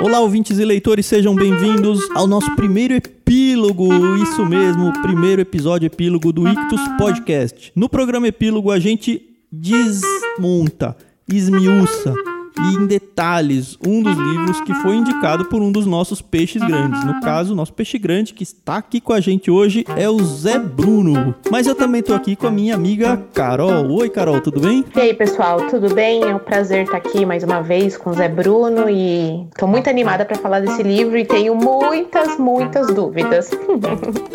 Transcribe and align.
Olá, 0.00 0.20
ouvintes 0.20 0.58
e 0.58 0.64
leitores, 0.64 1.06
sejam 1.06 1.34
bem-vindos 1.34 2.00
ao 2.14 2.26
nosso 2.26 2.54
primeiro 2.56 2.94
epílogo, 2.94 3.88
isso 4.16 4.44
mesmo, 4.44 4.88
o 4.88 5.02
primeiro 5.02 5.40
episódio 5.40 5.86
epílogo 5.86 6.32
do 6.32 6.46
Ictus 6.46 6.80
Podcast. 6.98 7.72
No 7.74 7.88
programa 7.88 8.28
epílogo 8.28 8.70
a 8.70 8.78
gente 8.78 9.22
desmonta, 9.50 10.96
esmiuça 11.28 12.14
e 12.58 12.76
em 12.76 12.86
detalhes 12.86 13.76
um 13.86 14.02
dos 14.02 14.16
livros 14.16 14.60
que 14.60 14.74
foi 14.74 14.96
indicado 14.96 15.44
por 15.46 15.60
um 15.60 15.72
dos 15.72 15.86
nossos 15.86 16.22
peixes 16.22 16.62
grandes. 16.62 17.04
No 17.04 17.20
caso, 17.20 17.52
o 17.52 17.56
nosso 17.56 17.72
peixe 17.72 17.98
grande 17.98 18.32
que 18.32 18.42
está 18.42 18.76
aqui 18.76 19.00
com 19.00 19.12
a 19.12 19.20
gente 19.20 19.50
hoje 19.50 19.84
é 19.96 20.08
o 20.08 20.22
Zé 20.22 20.58
Bruno. 20.58 21.34
Mas 21.50 21.66
eu 21.66 21.74
também 21.74 22.00
estou 22.00 22.14
aqui 22.14 22.36
com 22.36 22.46
a 22.46 22.50
minha 22.50 22.74
amiga 22.74 23.22
Carol. 23.32 23.90
Oi, 23.90 24.08
Carol, 24.08 24.40
tudo 24.40 24.60
bem? 24.60 24.84
E 24.94 25.00
aí, 25.00 25.14
pessoal, 25.14 25.66
tudo 25.68 25.92
bem? 25.94 26.22
É 26.22 26.34
um 26.34 26.38
prazer 26.38 26.84
estar 26.84 26.98
aqui 26.98 27.26
mais 27.26 27.42
uma 27.42 27.60
vez 27.60 27.96
com 27.96 28.10
o 28.10 28.14
Zé 28.14 28.28
Bruno 28.28 28.88
e 28.88 29.46
estou 29.50 29.68
muito 29.68 29.88
animada 29.88 30.24
para 30.24 30.36
falar 30.36 30.60
desse 30.60 30.82
livro 30.82 31.16
e 31.18 31.24
tenho 31.24 31.54
muitas, 31.54 32.38
muitas 32.38 32.92
dúvidas. 32.94 33.50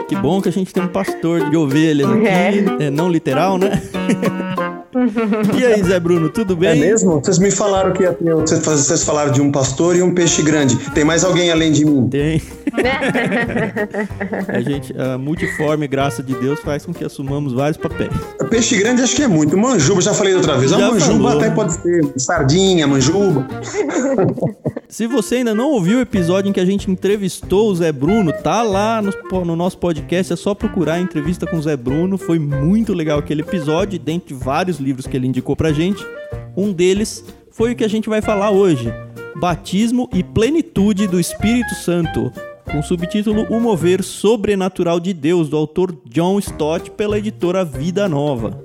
Que 0.10 0.16
bom 0.16 0.42
que 0.42 0.50
a 0.50 0.52
gente 0.52 0.74
tem 0.74 0.82
um 0.82 0.88
pastor 0.88 1.52
de 1.52 1.56
ovelhas 1.56 2.10
aqui, 2.10 2.26
é, 2.26 2.86
é 2.86 2.90
não 2.90 3.10
literal, 3.10 3.60
né? 3.60 3.80
e 5.58 5.66
aí, 5.66 5.84
Zé 5.84 6.00
Bruno, 6.00 6.30
tudo 6.30 6.56
bem? 6.56 6.70
É 6.70 6.76
mesmo? 6.76 7.20
Vocês 7.20 7.38
me 7.38 7.52
falaram 7.52 7.92
que 7.94 8.04
ia 8.04 8.14
ter. 8.14 8.34
Vocês 8.34 9.04
falaram 9.04 9.32
de 9.32 9.42
um 9.42 9.52
pastor 9.52 9.96
e 9.96 10.02
um 10.02 10.14
peixe 10.14 10.42
grande. 10.42 10.78
Tem 10.92 11.04
mais 11.04 11.24
alguém 11.24 11.52
além 11.52 11.72
de 11.72 11.86
mim? 11.86 12.08
Tem. 12.10 12.42
a 14.48 14.62
gente, 14.62 14.94
a 15.00 15.18
multiforme 15.18 15.88
graça 15.88 16.24
de 16.24 16.34
Deus 16.36 16.60
faz 16.60 16.86
com 16.86 16.94
que 16.94 17.04
assumamos 17.06 17.54
vários 17.54 17.78
papéis. 17.78 18.12
Peixe 18.50 18.78
grande 18.78 19.04
acho 19.04 19.16
que 19.16 19.24
é 19.24 19.28
muito. 19.28 19.56
Manjuba, 19.58 20.02
já 20.02 20.14
falei 20.14 20.34
outra 20.34 20.58
vez. 20.58 20.72
Já 20.72 20.78
a 20.78 20.92
manjuba 20.92 21.30
falou. 21.30 21.40
até 21.40 21.52
pode 21.52 21.74
ser. 21.74 22.14
Sardinha, 22.18 22.88
manjuba. 22.88 23.48
Se 24.90 25.06
você 25.06 25.36
ainda 25.36 25.54
não 25.54 25.70
ouviu 25.70 26.00
o 26.00 26.02
episódio 26.02 26.50
em 26.50 26.52
que 26.52 26.60
a 26.60 26.66
gente 26.66 26.90
entrevistou 26.90 27.70
o 27.70 27.76
Zé 27.76 27.92
Bruno, 27.92 28.34
tá 28.34 28.64
lá 28.64 29.00
no, 29.04 29.46
no 29.46 29.56
nosso 29.56 29.78
podcast. 29.78 30.34
É 30.34 30.36
só 30.36 30.56
procurar 30.56 30.96
a 30.96 31.00
entrevista 31.00 31.46
com 31.46 31.58
o 31.58 31.62
Zé 31.62 31.78
Bruno. 31.78 32.18
Foi 32.18 32.40
muito 32.40 32.92
legal 32.92 33.20
aquele 33.20 33.42
episódio, 33.42 34.00
dentre 34.00 34.34
vários 34.34 34.79
livros 34.80 35.06
que 35.06 35.16
ele 35.16 35.28
indicou 35.28 35.56
pra 35.56 35.72
gente. 35.72 36.06
Um 36.56 36.72
deles 36.72 37.24
foi 37.52 37.74
o 37.74 37.76
que 37.76 37.84
a 37.84 37.90
gente 37.90 38.10
vai 38.10 38.22
falar 38.22 38.52
hoje: 38.52 38.92
Batismo 39.40 40.10
e 40.14 40.24
Plenitude 40.24 41.08
do 41.08 41.20
Espírito 41.20 41.76
Santo, 41.76 42.32
com 42.70 42.80
o 42.80 42.84
subtítulo 42.84 43.44
O 43.50 43.60
Mover 43.60 44.04
Sobrenatural 44.04 45.00
de 45.00 45.14
Deus, 45.14 45.50
do 45.50 45.58
autor 45.58 45.96
John 46.06 46.40
Stott, 46.40 46.92
pela 46.92 47.18
editora 47.18 47.64
Vida 47.64 48.08
Nova. 48.08 48.64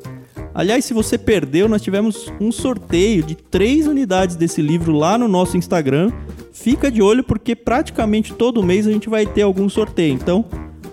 Aliás, 0.55 0.85
se 0.85 0.95
você 0.95 1.19
perdeu, 1.19 1.69
nós 1.69 1.83
tivemos 1.83 2.33
um 2.41 2.53
sorteio 2.53 3.25
de 3.25 3.35
três 3.35 3.89
unidades 3.89 4.37
desse 4.37 4.63
livro 4.63 4.93
lá 4.93 5.19
no 5.19 5.27
nosso 5.27 5.57
Instagram. 5.57 6.13
Fica 6.53 6.93
de 6.93 7.03
olho 7.03 7.25
porque 7.25 7.57
praticamente 7.57 8.33
todo 8.33 8.63
mês 8.63 8.87
a 8.87 8.93
gente 8.93 9.09
vai 9.09 9.27
ter 9.27 9.43
algum 9.43 9.69
sorteio. 9.69 10.15
Então, 10.15 10.45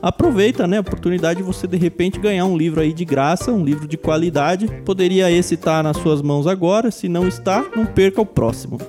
aproveita, 0.02 0.68
né, 0.68 0.78
a 0.78 0.82
oportunidade 0.82 1.38
de 1.38 1.44
você 1.44 1.68
de 1.68 1.78
repente 1.78 2.20
ganhar 2.20 2.46
um 2.46 2.58
livro 2.58 2.82
aí 2.82 2.92
de 2.92 3.06
graça, 3.06 3.52
um 3.52 3.64
livro 3.64 3.88
de 3.88 3.98
qualidade. 3.98 4.68
Poderia 4.84 5.30
esse 5.32 5.56
estar 5.56 5.84
nas 5.84 5.98
suas 5.98 6.22
mãos 6.22 6.48
agora, 6.48 6.92
se 6.92 7.08
não 7.08 7.28
está, 7.28 7.66
não 7.76 7.86
perca 7.86 8.22
o 8.22 8.26
próximo. 8.26 8.80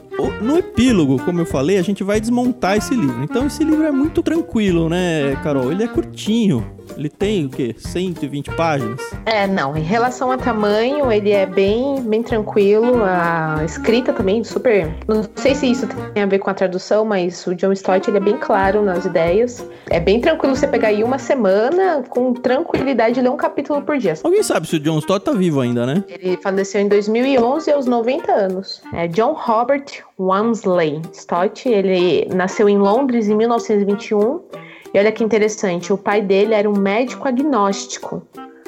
No 0.41 0.58
epílogo, 0.58 1.22
como 1.24 1.41
eu 1.41 1.46
falei, 1.46 1.78
a 1.78 1.82
gente 1.82 2.02
vai 2.02 2.20
desmontar 2.20 2.77
esse 2.77 2.94
livro. 2.94 3.22
Então 3.22 3.46
esse 3.46 3.62
livro 3.62 3.84
é 3.84 3.92
muito 3.92 4.22
tranquilo, 4.22 4.88
né, 4.88 5.36
Carol? 5.42 5.70
Ele 5.70 5.84
é 5.84 5.88
curtinho. 5.88 6.66
Ele 6.96 7.08
tem 7.08 7.46
o 7.46 7.48
quê? 7.48 7.74
120 7.78 8.50
páginas? 8.56 9.00
É, 9.26 9.46
não. 9.46 9.76
Em 9.76 9.82
relação 9.82 10.30
a 10.30 10.36
tamanho, 10.36 11.10
ele 11.10 11.30
é 11.30 11.46
bem, 11.46 12.00
bem 12.02 12.22
tranquilo. 12.22 13.02
A 13.04 13.62
escrita 13.64 14.12
também 14.12 14.42
super. 14.44 14.92
Não 15.06 15.24
sei 15.36 15.54
se 15.54 15.70
isso 15.70 15.86
tem 16.14 16.22
a 16.22 16.26
ver 16.26 16.38
com 16.38 16.50
a 16.50 16.54
tradução, 16.54 17.04
mas 17.04 17.46
o 17.46 17.54
John 17.54 17.72
Stott 17.72 18.08
ele 18.08 18.18
é 18.18 18.20
bem 18.20 18.36
claro 18.36 18.82
nas 18.82 19.04
ideias. 19.04 19.64
É 19.90 20.00
bem 20.00 20.20
tranquilo 20.20 20.54
você 20.54 20.66
pegar 20.66 20.88
aí 20.88 21.02
uma 21.02 21.18
semana 21.18 22.02
com 22.08 22.32
tranquilidade 22.32 23.18
e 23.18 23.22
ler 23.22 23.30
um 23.30 23.36
capítulo 23.36 23.82
por 23.82 23.98
dia. 23.98 24.14
Alguém 24.22 24.42
sabe 24.42 24.66
se 24.66 24.76
o 24.76 24.81
John 24.81 24.98
Stott 24.98 25.25
tá 25.25 25.32
vivo 25.32 25.60
ainda, 25.60 25.86
né? 25.86 26.04
Ele 26.08 26.36
faleceu 26.36 26.81
em 26.81 26.88
2011 26.88 27.70
aos 27.70 27.86
90 27.86 28.32
anos. 28.32 28.82
É 28.92 29.08
John 29.08 29.32
Robert 29.32 29.84
Walmsley 30.19 31.00
Stott. 31.12 31.69
Ele 31.69 32.28
nasceu 32.34 32.69
em 32.69 32.78
Londres 32.78 33.28
em 33.28 33.36
1921 33.36 34.41
e 34.92 34.98
olha 34.98 35.12
que 35.12 35.25
interessante, 35.25 35.92
o 35.92 35.98
pai 35.98 36.20
dele 36.20 36.54
era 36.54 36.69
um 36.69 36.76
médico 36.76 37.26
agnóstico, 37.26 38.22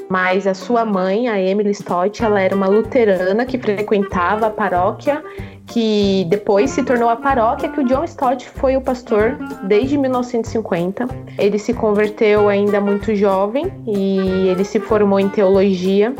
mas 0.08 0.46
a 0.46 0.54
sua 0.54 0.84
mãe, 0.84 1.28
a 1.28 1.40
Emily 1.40 1.70
Stott, 1.70 2.22
ela 2.22 2.40
era 2.40 2.54
uma 2.54 2.66
luterana 2.66 3.44
que 3.44 3.58
frequentava 3.58 4.46
a 4.46 4.50
paróquia 4.50 5.22
que 5.66 6.26
depois 6.28 6.70
se 6.70 6.82
tornou 6.82 7.08
a 7.08 7.16
paróquia 7.16 7.68
que 7.68 7.80
o 7.80 7.84
John 7.84 8.04
Stott 8.04 8.48
foi 8.48 8.76
o 8.76 8.80
pastor 8.80 9.38
desde 9.64 9.96
1950. 9.96 11.08
Ele 11.38 11.58
se 11.58 11.72
converteu 11.72 12.48
ainda 12.48 12.80
muito 12.80 13.14
jovem 13.14 13.72
e 13.86 14.48
ele 14.48 14.64
se 14.64 14.78
formou 14.78 15.18
em 15.18 15.28
teologia. 15.28 16.14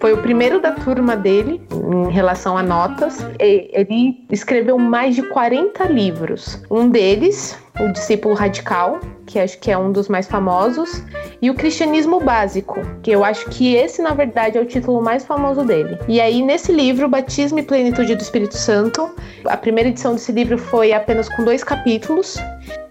Foi 0.00 0.12
o 0.12 0.18
primeiro 0.18 0.60
da 0.60 0.72
turma 0.72 1.16
dele 1.16 1.60
em 1.70 2.10
relação 2.10 2.56
a 2.56 2.62
notas. 2.62 3.18
Ele 3.38 4.24
escreveu 4.30 4.78
mais 4.78 5.14
de 5.14 5.22
40 5.22 5.84
livros. 5.84 6.62
Um 6.70 6.88
deles, 6.88 7.58
O 7.80 7.92
Discípulo 7.92 8.34
Radical, 8.34 9.00
que 9.26 9.38
acho 9.38 9.58
que 9.58 9.70
é 9.70 9.76
um 9.76 9.92
dos 9.92 10.08
mais 10.08 10.26
famosos, 10.26 11.02
e 11.42 11.50
O 11.50 11.54
Cristianismo 11.54 12.20
Básico, 12.20 12.80
que 13.02 13.10
eu 13.10 13.22
acho 13.22 13.48
que 13.50 13.74
esse, 13.74 14.00
na 14.00 14.14
verdade, 14.14 14.56
é 14.56 14.60
o 14.60 14.64
título 14.64 15.02
mais 15.02 15.24
famoso 15.24 15.62
dele. 15.62 15.98
E 16.08 16.20
aí, 16.20 16.42
nesse 16.42 16.72
livro, 16.72 17.08
Batismo 17.08 17.58
e 17.58 17.62
Plenitude 17.62 18.14
do 18.14 18.22
Espírito 18.22 18.56
Santo, 18.56 19.14
a 19.44 19.56
primeira 19.56 19.90
edição 19.90 20.14
desse 20.14 20.32
livro 20.32 20.56
foi 20.56 20.92
apenas 20.92 21.28
com 21.28 21.44
dois 21.44 21.62
capítulos. 21.62 22.36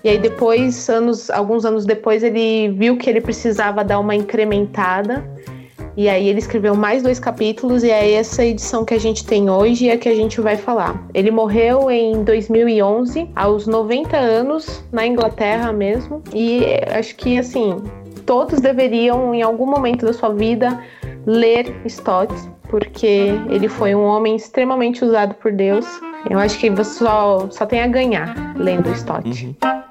E 0.03 0.09
aí 0.09 0.19
depois, 0.19 0.88
anos, 0.88 1.31
alguns 1.31 1.66
anos 1.66 1.85
depois, 1.85 2.23
ele 2.23 2.69
viu 2.69 2.96
que 2.97 3.09
ele 3.09 3.22
precisava 3.22 3.84
dar 3.84 4.00
uma 4.00 4.16
incrementada 4.16 5.23
e 5.97 6.09
aí 6.09 6.28
ele 6.28 6.39
escreveu 6.39 6.75
mais 6.75 7.01
dois 7.01 7.19
capítulos 7.19 7.83
e 7.83 7.89
é 7.89 8.13
essa 8.13 8.44
edição 8.44 8.83
que 8.83 8.94
a 8.94 9.00
gente 9.00 9.25
tem 9.25 9.50
hoje 9.50 9.85
e 9.85 9.89
é 9.89 9.97
que 9.97 10.09
a 10.09 10.16
gente 10.16 10.41
vai 10.41 10.57
falar. 10.57 11.01
Ele 11.13 11.31
morreu 11.31 11.89
em 11.89 12.23
2011, 12.23 13.29
aos 13.35 13.66
90 13.66 14.17
anos, 14.17 14.84
na 14.91 15.07
Inglaterra 15.07 15.72
mesmo. 15.72 16.22
E 16.34 16.63
acho 16.97 17.16
que 17.16 17.38
assim, 17.38 17.78
todos 18.25 18.59
deveriam 18.59 19.34
em 19.34 19.41
algum 19.41 19.66
momento 19.66 20.05
da 20.05 20.13
sua 20.13 20.34
vida 20.34 20.84
ler 21.25 21.73
Stott, 21.85 22.34
porque 22.69 23.31
ele 23.50 23.67
foi 23.67 23.95
um 23.95 24.03
homem 24.03 24.35
extremamente 24.35 25.03
usado 25.03 25.35
por 25.35 25.51
Deus. 25.51 25.85
Eu 26.29 26.39
acho 26.39 26.59
que 26.59 26.69
você 26.69 27.00
só, 27.00 27.47
só 27.50 27.66
tem 27.66 27.81
a 27.81 27.88
ganhar 27.88 28.53
lendo 28.57 28.91
Stott. 28.91 29.45
Uhum. 29.45 29.84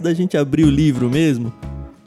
Antes 0.00 0.02
da 0.02 0.14
gente 0.14 0.36
abrir 0.36 0.64
o 0.64 0.70
livro 0.70 1.08
mesmo, 1.08 1.52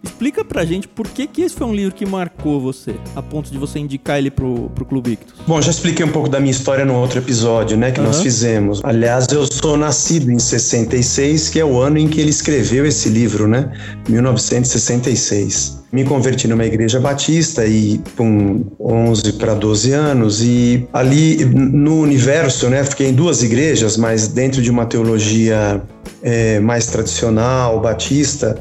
explica 0.03 0.43
pra 0.43 0.65
gente 0.65 0.87
por 0.87 1.07
que, 1.07 1.27
que 1.27 1.43
esse 1.43 1.55
foi 1.55 1.67
um 1.67 1.73
livro 1.73 1.93
que 1.93 2.05
marcou 2.05 2.59
você, 2.59 2.95
a 3.15 3.21
ponto 3.21 3.51
de 3.51 3.57
você 3.57 3.79
indicar 3.79 4.17
ele 4.17 4.31
pro, 4.31 4.69
pro 4.75 4.83
Clube 4.83 5.11
Ictus. 5.11 5.33
Bom, 5.47 5.61
já 5.61 5.71
expliquei 5.71 6.05
um 6.05 6.11
pouco 6.11 6.27
da 6.27 6.39
minha 6.39 6.51
história 6.51 6.83
no 6.83 6.95
outro 6.95 7.19
episódio, 7.19 7.77
né, 7.77 7.91
que 7.91 7.99
uhum. 7.99 8.07
nós 8.07 8.21
fizemos. 8.21 8.81
Aliás, 8.83 9.27
eu 9.31 9.45
sou 9.45 9.77
nascido 9.77 10.31
em 10.31 10.39
66, 10.39 11.49
que 11.49 11.59
é 11.59 11.65
o 11.65 11.79
ano 11.79 11.97
em 11.97 12.07
que 12.07 12.19
ele 12.19 12.31
escreveu 12.31 12.85
esse 12.85 13.09
livro, 13.09 13.47
né, 13.47 13.71
1966 14.09 15.83
me 15.93 16.03
converti 16.03 16.47
numa 16.47 16.65
igreja 16.65 16.99
batista 16.99 17.67
e 17.67 18.01
com 18.17 18.65
11 18.79 19.33
para 19.33 19.53
12 19.53 19.91
anos 19.91 20.41
e 20.41 20.87
ali 20.91 21.45
no 21.45 22.01
universo, 22.01 22.67
né, 22.67 22.83
fiquei 22.83 23.09
em 23.09 23.13
duas 23.13 23.43
igrejas, 23.43 23.95
mas 23.95 24.27
dentro 24.27 24.59
de 24.59 24.71
uma 24.71 24.87
teologia 24.87 25.83
é, 26.23 26.59
mais 26.59 26.87
tradicional, 26.87 27.79
batista, 27.79 28.55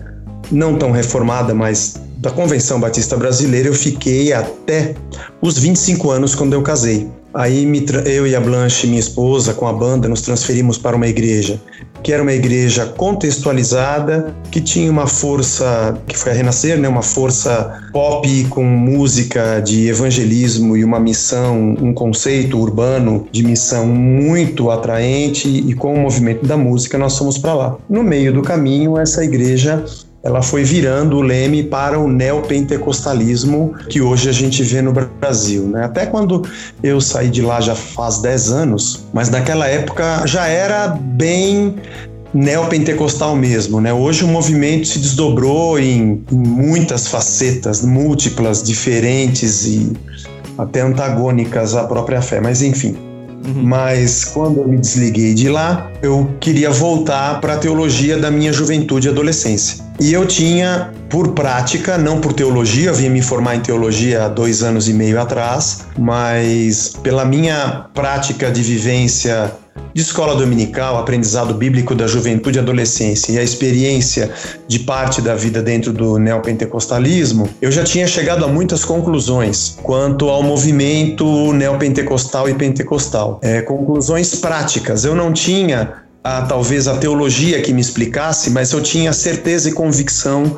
não 0.51 0.77
tão 0.77 0.91
reformada, 0.91 1.55
mas 1.55 1.95
da 2.19 2.31
Convenção 2.31 2.79
Batista 2.79 3.17
Brasileira, 3.17 3.69
eu 3.69 3.75
fiquei 3.75 4.33
até 4.33 4.95
os 5.41 5.59
25 5.59 6.11
anos 6.11 6.35
quando 6.35 6.53
eu 6.53 6.63
casei. 6.63 7.11
Aí 7.35 7.67
eu 8.05 8.27
e 8.27 8.37
a 8.37 8.41
Blanche, 8.41 8.87
minha 8.87 9.01
esposa, 9.01 9.55
com 9.55 9.67
a 9.67 9.73
banda, 9.73 10.09
nos 10.09 10.23
transferimos 10.23 10.77
para 10.77 10.97
uma 10.97 11.09
igreja 11.09 11.61
que 12.03 12.13
era 12.13 12.23
uma 12.23 12.33
igreja 12.33 12.87
contextualizada, 12.87 14.35
que 14.51 14.61
tinha 14.61 14.91
uma 14.91 15.07
força, 15.07 15.97
que 16.07 16.19
foi 16.19 16.33
a 16.33 16.35
Renascer, 16.35 16.79
né, 16.79 16.89
uma 16.89 17.03
força 17.03 17.81
pop 17.93 18.45
com 18.51 18.65
música 18.65 19.61
de 19.61 19.89
evangelismo 19.89 20.77
e 20.77 20.85
uma 20.85 20.99
missão, 20.99 21.77
um 21.81 21.95
conceito 21.95 22.59
urbano 22.59 23.27
de 23.31 23.45
missão 23.45 23.87
muito 23.87 24.71
atraente 24.71 25.49
e 25.49 25.73
com 25.75 25.95
o 25.95 25.99
movimento 25.99 26.45
da 26.45 26.57
música 26.57 26.99
nós 26.99 27.17
fomos 27.17 27.39
para 27.39 27.55
lá. 27.55 27.79
No 27.89 28.03
meio 28.03 28.33
do 28.33 28.43
caminho, 28.43 28.99
essa 28.99 29.25
igreja 29.25 29.85
ela 30.23 30.41
foi 30.41 30.63
virando 30.63 31.17
o 31.17 31.21
leme 31.21 31.65
para 31.65 31.99
o 31.99 32.09
neopentecostalismo 32.09 33.75
que 33.89 34.01
hoje 34.01 34.29
a 34.29 34.33
gente 34.33 34.63
vê 34.63 34.81
no 34.81 34.93
Brasil. 34.93 35.65
Né? 35.65 35.85
Até 35.85 36.07
quando 36.07 36.47
eu 36.83 37.01
saí 37.01 37.29
de 37.29 37.43
lá 37.43 37.61
já 37.61 37.75
faz 37.75 38.19
10 38.19 38.53
anos, 38.53 39.05
mas 39.13 39.31
naquela 39.31 39.67
época 39.67 40.25
já 40.27 40.47
era 40.47 40.89
bem 40.89 41.75
neopentecostal 42.33 43.37
mesmo, 43.37 43.79
né? 43.79 43.93
Hoje 43.93 44.25
o 44.25 44.29
movimento 44.29 44.87
se 44.87 44.99
desdobrou 44.99 45.79
em, 45.79 46.25
em, 46.33 46.37
muitas 46.37 47.07
facetas, 47.07 47.85
múltiplas, 47.85 48.63
diferentes 48.63 49.67
e 49.67 49.93
até 50.57 50.81
antagônicas 50.81 51.75
à 51.75 51.85
própria 51.85 52.23
fé, 52.23 52.41
mas 52.41 52.63
enfim. 52.63 53.12
Uhum. 53.45 53.63
Mas 53.63 54.25
quando 54.25 54.59
eu 54.59 54.69
me 54.69 54.79
desliguei 54.79 55.35
de 55.35 55.49
lá, 55.49 55.91
eu 56.03 56.31
queria 56.41 56.71
voltar 56.71 57.41
para 57.41 57.55
a 57.55 57.57
teologia 57.57 58.17
da 58.17 58.31
minha 58.31 58.53
juventude 58.53 59.09
e 59.09 59.11
adolescência. 59.11 59.83
E 60.01 60.13
eu 60.13 60.27
tinha, 60.27 60.93
por 61.09 61.33
prática, 61.33 61.99
não 61.99 62.21
por 62.21 62.33
teologia, 62.33 62.93
vinha 62.93 63.11
me 63.11 63.23
formar 63.23 63.57
em 63.57 63.61
teologia 63.61 64.25
há 64.25 64.29
dois 64.29 64.63
anos 64.63 64.89
e 64.89 64.93
meio 64.93 65.21
atrás, 65.21 65.87
mas 65.99 66.93
pela 67.03 67.25
minha 67.25 67.87
prática 67.95 68.51
de 68.51 68.63
vivência 68.63 69.53
de 69.95 70.01
escola 70.01 70.35
dominical, 70.35 70.99
aprendizado 70.99 71.55
bíblico 71.55 71.95
da 71.95 72.07
juventude 72.07 72.59
e 72.59 72.61
adolescência 72.61 73.33
e 73.33 73.39
a 73.39 73.43
experiência 73.43 74.33
de 74.67 74.81
parte 74.81 75.21
da 75.21 75.35
vida 75.35 75.63
dentro 75.63 75.93
do 75.93 76.19
neopentecostalismo, 76.19 77.49
eu 77.61 77.71
já 77.71 77.85
tinha 77.85 78.07
chegado 78.07 78.45
a 78.45 78.49
muitas 78.49 78.85
conclusões 78.85 79.77
quanto 79.83 80.29
ao 80.29 80.43
movimento 80.43 81.53
neopentecostal 81.53 82.49
e 82.49 82.55
pentecostal. 82.55 83.39
É, 83.43 83.61
conclusões 83.63 84.35
práticas. 84.35 85.05
Eu 85.05 85.15
não 85.15 85.33
tinha 85.33 86.03
a, 86.25 86.43
talvez 86.43 86.87
a 86.87 86.97
teologia 86.97 87.61
que 87.61 87.73
me 87.73 87.81
explicasse, 87.81 88.51
mas 88.51 88.73
eu 88.73 88.81
tinha 88.81 89.13
certeza 89.13 89.69
e 89.69 89.73
convicção 89.73 90.57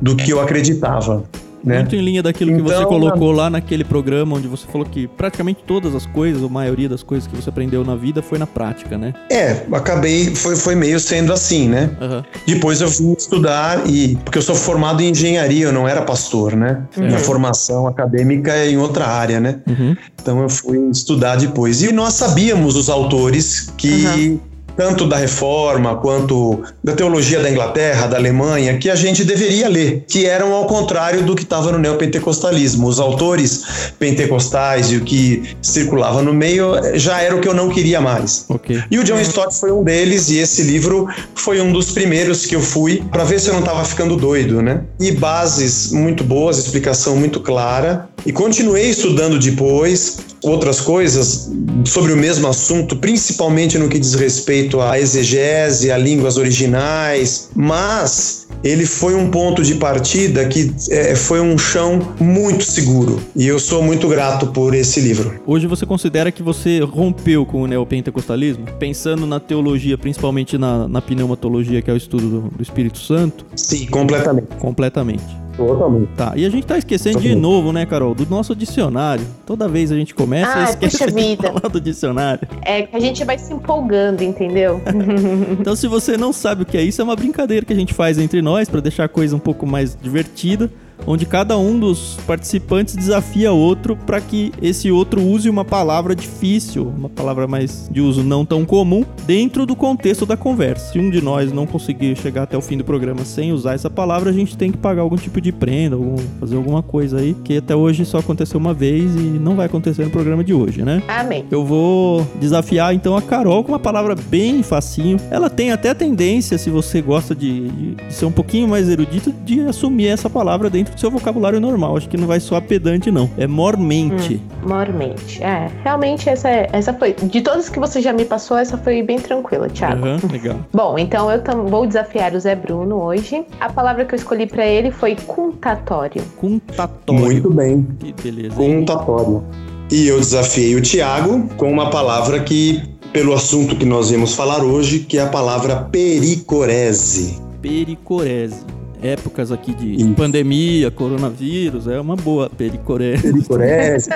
do 0.00 0.16
que 0.16 0.30
eu 0.30 0.40
acreditava. 0.40 1.24
Né? 1.64 1.78
Muito 1.78 1.94
em 1.94 2.00
linha 2.00 2.22
daquilo 2.22 2.50
então, 2.50 2.64
que 2.64 2.70
você 2.70 2.78
então, 2.78 2.88
colocou 2.88 3.30
lá 3.30 3.48
naquele 3.48 3.84
programa, 3.84 4.36
onde 4.36 4.48
você 4.48 4.66
falou 4.66 4.86
que 4.86 5.06
praticamente 5.06 5.60
todas 5.66 5.94
as 5.94 6.06
coisas, 6.06 6.42
ou 6.42 6.48
a 6.48 6.52
maioria 6.52 6.88
das 6.88 7.02
coisas 7.02 7.26
que 7.26 7.36
você 7.36 7.48
aprendeu 7.48 7.84
na 7.84 7.94
vida 7.94 8.22
foi 8.22 8.38
na 8.38 8.46
prática, 8.46 8.98
né? 8.98 9.14
É, 9.30 9.64
acabei, 9.72 10.34
foi, 10.34 10.56
foi 10.56 10.74
meio 10.74 10.98
sendo 10.98 11.32
assim, 11.32 11.68
né? 11.68 11.90
Uhum. 12.00 12.22
Depois 12.46 12.80
eu 12.80 12.88
vim 12.88 13.12
estudar, 13.12 13.86
e 13.88 14.16
porque 14.16 14.38
eu 14.38 14.42
sou 14.42 14.54
formado 14.54 15.02
em 15.02 15.10
engenharia, 15.10 15.66
eu 15.66 15.72
não 15.72 15.86
era 15.86 16.02
pastor, 16.02 16.56
né? 16.56 16.82
Uhum. 16.96 17.06
Minha 17.06 17.18
formação 17.18 17.86
acadêmica 17.86 18.52
é 18.52 18.70
em 18.70 18.76
outra 18.76 19.06
área, 19.06 19.40
né? 19.40 19.60
Uhum. 19.68 19.96
Então 20.20 20.42
eu 20.42 20.48
fui 20.48 20.78
estudar 20.90 21.36
depois. 21.36 21.82
E 21.82 21.92
nós 21.92 22.14
sabíamos 22.14 22.76
os 22.76 22.88
autores 22.88 23.72
que 23.76 24.40
tanto 24.76 25.06
da 25.06 25.16
reforma 25.16 25.96
quanto 25.96 26.62
da 26.82 26.92
teologia 26.92 27.40
da 27.40 27.50
Inglaterra, 27.50 28.06
da 28.06 28.16
Alemanha, 28.16 28.78
que 28.78 28.90
a 28.90 28.94
gente 28.94 29.24
deveria 29.24 29.68
ler, 29.68 30.04
que 30.08 30.26
eram 30.26 30.52
ao 30.52 30.66
contrário 30.66 31.22
do 31.22 31.34
que 31.34 31.42
estava 31.42 31.72
no 31.72 31.78
neopentecostalismo. 31.78 32.86
Os 32.86 32.98
autores 32.98 33.92
pentecostais 33.98 34.90
e 34.90 34.96
o 34.96 35.00
que 35.02 35.56
circulava 35.60 36.22
no 36.22 36.32
meio 36.32 36.74
já 36.94 37.20
era 37.20 37.36
o 37.36 37.40
que 37.40 37.48
eu 37.48 37.54
não 37.54 37.68
queria 37.68 38.00
mais. 38.00 38.44
Okay. 38.48 38.82
E 38.90 38.98
o 38.98 39.04
John 39.04 39.20
Stott 39.20 39.54
foi 39.54 39.70
um 39.72 39.82
deles, 39.82 40.30
e 40.30 40.38
esse 40.38 40.62
livro 40.62 41.08
foi 41.34 41.60
um 41.60 41.72
dos 41.72 41.92
primeiros 41.92 42.46
que 42.46 42.56
eu 42.56 42.60
fui 42.60 43.02
para 43.10 43.24
ver 43.24 43.40
se 43.40 43.48
eu 43.48 43.54
não 43.54 43.60
estava 43.60 43.84
ficando 43.84 44.16
doido, 44.16 44.62
né? 44.62 44.82
E 45.00 45.12
bases 45.12 45.92
muito 45.92 46.24
boas, 46.24 46.58
explicação 46.58 47.16
muito 47.16 47.40
clara. 47.40 48.08
E 48.24 48.32
continuei 48.32 48.90
estudando 48.90 49.38
depois 49.38 50.31
outras 50.42 50.80
coisas 50.80 51.50
sobre 51.84 52.12
o 52.12 52.16
mesmo 52.16 52.48
assunto, 52.48 52.96
principalmente 52.96 53.78
no 53.78 53.88
que 53.88 53.98
diz 53.98 54.14
respeito 54.14 54.80
à 54.80 54.98
exegese, 54.98 55.90
a 55.90 55.98
línguas 55.98 56.36
originais, 56.36 57.48
mas 57.54 58.48
ele 58.64 58.86
foi 58.86 59.14
um 59.14 59.30
ponto 59.30 59.62
de 59.62 59.74
partida 59.76 60.46
que 60.46 60.72
é, 60.90 61.14
foi 61.14 61.40
um 61.40 61.58
chão 61.58 62.14
muito 62.20 62.64
seguro. 62.64 63.20
E 63.34 63.46
eu 63.46 63.58
sou 63.58 63.82
muito 63.82 64.08
grato 64.08 64.48
por 64.48 64.74
esse 64.74 65.00
livro. 65.00 65.40
Hoje 65.46 65.66
você 65.66 65.84
considera 65.84 66.30
que 66.30 66.42
você 66.42 66.80
rompeu 66.80 67.44
com 67.44 67.62
o 67.62 67.66
neopentecostalismo? 67.66 68.66
Pensando 68.78 69.26
na 69.26 69.40
teologia, 69.40 69.98
principalmente 69.98 70.56
na, 70.56 70.86
na 70.88 71.02
pneumatologia, 71.02 71.82
que 71.82 71.90
é 71.90 71.94
o 71.94 71.96
estudo 71.96 72.28
do, 72.28 72.40
do 72.56 72.62
Espírito 72.62 72.98
Santo? 72.98 73.44
Sim, 73.56 73.86
completamente. 73.86 74.46
Completamente. 74.58 75.41
Totalmente. 75.56 76.08
Tá, 76.16 76.32
e 76.36 76.44
a 76.44 76.50
gente 76.50 76.66
tá 76.66 76.78
esquecendo 76.78 77.16
Totalmente. 77.16 77.36
de 77.36 77.40
novo, 77.40 77.72
né, 77.72 77.86
Carol, 77.86 78.14
do 78.14 78.26
nosso 78.26 78.54
dicionário. 78.54 79.24
Toda 79.46 79.68
vez 79.68 79.92
a 79.92 79.96
gente 79.96 80.14
começa 80.14 80.52
ah, 80.54 80.60
e 80.60 80.64
esquece 80.64 80.98
puxa 80.98 81.10
de 81.10 81.14
vida. 81.22 81.52
falar 81.52 81.68
do 81.68 81.80
dicionário. 81.80 82.48
É 82.62 82.82
que 82.82 82.96
a 82.96 83.00
gente 83.00 83.24
vai 83.24 83.38
se 83.38 83.52
empolgando, 83.52 84.22
entendeu? 84.22 84.80
então, 85.58 85.76
se 85.76 85.86
você 85.86 86.16
não 86.16 86.32
sabe 86.32 86.62
o 86.62 86.66
que 86.66 86.76
é 86.76 86.82
isso, 86.82 87.00
é 87.00 87.04
uma 87.04 87.16
brincadeira 87.16 87.64
que 87.64 87.72
a 87.72 87.76
gente 87.76 87.94
faz 87.94 88.18
entre 88.18 88.40
nós 88.42 88.68
para 88.68 88.80
deixar 88.80 89.04
a 89.04 89.08
coisa 89.08 89.36
um 89.36 89.40
pouco 89.40 89.66
mais 89.66 89.96
divertida 90.00 90.70
onde 91.06 91.26
cada 91.26 91.56
um 91.58 91.78
dos 91.78 92.18
participantes 92.26 92.96
desafia 92.96 93.52
outro 93.52 93.96
para 93.96 94.20
que 94.20 94.52
esse 94.60 94.90
outro 94.90 95.22
use 95.22 95.48
uma 95.48 95.64
palavra 95.64 96.14
difícil, 96.14 96.86
uma 96.96 97.08
palavra 97.08 97.46
mais 97.46 97.88
de 97.90 98.00
uso 98.00 98.22
não 98.22 98.44
tão 98.44 98.64
comum, 98.64 99.04
dentro 99.26 99.66
do 99.66 99.74
contexto 99.74 100.26
da 100.26 100.36
conversa. 100.36 100.92
Se 100.92 100.98
um 100.98 101.10
de 101.10 101.22
nós 101.22 101.52
não 101.52 101.66
conseguir 101.66 102.16
chegar 102.16 102.44
até 102.44 102.56
o 102.56 102.60
fim 102.60 102.76
do 102.76 102.84
programa 102.84 103.24
sem 103.24 103.52
usar 103.52 103.74
essa 103.74 103.90
palavra, 103.90 104.30
a 104.30 104.32
gente 104.32 104.56
tem 104.56 104.70
que 104.70 104.78
pagar 104.78 105.02
algum 105.02 105.16
tipo 105.16 105.40
de 105.40 105.52
prenda, 105.52 105.96
algum, 105.96 106.16
fazer 106.40 106.56
alguma 106.56 106.82
coisa 106.82 107.18
aí, 107.18 107.34
que 107.44 107.56
até 107.56 107.74
hoje 107.74 108.04
só 108.04 108.18
aconteceu 108.18 108.58
uma 108.58 108.74
vez 108.74 109.14
e 109.14 109.18
não 109.18 109.54
vai 109.56 109.66
acontecer 109.66 110.04
no 110.04 110.10
programa 110.10 110.42
de 110.44 110.54
hoje, 110.54 110.82
né? 110.82 111.02
Amém. 111.08 111.44
Eu 111.50 111.64
vou 111.64 112.26
desafiar 112.40 112.94
então 112.94 113.16
a 113.16 113.22
Carol 113.22 113.62
com 113.64 113.72
uma 113.72 113.78
palavra 113.78 114.14
bem 114.14 114.62
facinho. 114.62 115.18
Ela 115.30 115.48
tem 115.50 115.72
até 115.72 115.94
tendência, 115.94 116.58
se 116.58 116.70
você 116.70 117.00
gosta 117.00 117.34
de, 117.34 117.68
de 117.68 118.14
ser 118.14 118.26
um 118.26 118.32
pouquinho 118.32 118.68
mais 118.68 118.88
erudito, 118.88 119.32
de 119.44 119.60
assumir 119.62 120.08
essa 120.08 120.28
palavra 120.28 120.70
dentro 120.70 120.91
dentro 120.92 120.96
do 120.96 121.00
seu 121.00 121.10
vocabulário 121.10 121.60
normal. 121.60 121.96
Acho 121.96 122.08
que 122.08 122.16
não 122.16 122.26
vai 122.26 122.40
soar 122.40 122.62
pedante, 122.62 123.10
não. 123.10 123.28
É 123.36 123.46
mormente. 123.46 124.40
Hum, 124.62 124.68
mormente. 124.68 125.42
É, 125.42 125.70
realmente 125.82 126.28
essa, 126.28 126.48
essa 126.48 126.92
foi. 126.92 127.14
De 127.14 127.40
todas 127.40 127.68
que 127.68 127.78
você 127.78 128.00
já 128.00 128.12
me 128.12 128.24
passou, 128.24 128.56
essa 128.56 128.76
foi 128.78 129.02
bem 129.02 129.18
tranquila, 129.18 129.68
Thiago. 129.68 130.06
Uhum, 130.06 130.18
legal. 130.30 130.56
Bom, 130.72 130.98
então 130.98 131.30
eu 131.30 131.42
vou 131.68 131.86
desafiar 131.86 132.34
o 132.34 132.40
Zé 132.40 132.54
Bruno 132.54 133.02
hoje. 133.02 133.44
A 133.60 133.72
palavra 133.72 134.04
que 134.04 134.14
eu 134.14 134.16
escolhi 134.16 134.46
para 134.46 134.66
ele 134.66 134.90
foi 134.90 135.16
cuntatório. 135.26 136.22
Cuntatório. 136.36 137.22
Muito 137.22 137.50
bem. 137.50 137.86
Que 137.98 138.12
beleza. 138.12 138.54
Cuntatório. 138.54 139.44
E 139.90 140.06
eu 140.06 140.18
desafiei 140.18 140.74
o 140.74 140.80
Tiago 140.80 141.48
com 141.56 141.70
uma 141.70 141.90
palavra 141.90 142.40
que, 142.40 142.82
pelo 143.12 143.34
assunto 143.34 143.76
que 143.76 143.84
nós 143.84 144.10
vamos 144.10 144.34
falar 144.34 144.62
hoje, 144.62 145.00
que 145.00 145.18
é 145.18 145.22
a 145.22 145.26
palavra 145.26 145.76
pericorese. 145.90 147.38
Pericorese 147.60 148.81
épocas 149.02 149.50
aqui 149.50 149.74
de 149.74 149.96
Isso. 149.96 150.14
pandemia, 150.14 150.90
coronavírus, 150.90 151.86
é 151.88 152.00
uma 152.00 152.16
boa 152.16 152.48
pericorese. 152.48 153.22
Pericorese. 153.22 154.08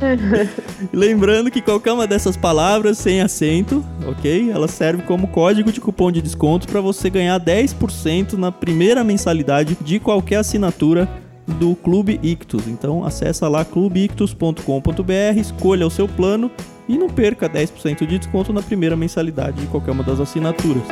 Lembrando 0.92 1.50
que 1.50 1.60
qualquer 1.60 1.92
uma 1.92 2.06
dessas 2.06 2.36
palavras 2.36 2.98
sem 2.98 3.20
acento, 3.20 3.84
ok? 4.06 4.50
Ela 4.50 4.66
serve 4.66 5.02
como 5.02 5.28
código 5.28 5.70
de 5.70 5.80
cupom 5.80 6.10
de 6.10 6.22
desconto 6.22 6.66
para 6.66 6.80
você 6.80 7.10
ganhar 7.10 7.38
10% 7.38 8.32
na 8.34 8.50
primeira 8.50 9.04
mensalidade 9.04 9.76
de 9.80 9.98
qualquer 9.98 10.36
assinatura 10.36 11.08
do 11.46 11.74
Clube 11.74 12.18
Ictus. 12.22 12.66
Então 12.68 13.04
acessa 13.04 13.48
lá 13.48 13.64
clubeictus.com.br, 13.64 15.38
escolha 15.38 15.86
o 15.86 15.90
seu 15.90 16.08
plano 16.08 16.50
e 16.88 16.96
não 16.96 17.08
perca 17.08 17.48
10% 17.48 18.06
de 18.06 18.18
desconto 18.18 18.52
na 18.52 18.62
primeira 18.62 18.96
mensalidade 18.96 19.60
de 19.60 19.66
qualquer 19.66 19.92
uma 19.92 20.02
das 20.02 20.20
assinaturas. 20.20 20.82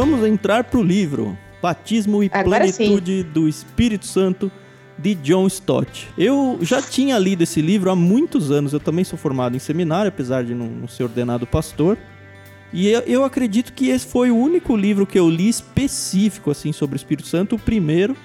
Vamos 0.00 0.26
entrar 0.26 0.64
pro 0.64 0.82
livro 0.82 1.36
Batismo 1.60 2.24
e 2.24 2.30
Agora 2.32 2.60
Plenitude 2.60 3.20
sim. 3.20 3.28
do 3.34 3.46
Espírito 3.46 4.06
Santo 4.06 4.50
de 4.96 5.14
John 5.14 5.46
Stott. 5.46 6.08
Eu 6.16 6.58
já 6.62 6.80
tinha 6.80 7.18
lido 7.18 7.42
esse 7.42 7.60
livro 7.60 7.90
há 7.90 7.96
muitos 7.96 8.50
anos. 8.50 8.72
Eu 8.72 8.80
também 8.80 9.04
sou 9.04 9.18
formado 9.18 9.54
em 9.54 9.58
seminário, 9.58 10.08
apesar 10.08 10.42
de 10.42 10.54
não, 10.54 10.88
ser 10.88 11.02
ordenado 11.02 11.46
pastor. 11.46 11.98
E 12.72 12.88
eu, 12.88 13.00
eu, 13.00 13.24
acredito 13.24 13.74
que 13.74 13.90
esse 13.90 14.06
foi 14.06 14.30
o 14.30 14.36
único 14.36 14.74
livro 14.74 15.06
que 15.06 15.18
eu 15.18 15.28
li 15.28 15.50
específico 15.50 16.50
assim 16.50 16.72
sobre 16.72 16.96
o 16.96 16.98
Espírito 16.98 17.28
Santo, 17.28 17.56
o 17.56 17.58
primeiro. 17.58 18.16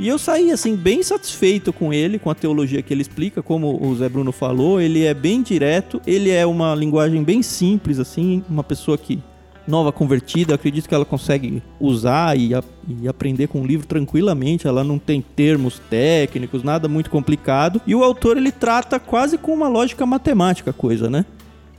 E 0.00 0.08
eu 0.08 0.18
saí 0.18 0.50
assim 0.50 0.74
bem 0.74 1.00
satisfeito 1.04 1.72
com 1.72 1.92
ele, 1.92 2.18
com 2.18 2.28
a 2.28 2.34
teologia 2.34 2.82
que 2.82 2.92
ele 2.92 3.02
explica, 3.02 3.40
como 3.40 3.80
o 3.80 3.94
Zé 3.94 4.08
Bruno 4.08 4.32
falou, 4.32 4.80
ele 4.80 5.04
é 5.04 5.14
bem 5.14 5.42
direto, 5.42 6.02
ele 6.04 6.30
é 6.30 6.44
uma 6.44 6.74
linguagem 6.74 7.22
bem 7.22 7.40
simples 7.40 8.00
assim, 8.00 8.42
uma 8.48 8.64
pessoa 8.64 8.98
que 8.98 9.22
nova 9.66 9.92
convertida, 9.92 10.54
acredito 10.54 10.88
que 10.88 10.94
ela 10.94 11.04
consegue 11.04 11.62
usar 11.80 12.38
e, 12.38 12.54
a, 12.54 12.62
e, 12.88 13.08
aprender 13.08 13.48
com 13.48 13.62
o 13.62 13.66
livro 13.66 13.86
tranquilamente. 13.86 14.66
Ela 14.66 14.84
não 14.84 14.98
tem 14.98 15.20
termos 15.20 15.78
técnicos, 15.90 16.62
nada 16.62 16.88
muito 16.88 17.10
complicado. 17.10 17.80
E 17.86 17.94
o 17.94 18.04
autor 18.04 18.36
ele 18.36 18.52
trata 18.52 18.98
quase 19.00 19.38
com 19.38 19.52
uma 19.52 19.68
lógica 19.68 20.04
matemática 20.04 20.70
a 20.70 20.74
coisa, 20.74 21.08
né? 21.08 21.24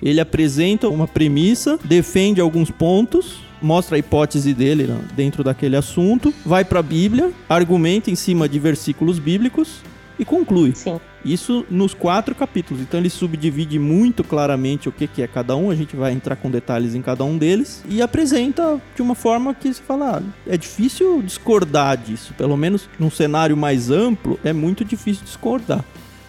Ele 0.01 0.19
apresenta 0.19 0.89
uma 0.89 1.07
premissa, 1.07 1.79
defende 1.83 2.41
alguns 2.41 2.69
pontos, 2.69 3.37
mostra 3.61 3.95
a 3.95 3.99
hipótese 3.99 4.53
dele 4.53 4.83
né, 4.83 4.99
dentro 5.15 5.43
daquele 5.43 5.75
assunto, 5.75 6.33
vai 6.45 6.65
para 6.65 6.79
a 6.79 6.83
Bíblia, 6.83 7.31
argumenta 7.47 8.11
em 8.11 8.15
cima 8.15 8.47
de 8.47 8.59
versículos 8.59 9.19
bíblicos 9.19 9.79
e 10.17 10.25
conclui. 10.25 10.73
Sim. 10.75 10.99
Isso 11.23 11.65
nos 11.69 11.93
quatro 11.93 12.35
capítulos. 12.35 12.83
Então 12.83 12.99
ele 12.99 13.09
subdivide 13.09 13.79
muito 13.79 14.23
claramente 14.23 14.87
o 14.87 14.91
que, 14.91 15.07
que 15.07 15.21
é 15.21 15.27
cada 15.27 15.55
um. 15.55 15.71
A 15.71 15.75
gente 15.75 15.95
vai 15.95 16.13
entrar 16.13 16.35
com 16.35 16.51
detalhes 16.51 16.93
em 16.93 17.01
cada 17.01 17.23
um 17.23 17.37
deles 17.37 17.83
e 17.89 18.01
apresenta 18.01 18.79
de 18.95 19.01
uma 19.01 19.15
forma 19.15 19.53
que 19.53 19.73
se 19.73 19.81
fala, 19.81 20.19
ah, 20.19 20.23
é 20.47 20.55
difícil 20.55 21.21
discordar 21.23 21.97
disso. 21.97 22.33
Pelo 22.37 22.55
menos 22.55 22.87
num 22.99 23.09
cenário 23.09 23.57
mais 23.57 23.89
amplo, 23.89 24.39
é 24.43 24.53
muito 24.53 24.85
difícil 24.85 25.23
discordar. 25.23 25.83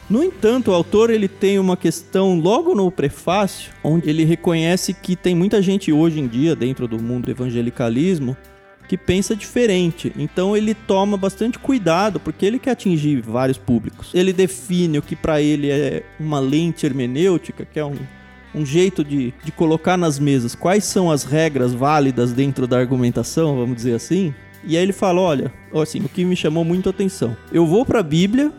No 0.09 0.23
entanto, 0.23 0.71
o 0.71 0.75
autor 0.75 1.11
ele 1.11 1.27
tem 1.27 1.59
uma 1.59 1.77
questão 1.77 2.39
logo 2.39 2.77
no 2.77 2.91
prefácio, 2.93 3.73
onde 3.83 4.09
ele 4.09 4.25
reconhece 4.25 4.95
que 4.95 5.17
tem 5.17 5.35
muita 5.35 5.61
gente 5.61 5.93
hoje 5.93 6.21
em 6.21 6.29
dia 6.29 6.55
dentro 6.55 6.87
do 6.87 7.03
mundo 7.03 7.25
do 7.25 7.31
evangelicalismo 7.33 8.37
que 8.89 8.97
pensa 8.97 9.35
diferente. 9.35 10.13
Então 10.17 10.57
ele 10.57 10.75
toma 10.75 11.17
bastante 11.17 11.59
cuidado 11.59 12.21
porque 12.21 12.47
ele 12.47 12.59
quer 12.59 12.73
atingir 12.73 13.21
vários 13.21 13.59
públicos. 13.59 14.11
Ele 14.15 14.33
define 14.33 14.99
o 14.99 15.03
que 15.03 15.17
para 15.17 15.41
ele 15.41 15.71
é 15.71 16.05
uma 16.19 16.39
lente 16.39 16.87
hermenêutica, 16.87 17.65
que 17.65 17.79
é 17.79 17.85
um, 17.85 17.97
um 18.55 18.65
jeito 18.65 19.05
de, 19.05 19.35
de 19.45 19.53
colocar 19.53 19.97
nas 19.97 20.19
mesas 20.19 20.55
quais 20.55 20.85
são 20.85 21.11
as 21.11 21.25
regras 21.25 21.73
válidas 21.73 22.33
dentro 22.33 22.67
da 22.67 22.79
argumentação, 22.79 23.57
vamos 23.57 23.77
dizer 23.77 23.95
assim. 23.95 24.35
E 24.65 24.77
aí 24.77 24.83
ele 24.83 24.93
fala, 24.93 25.21
olha, 25.21 25.53
assim, 25.81 26.01
o 26.01 26.09
que 26.09 26.25
me 26.25 26.35
chamou 26.35 26.65
muito 26.65 26.89
a 26.89 26.91
atenção. 26.91 27.37
Eu 27.53 27.67
vou 27.67 27.85
para 27.85 28.01
a 28.01 28.03
Bíblia, 28.03 28.53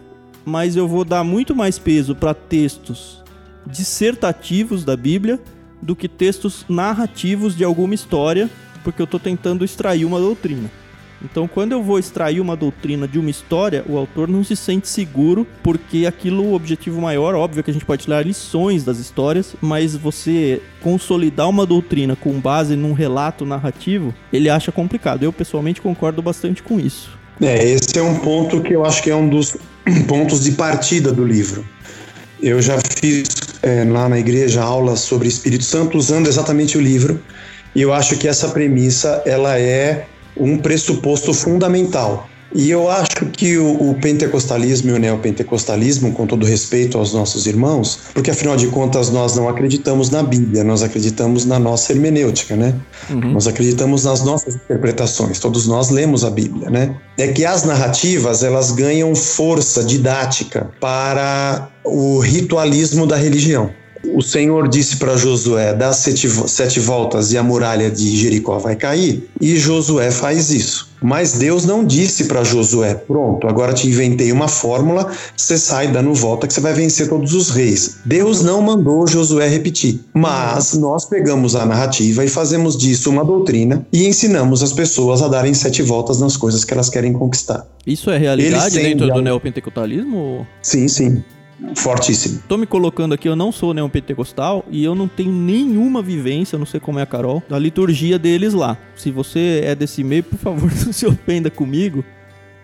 mas 0.46 0.76
eu 0.76 0.88
vou 0.88 1.04
dar 1.04 1.24
muito 1.24 1.56
mais 1.56 1.78
peso 1.78 2.16
para 2.16 2.34
textos 2.34 3.24
dissertativos 3.66 4.86
da 4.86 4.96
Bíblia 4.96 5.40
do 5.82 5.96
que 5.96 6.08
textos 6.08 6.66
narrativos 6.70 7.56
de 7.56 7.64
alguma 7.64 7.94
história 7.94 8.50
porque 8.88 9.02
eu 9.02 9.04
estou 9.04 9.20
tentando 9.20 9.66
extrair 9.66 10.06
uma 10.06 10.18
doutrina. 10.18 10.72
Então, 11.22 11.46
quando 11.46 11.74
eu 11.74 11.84
vou 11.84 12.00
extrair 12.00 12.40
uma 12.40 12.56
doutrina 12.56 13.06
de 13.06 13.20
uma 13.20 13.30
história, 13.30 13.84
o 13.86 13.98
autor 13.98 14.30
não 14.30 14.46
se 14.46 14.56
sente 14.56 14.88
seguro, 14.88 15.46
porque 15.62 16.06
aquilo, 16.06 16.46
o 16.46 16.54
objetivo 16.54 17.02
maior, 17.02 17.36
óbvio 17.36 17.62
que 17.62 17.70
a 17.70 17.74
gente 17.74 17.84
pode 17.84 18.04
tirar 18.04 18.26
lições 18.26 18.86
das 18.86 18.98
histórias, 18.98 19.58
mas 19.60 19.94
você 19.94 20.62
consolidar 20.80 21.50
uma 21.50 21.66
doutrina 21.66 22.16
com 22.16 22.40
base 22.40 22.78
num 22.78 22.94
relato 22.94 23.46
narrativo, 23.46 24.14
ele 24.32 24.50
acha 24.50 24.72
complicado. 24.72 25.22
Eu, 25.22 25.34
pessoalmente, 25.34 25.82
concordo 25.82 26.22
bastante 26.22 26.64
com 26.64 26.80
isso. 26.80 27.10
É, 27.42 27.62
esse 27.68 28.00
é 28.00 28.02
um 28.02 28.20
ponto 28.20 28.62
que 28.62 28.72
eu 28.72 28.86
acho 28.86 29.04
que 29.04 29.10
é 29.10 29.16
um 29.16 29.28
dos 29.28 29.58
pontos 30.08 30.46
de 30.46 30.54
partida 30.54 31.12
do 31.12 31.26
livro. 31.26 31.66
Eu 32.42 32.62
já 32.62 32.80
fiz 33.02 33.28
é, 33.62 33.84
lá 33.84 34.08
na 34.08 34.18
igreja 34.18 34.64
aulas 34.64 35.02
sobre 35.02 35.28
Espírito 35.28 35.66
Santo 35.66 35.98
usando 35.98 36.28
exatamente 36.28 36.78
o 36.78 36.82
livro 36.82 37.22
e 37.78 37.82
eu 37.84 37.94
acho 37.94 38.18
que 38.18 38.28
essa 38.28 38.50
premissa 38.50 39.22
ela 39.24 39.60
é 39.60 40.08
um 40.36 40.58
pressuposto 40.58 41.32
fundamental. 41.32 42.28
E 42.56 42.72
eu 42.72 42.90
acho 42.90 43.28
que 43.34 43.56
o, 43.58 43.92
o, 43.92 43.94
pentecostalismo 44.02 44.90
e 44.90 44.94
o 44.94 44.98
neopentecostalismo, 44.98 46.12
com 46.14 46.26
todo 46.26 46.44
respeito 46.44 46.98
aos 46.98 47.14
nossos 47.14 47.46
irmãos, 47.46 48.00
porque 48.16 48.32
afinal 48.32 48.56
de 48.56 48.68
contas 48.68 49.12
nós 49.12 49.36
não 49.36 49.48
acreditamos 49.48 50.10
na 50.10 50.24
Bíblia, 50.24 50.64
nós 50.64 50.82
acreditamos 50.82 51.46
na 51.46 51.60
nossa 51.60 51.92
hermenêutica, 51.92 52.56
né? 52.56 52.74
Uhum. 53.12 53.34
Nós 53.34 53.46
acreditamos 53.46 54.06
nas 54.06 54.24
nossas 54.24 54.56
interpretações, 54.56 55.38
todos 55.38 55.68
nós 55.68 55.92
lemos 55.92 56.26
a 56.26 56.32
Bíblia, 56.32 56.72
né? 56.72 56.96
É 57.16 57.28
que 57.28 57.46
as 57.46 57.64
narrativas 57.64 58.42
elas 58.44 58.72
ganham 58.72 59.14
força 59.14 59.84
didática 59.84 60.72
para 60.80 61.70
o 61.84 62.18
ritualismo 62.20 63.06
da 63.06 63.18
religião 63.18 63.70
o 64.14 64.22
Senhor 64.22 64.68
disse 64.68 64.98
para 64.98 65.18
Josué: 65.18 65.74
dá 65.74 65.94
sete, 65.94 66.30
sete 66.48 66.80
voltas 66.80 67.32
e 67.32 67.38
a 67.38 67.44
muralha 67.44 67.90
de 67.90 68.16
Jericó 68.18 68.58
vai 68.58 68.76
cair. 68.76 69.30
E 69.40 69.58
Josué 69.58 70.12
faz 70.12 70.52
isso. 70.52 70.88
Mas 71.02 71.34
Deus 71.34 71.66
não 71.66 71.86
disse 71.86 72.26
para 72.26 72.44
Josué: 72.44 72.96
pronto, 72.96 73.48
agora 73.48 73.74
te 73.74 73.88
inventei 73.88 74.32
uma 74.32 74.48
fórmula, 74.48 75.12
você 75.36 75.58
sai 75.58 75.88
dando 75.88 76.14
volta 76.14 76.48
que 76.48 76.54
você 76.54 76.62
vai 76.62 76.74
vencer 76.74 77.08
todos 77.08 77.34
os 77.34 77.50
reis. 77.50 77.98
Deus 78.06 78.42
não 78.42 78.62
mandou 78.62 79.06
Josué 79.06 79.48
repetir. 79.48 80.00
Mas 80.14 80.74
nós 80.74 81.06
pegamos 81.06 81.56
a 81.56 81.66
narrativa 81.66 82.26
e 82.26 82.28
fazemos 82.28 82.76
disso 82.76 83.10
uma 83.10 83.24
doutrina 83.24 83.86
e 83.94 84.08
ensinamos 84.08 84.64
as 84.64 84.74
pessoas 84.74 85.22
a 85.22 85.28
darem 85.28 85.54
sete 85.54 85.82
voltas 85.82 86.20
nas 86.20 86.36
coisas 86.36 86.64
que 86.64 86.74
elas 86.74 86.90
querem 86.90 87.14
conquistar. 87.14 87.66
Isso 87.86 88.10
é 88.10 88.18
realidade 88.18 88.76
dentro 88.76 89.08
do 89.08 89.22
neopentecostalismo? 89.22 90.46
Sim, 90.62 90.88
sim 90.88 91.24
fortíssimo. 91.76 92.42
Tô 92.48 92.58
me 92.58 92.66
colocando 92.66 93.14
aqui, 93.14 93.28
eu 93.28 93.36
não 93.36 93.52
sou 93.52 93.74
nenhum 93.74 93.90
pentecostal 93.90 94.66
e 94.70 94.84
eu 94.84 94.96
não 94.96 95.08
tenho 95.08 95.32
nenhuma 95.32 96.02
vivência, 96.02 96.58
não 96.58 96.66
sei 96.66 96.80
como 96.80 97.00
é 97.00 97.02
a 97.02 97.06
Carol, 97.06 97.42
da 97.50 97.58
liturgia 97.58 98.20
deles 98.20 98.54
lá. 98.54 98.78
Se 98.96 99.12
você 99.12 99.62
é 99.64 99.76
desse 99.76 100.04
meio, 100.04 100.24
por 100.24 100.38
favor, 100.38 100.72
não 100.86 100.94
se 100.94 101.06
ofenda 101.06 101.50
comigo. 101.50 102.04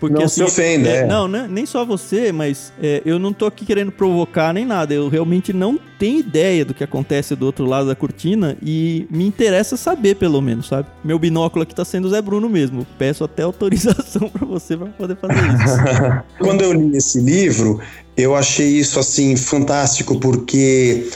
Porque, 0.03 0.17
não 0.17 0.25
assim, 0.25 0.41
se 0.41 0.43
ofenda, 0.43 0.89
é, 0.89 0.97
é. 0.97 1.05
Não, 1.05 1.29
né, 1.29 1.47
nem 1.49 1.65
só 1.65 1.85
você, 1.85 2.29
mas 2.29 2.73
é, 2.81 3.01
eu 3.05 3.17
não 3.17 3.31
tô 3.31 3.45
aqui 3.45 3.65
querendo 3.65 3.89
provocar 3.89 4.53
nem 4.53 4.65
nada. 4.65 4.93
Eu 4.93 5.07
realmente 5.07 5.53
não 5.53 5.79
tenho 5.97 6.19
ideia 6.19 6.65
do 6.65 6.73
que 6.73 6.83
acontece 6.83 7.33
do 7.37 7.45
outro 7.45 7.65
lado 7.65 7.87
da 7.87 7.95
cortina 7.95 8.57
e 8.61 9.07
me 9.09 9.25
interessa 9.25 9.77
saber, 9.77 10.15
pelo 10.15 10.41
menos, 10.41 10.67
sabe? 10.67 10.89
Meu 11.05 11.17
binóculo 11.17 11.63
aqui 11.63 11.73
tá 11.73 11.85
sendo 11.85 12.03
o 12.03 12.09
Zé 12.09 12.21
Bruno 12.21 12.49
mesmo. 12.49 12.85
Peço 12.97 13.23
até 13.23 13.43
autorização 13.43 14.27
para 14.27 14.45
você 14.45 14.75
para 14.75 14.87
poder 14.87 15.15
fazer 15.15 15.35
isso. 15.35 16.23
Quando 16.37 16.61
eu 16.63 16.73
li 16.73 16.97
esse 16.97 17.21
livro, 17.21 17.79
eu 18.15 18.35
achei 18.35 18.67
isso 18.67 18.99
assim 18.99 19.35
fantástico 19.35 20.19
porque 20.19 21.09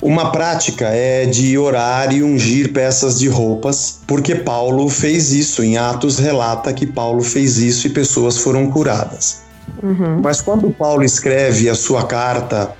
uma 0.00 0.30
prática 0.30 0.88
é 0.88 1.26
de 1.26 1.56
orar 1.58 2.14
e 2.14 2.22
ungir 2.22 2.72
peças 2.72 3.18
de 3.18 3.28
roupas, 3.28 4.00
porque 4.06 4.34
Paulo 4.34 4.88
fez 4.88 5.32
isso. 5.32 5.62
Em 5.62 5.76
Atos 5.76 6.18
relata 6.18 6.72
que 6.72 6.86
Paulo 6.86 7.22
fez 7.22 7.58
isso 7.58 7.86
e 7.86 7.90
pessoas 7.90 8.38
foram 8.38 8.70
curadas. 8.70 9.42
Uhum. 9.82 10.20
Mas 10.22 10.40
quando 10.40 10.70
Paulo 10.70 11.02
escreve 11.02 11.68
a 11.68 11.74
sua 11.74 12.04
carta 12.04 12.72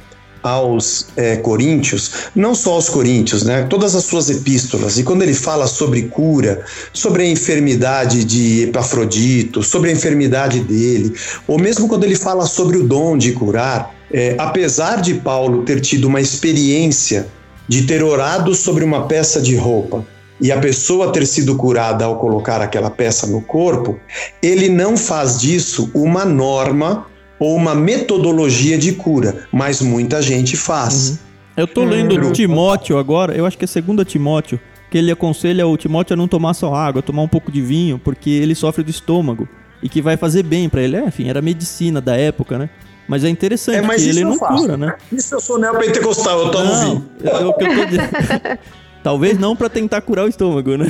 aos 0.44 1.06
é, 1.16 1.36
coríntios, 1.36 2.28
não 2.36 2.54
só 2.54 2.74
aos 2.74 2.90
coríntios, 2.90 3.44
né? 3.44 3.66
Todas 3.68 3.94
as 3.94 4.04
suas 4.04 4.28
epístolas. 4.28 4.98
E 4.98 5.02
quando 5.02 5.22
ele 5.22 5.32
fala 5.32 5.66
sobre 5.66 6.02
cura, 6.02 6.62
sobre 6.92 7.22
a 7.22 7.26
enfermidade 7.26 8.24
de 8.24 8.64
Epafrodito, 8.64 9.62
sobre 9.62 9.88
a 9.88 9.92
enfermidade 9.94 10.60
dele, 10.60 11.14
ou 11.48 11.58
mesmo 11.58 11.88
quando 11.88 12.04
ele 12.04 12.14
fala 12.14 12.44
sobre 12.44 12.76
o 12.76 12.86
dom 12.86 13.16
de 13.16 13.32
curar, 13.32 13.94
é, 14.12 14.36
apesar 14.38 15.00
de 15.00 15.14
Paulo 15.14 15.62
ter 15.62 15.80
tido 15.80 16.04
uma 16.04 16.20
experiência 16.20 17.26
de 17.66 17.84
ter 17.86 18.02
orado 18.02 18.54
sobre 18.54 18.84
uma 18.84 19.06
peça 19.06 19.40
de 19.40 19.56
roupa 19.56 20.06
e 20.38 20.52
a 20.52 20.58
pessoa 20.58 21.10
ter 21.10 21.26
sido 21.26 21.56
curada 21.56 22.04
ao 22.04 22.18
colocar 22.18 22.60
aquela 22.60 22.90
peça 22.90 23.26
no 23.26 23.40
corpo, 23.40 23.98
ele 24.42 24.68
não 24.68 24.94
faz 24.94 25.40
disso 25.40 25.90
uma 25.94 26.26
norma 26.26 27.06
ou 27.38 27.54
uma 27.54 27.74
metodologia 27.74 28.78
de 28.78 28.92
cura, 28.92 29.46
mas 29.52 29.80
muita 29.80 30.22
gente 30.22 30.56
faz. 30.56 31.10
Uhum. 31.10 31.18
Eu 31.56 31.66
tô 31.66 31.84
lendo 31.84 32.16
hum. 32.16 32.32
Timóteo 32.32 32.98
agora, 32.98 33.34
eu 33.34 33.46
acho 33.46 33.56
que 33.56 33.64
é 33.64 33.68
segunda 33.68 34.04
Timóteo, 34.04 34.58
que 34.90 34.98
ele 34.98 35.10
aconselha 35.10 35.66
o 35.66 35.76
Timóteo 35.76 36.14
a 36.14 36.16
não 36.16 36.26
tomar 36.26 36.54
só 36.54 36.74
água, 36.74 37.02
tomar 37.02 37.22
um 37.22 37.28
pouco 37.28 37.50
de 37.50 37.60
vinho, 37.60 37.98
porque 37.98 38.30
ele 38.30 38.54
sofre 38.54 38.82
do 38.82 38.90
estômago 38.90 39.48
e 39.82 39.88
que 39.88 40.02
vai 40.02 40.16
fazer 40.16 40.42
bem 40.42 40.68
para 40.68 40.82
ele. 40.82 40.96
É, 40.96 41.04
enfim, 41.04 41.28
era 41.28 41.40
medicina 41.40 42.00
da 42.00 42.16
época, 42.16 42.58
né? 42.58 42.70
Mas 43.06 43.22
é 43.22 43.28
interessante 43.28 43.78
é, 43.78 43.82
mas 43.82 44.02
que 44.02 44.08
ele 44.08 44.24
não 44.24 44.38
faço. 44.38 44.62
cura, 44.62 44.76
né? 44.76 44.96
Isso 45.12 45.34
eu 45.34 45.40
sou 45.40 45.58
neopentecostal, 45.58 46.46
eu 46.46 46.50
tomo 46.50 46.64
não, 46.64 46.84
vinho. 46.84 47.10
Eu, 47.22 47.32
eu, 47.32 47.40
eu 47.40 47.52
tô... 47.52 47.64
Talvez 49.04 49.38
não 49.38 49.54
para 49.54 49.68
tentar 49.68 50.00
curar 50.00 50.24
o 50.24 50.28
estômago, 50.28 50.78
né? 50.78 50.86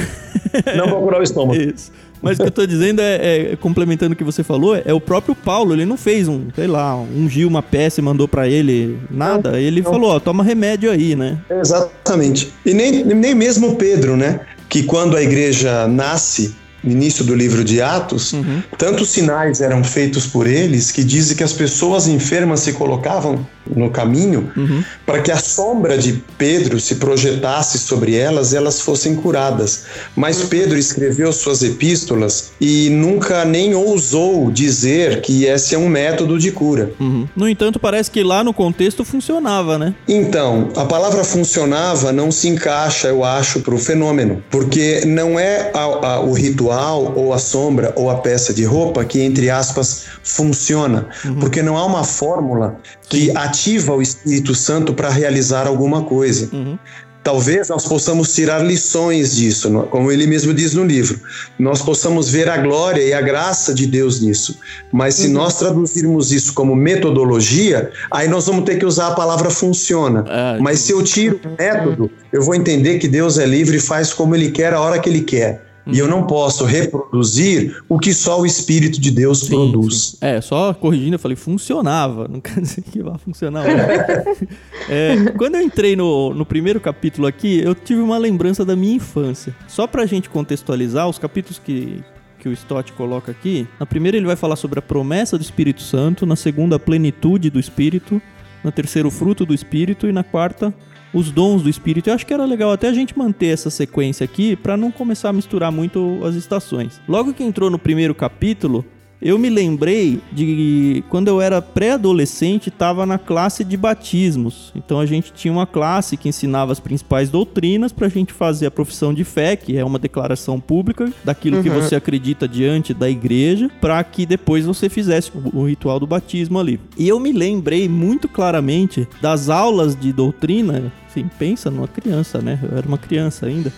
Não 0.76 0.86
para 0.88 1.00
curar 1.00 1.20
o 1.20 1.22
estômago. 1.24 1.58
Isso. 1.60 1.90
Mas 2.24 2.38
o 2.38 2.42
que 2.42 2.48
eu 2.48 2.52
tô 2.52 2.66
dizendo 2.66 3.00
é, 3.00 3.52
é, 3.52 3.56
complementando 3.56 4.14
o 4.14 4.16
que 4.16 4.24
você 4.24 4.42
falou, 4.42 4.74
é 4.76 4.92
o 4.92 5.00
próprio 5.00 5.34
Paulo, 5.34 5.74
ele 5.74 5.84
não 5.84 5.96
fez 5.96 6.26
um, 6.26 6.48
sei 6.54 6.66
lá, 6.66 6.96
ungiu 6.96 7.46
uma 7.46 7.62
peça 7.62 8.00
e 8.00 8.02
mandou 8.02 8.26
para 8.26 8.48
ele 8.48 8.98
nada. 9.10 9.52
Não, 9.52 9.58
ele 9.58 9.82
não. 9.82 9.90
falou, 9.90 10.10
ó, 10.10 10.20
toma 10.20 10.42
remédio 10.42 10.90
aí, 10.90 11.14
né? 11.14 11.38
Exatamente. 11.50 12.52
E 12.64 12.72
nem, 12.72 13.04
nem 13.04 13.34
mesmo 13.34 13.76
Pedro, 13.76 14.16
né? 14.16 14.40
Que 14.68 14.82
quando 14.82 15.16
a 15.16 15.22
igreja 15.22 15.86
nasce, 15.86 16.54
no 16.82 16.90
início 16.90 17.24
do 17.24 17.34
livro 17.34 17.64
de 17.64 17.80
Atos, 17.80 18.32
uhum. 18.32 18.62
tantos 18.76 19.08
sinais 19.10 19.60
eram 19.60 19.82
feitos 19.82 20.26
por 20.26 20.46
eles 20.46 20.90
que 20.90 21.02
dizem 21.02 21.36
que 21.36 21.42
as 21.42 21.52
pessoas 21.52 22.06
enfermas 22.06 22.60
se 22.60 22.72
colocavam 22.74 23.46
no 23.66 23.90
caminho 23.90 24.50
uhum. 24.56 24.84
para 25.06 25.20
que 25.20 25.30
a 25.30 25.36
sombra 25.36 25.96
de 25.96 26.22
Pedro 26.36 26.78
se 26.80 26.96
projetasse 26.96 27.78
sobre 27.78 28.16
elas 28.16 28.52
e 28.52 28.56
elas 28.56 28.80
fossem 28.80 29.14
curadas. 29.14 29.84
Mas 30.14 30.40
uhum. 30.40 30.48
Pedro 30.48 30.78
escreveu 30.78 31.32
suas 31.32 31.62
epístolas 31.62 32.52
e 32.60 32.90
nunca 32.90 33.44
nem 33.44 33.74
ousou 33.74 34.50
dizer 34.50 35.20
que 35.20 35.44
esse 35.44 35.74
é 35.74 35.78
um 35.78 35.88
método 35.88 36.38
de 36.38 36.50
cura. 36.52 36.92
Uhum. 37.00 37.28
No 37.34 37.48
entanto, 37.48 37.78
parece 37.78 38.10
que 38.10 38.22
lá 38.22 38.44
no 38.44 38.52
contexto 38.52 39.04
funcionava, 39.04 39.78
né? 39.78 39.94
Então, 40.08 40.70
a 40.76 40.84
palavra 40.84 41.24
funcionava 41.24 42.12
não 42.12 42.30
se 42.30 42.48
encaixa, 42.48 43.08
eu 43.08 43.24
acho, 43.24 43.60
para 43.60 43.74
o 43.74 43.78
fenômeno, 43.78 44.42
porque 44.50 45.02
não 45.06 45.38
é 45.38 45.70
a, 45.74 45.80
a, 45.80 46.20
o 46.20 46.32
ritual 46.32 47.12
ou 47.16 47.32
a 47.32 47.38
sombra 47.38 47.92
ou 47.96 48.10
a 48.10 48.16
peça 48.16 48.52
de 48.52 48.64
roupa 48.64 49.04
que, 49.04 49.20
entre 49.20 49.50
aspas, 49.50 50.04
funciona, 50.22 51.08
uhum. 51.24 51.36
porque 51.36 51.62
não 51.62 51.76
há 51.76 51.84
uma 51.84 52.04
fórmula 52.04 52.76
que 53.14 53.36
ativa 53.36 53.94
o 53.94 54.02
Espírito 54.02 54.54
Santo 54.54 54.92
para 54.92 55.08
realizar 55.08 55.66
alguma 55.66 56.02
coisa. 56.02 56.48
Uhum. 56.52 56.78
talvez 57.22 57.70
nós 57.70 57.88
possamos 57.88 58.34
tirar 58.34 58.58
lições 58.58 59.34
disso, 59.34 59.88
como 59.90 60.12
ele 60.12 60.26
mesmo 60.26 60.52
diz 60.52 60.74
no 60.74 60.84
livro. 60.84 61.18
Nós 61.58 61.80
possamos 61.80 62.28
ver 62.28 62.50
a 62.50 62.58
glória 62.58 63.02
e 63.02 63.14
a 63.14 63.20
graça 63.22 63.72
de 63.72 63.86
Deus 63.86 64.20
nisso. 64.20 64.58
Mas 64.92 65.14
se 65.14 65.28
uhum. 65.28 65.32
nós 65.32 65.58
traduzirmos 65.58 66.32
isso 66.32 66.52
como 66.52 66.76
metodologia, 66.76 67.90
aí 68.10 68.28
nós 68.28 68.46
vamos 68.46 68.64
ter 68.64 68.78
que 68.78 68.84
usar 68.84 69.08
a 69.08 69.14
palavra 69.14 69.48
funciona. 69.48 70.22
É, 70.28 70.58
Mas 70.60 70.80
se 70.80 70.92
eu 70.92 71.02
tiro 71.02 71.40
o 71.42 71.56
método, 71.58 72.10
eu 72.30 72.42
vou 72.42 72.54
entender 72.54 72.98
que 72.98 73.08
Deus 73.08 73.38
é 73.38 73.46
livre 73.46 73.78
e 73.78 73.80
faz 73.80 74.12
como 74.12 74.34
ele 74.36 74.50
quer, 74.50 74.74
a 74.74 74.80
hora 74.80 74.98
que 74.98 75.08
ele 75.08 75.22
quer. 75.22 75.63
E 75.86 75.98
eu 75.98 76.08
não 76.08 76.26
posso 76.26 76.64
reproduzir 76.64 77.82
o 77.88 77.98
que 77.98 78.14
só 78.14 78.40
o 78.40 78.46
Espírito 78.46 79.00
de 79.00 79.10
Deus 79.10 79.40
sim, 79.40 79.48
produz. 79.48 80.12
Sim. 80.12 80.16
É, 80.20 80.40
só 80.40 80.72
corrigindo, 80.72 81.16
eu 81.16 81.18
falei 81.18 81.36
funcionava. 81.36 82.26
Não 82.26 82.40
quer 82.40 82.60
dizer 82.60 82.82
que 82.82 83.02
vai 83.02 83.18
funcionar. 83.18 83.66
é, 84.88 85.16
quando 85.36 85.56
eu 85.56 85.60
entrei 85.60 85.94
no, 85.94 86.32
no 86.32 86.46
primeiro 86.46 86.80
capítulo 86.80 87.26
aqui, 87.26 87.60
eu 87.60 87.74
tive 87.74 88.00
uma 88.00 88.16
lembrança 88.16 88.64
da 88.64 88.74
minha 88.74 88.96
infância. 88.96 89.54
Só 89.68 89.86
pra 89.86 90.06
gente 90.06 90.30
contextualizar, 90.30 91.08
os 91.08 91.18
capítulos 91.18 91.58
que, 91.58 92.02
que 92.38 92.48
o 92.48 92.52
Stott 92.52 92.92
coloca 92.92 93.30
aqui. 93.30 93.66
Na 93.78 93.84
primeira, 93.84 94.16
ele 94.16 94.26
vai 94.26 94.36
falar 94.36 94.56
sobre 94.56 94.78
a 94.78 94.82
promessa 94.82 95.36
do 95.36 95.42
Espírito 95.42 95.82
Santo. 95.82 96.24
Na 96.24 96.36
segunda, 96.36 96.76
a 96.76 96.78
plenitude 96.78 97.50
do 97.50 97.60
Espírito. 97.60 98.22
Na 98.62 98.72
terceira, 98.72 99.06
o 99.06 99.10
fruto 99.10 99.44
do 99.44 99.52
Espírito. 99.52 100.08
E 100.08 100.12
na 100.12 100.24
quarta, 100.24 100.72
os 101.14 101.30
dons 101.30 101.62
do 101.62 101.70
Espírito. 101.70 102.10
Eu 102.10 102.14
acho 102.14 102.26
que 102.26 102.34
era 102.34 102.44
legal 102.44 102.72
até 102.72 102.88
a 102.88 102.92
gente 102.92 103.16
manter 103.16 103.46
essa 103.46 103.70
sequência 103.70 104.24
aqui 104.24 104.56
para 104.56 104.76
não 104.76 104.90
começar 104.90 105.30
a 105.30 105.32
misturar 105.32 105.72
muito 105.72 106.20
as 106.24 106.34
estações. 106.34 107.00
Logo 107.08 107.32
que 107.32 107.44
entrou 107.44 107.70
no 107.70 107.78
primeiro 107.78 108.14
capítulo, 108.14 108.84
eu 109.24 109.38
me 109.38 109.48
lembrei 109.48 110.20
de 110.30 111.02
quando 111.08 111.28
eu 111.28 111.40
era 111.40 111.62
pré-adolescente, 111.62 112.68
estava 112.68 113.06
na 113.06 113.16
classe 113.16 113.64
de 113.64 113.74
batismos. 113.74 114.70
Então 114.76 115.00
a 115.00 115.06
gente 115.06 115.32
tinha 115.32 115.50
uma 115.50 115.66
classe 115.66 116.14
que 116.18 116.28
ensinava 116.28 116.72
as 116.72 116.78
principais 116.78 117.30
doutrinas 117.30 117.90
para 117.90 118.06
a 118.06 118.10
gente 118.10 118.34
fazer 118.34 118.66
a 118.66 118.70
profissão 118.70 119.14
de 119.14 119.24
fé, 119.24 119.56
que 119.56 119.78
é 119.78 119.84
uma 119.84 119.98
declaração 119.98 120.60
pública 120.60 121.10
daquilo 121.24 121.56
uhum. 121.56 121.62
que 121.62 121.70
você 121.70 121.96
acredita 121.96 122.46
diante 122.46 122.92
da 122.92 123.08
igreja, 123.08 123.70
para 123.80 124.04
que 124.04 124.26
depois 124.26 124.66
você 124.66 124.90
fizesse 124.90 125.32
o 125.34 125.66
ritual 125.66 125.98
do 125.98 126.06
batismo 126.06 126.58
ali. 126.58 126.78
E 126.98 127.08
eu 127.08 127.18
me 127.18 127.32
lembrei 127.32 127.88
muito 127.88 128.28
claramente 128.28 129.08
das 129.22 129.48
aulas 129.48 129.96
de 129.96 130.12
doutrina. 130.12 130.92
Assim, 131.14 131.30
pensa 131.38 131.70
numa 131.70 131.86
criança, 131.86 132.42
né? 132.42 132.58
Eu 132.60 132.76
era 132.76 132.88
uma 132.88 132.98
criança 132.98 133.46
ainda. 133.46 133.72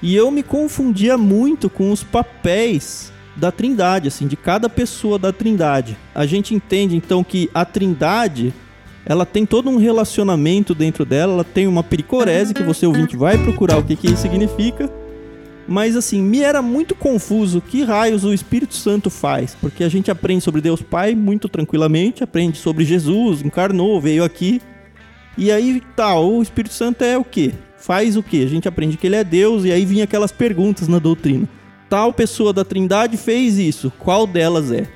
E 0.00 0.14
eu 0.14 0.30
me 0.30 0.44
confundia 0.44 1.18
muito 1.18 1.68
com 1.68 1.90
os 1.90 2.04
papéis 2.04 3.12
da 3.34 3.50
Trindade, 3.50 4.06
assim, 4.06 4.28
de 4.28 4.36
cada 4.36 4.68
pessoa 4.68 5.18
da 5.18 5.32
Trindade. 5.32 5.96
A 6.14 6.24
gente 6.24 6.54
entende 6.54 6.96
então 6.96 7.24
que 7.24 7.50
a 7.52 7.64
Trindade 7.64 8.54
ela 9.04 9.26
tem 9.26 9.44
todo 9.44 9.68
um 9.68 9.76
relacionamento 9.76 10.74
dentro 10.74 11.04
dela, 11.04 11.32
ela 11.32 11.44
tem 11.44 11.66
uma 11.66 11.82
pericorese 11.82 12.54
que 12.54 12.62
você 12.62 12.86
ouvinte 12.86 13.16
vai 13.16 13.36
procurar 13.36 13.78
o 13.78 13.82
que, 13.82 13.96
que 13.96 14.06
isso 14.06 14.22
significa. 14.22 14.88
Mas 15.66 15.96
assim, 15.96 16.22
me 16.22 16.40
era 16.40 16.62
muito 16.62 16.94
confuso 16.94 17.60
que 17.60 17.82
raios 17.82 18.24
o 18.24 18.32
Espírito 18.32 18.74
Santo 18.74 19.10
faz, 19.10 19.56
porque 19.60 19.82
a 19.82 19.88
gente 19.88 20.10
aprende 20.10 20.44
sobre 20.44 20.60
Deus 20.60 20.82
Pai 20.82 21.14
muito 21.14 21.48
tranquilamente, 21.48 22.22
aprende 22.22 22.58
sobre 22.58 22.84
Jesus, 22.84 23.42
encarnou, 23.42 24.00
veio 24.00 24.22
aqui. 24.22 24.60
E 25.36 25.50
aí 25.50 25.82
tá, 25.96 26.18
o 26.18 26.42
Espírito 26.42 26.74
Santo 26.74 27.02
é 27.02 27.16
o 27.16 27.24
quê? 27.24 27.52
Faz 27.76 28.16
o 28.16 28.22
quê? 28.22 28.42
A 28.44 28.48
gente 28.48 28.68
aprende 28.68 28.96
que 28.96 29.06
ele 29.06 29.16
é 29.16 29.24
Deus 29.24 29.64
e 29.64 29.72
aí 29.72 29.84
vinha 29.84 30.04
aquelas 30.04 30.30
perguntas 30.30 30.88
na 30.88 30.98
doutrina 30.98 31.48
tal 31.92 32.10
pessoa 32.10 32.54
da 32.54 32.64
Trindade 32.64 33.18
fez 33.18 33.58
isso, 33.58 33.92
qual 33.98 34.26
delas 34.26 34.72
é? 34.72 34.88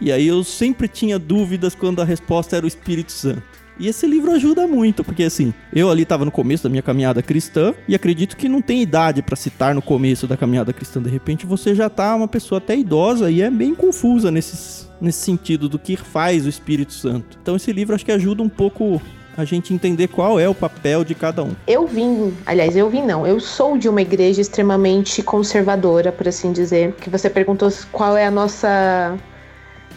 E 0.00 0.10
aí 0.10 0.26
eu 0.26 0.42
sempre 0.42 0.88
tinha 0.88 1.20
dúvidas 1.20 1.72
quando 1.72 2.02
a 2.02 2.04
resposta 2.04 2.56
era 2.56 2.64
o 2.64 2.68
Espírito 2.68 3.12
Santo. 3.12 3.44
E 3.78 3.86
esse 3.86 4.08
livro 4.08 4.32
ajuda 4.32 4.66
muito, 4.66 5.04
porque 5.04 5.22
assim, 5.22 5.54
eu 5.72 5.88
ali 5.88 6.02
estava 6.02 6.24
no 6.24 6.32
começo 6.32 6.64
da 6.64 6.68
minha 6.68 6.82
caminhada 6.82 7.22
cristã 7.22 7.72
e 7.86 7.94
acredito 7.94 8.36
que 8.36 8.48
não 8.48 8.60
tem 8.60 8.82
idade 8.82 9.22
para 9.22 9.36
citar 9.36 9.72
no 9.72 9.80
começo 9.80 10.26
da 10.26 10.36
caminhada 10.36 10.72
cristã. 10.72 11.00
De 11.00 11.08
repente 11.08 11.46
você 11.46 11.76
já 11.76 11.88
tá 11.88 12.16
uma 12.16 12.26
pessoa 12.26 12.58
até 12.58 12.76
idosa 12.76 13.30
e 13.30 13.40
é 13.40 13.48
bem 13.48 13.72
confusa 13.72 14.28
nesse, 14.28 14.84
nesse 15.00 15.20
sentido 15.20 15.68
do 15.68 15.78
que 15.78 15.96
faz 15.96 16.44
o 16.44 16.48
Espírito 16.48 16.92
Santo. 16.92 17.38
Então 17.40 17.54
esse 17.54 17.72
livro 17.72 17.94
acho 17.94 18.04
que 18.04 18.10
ajuda 18.10 18.42
um 18.42 18.48
pouco 18.48 19.00
a 19.36 19.44
gente 19.44 19.74
entender 19.74 20.08
qual 20.08 20.40
é 20.40 20.48
o 20.48 20.54
papel 20.54 21.04
de 21.04 21.14
cada 21.14 21.44
um. 21.44 21.54
Eu 21.66 21.86
vim, 21.86 22.34
aliás, 22.46 22.74
eu 22.76 22.88
vim 22.88 23.02
não, 23.02 23.26
eu 23.26 23.38
sou 23.38 23.76
de 23.76 23.86
uma 23.88 24.00
igreja 24.00 24.40
extremamente 24.40 25.22
conservadora, 25.22 26.10
por 26.10 26.26
assim 26.26 26.52
dizer. 26.52 26.94
Que 26.94 27.10
você 27.10 27.28
perguntou 27.28 27.70
qual 27.92 28.16
é 28.16 28.26
a 28.26 28.30
nossa 28.30 29.18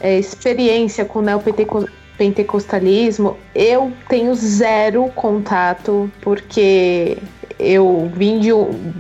é, 0.01 0.19
experiência 0.19 1.05
com 1.05 1.19
o 1.19 1.21
neopentecostalismo. 1.21 3.37
Eu 3.55 3.93
tenho 4.07 4.35
zero 4.35 5.09
contato, 5.15 6.11
porque 6.21 7.17
eu 7.57 8.11
vim 8.13 8.39
de, 8.39 8.49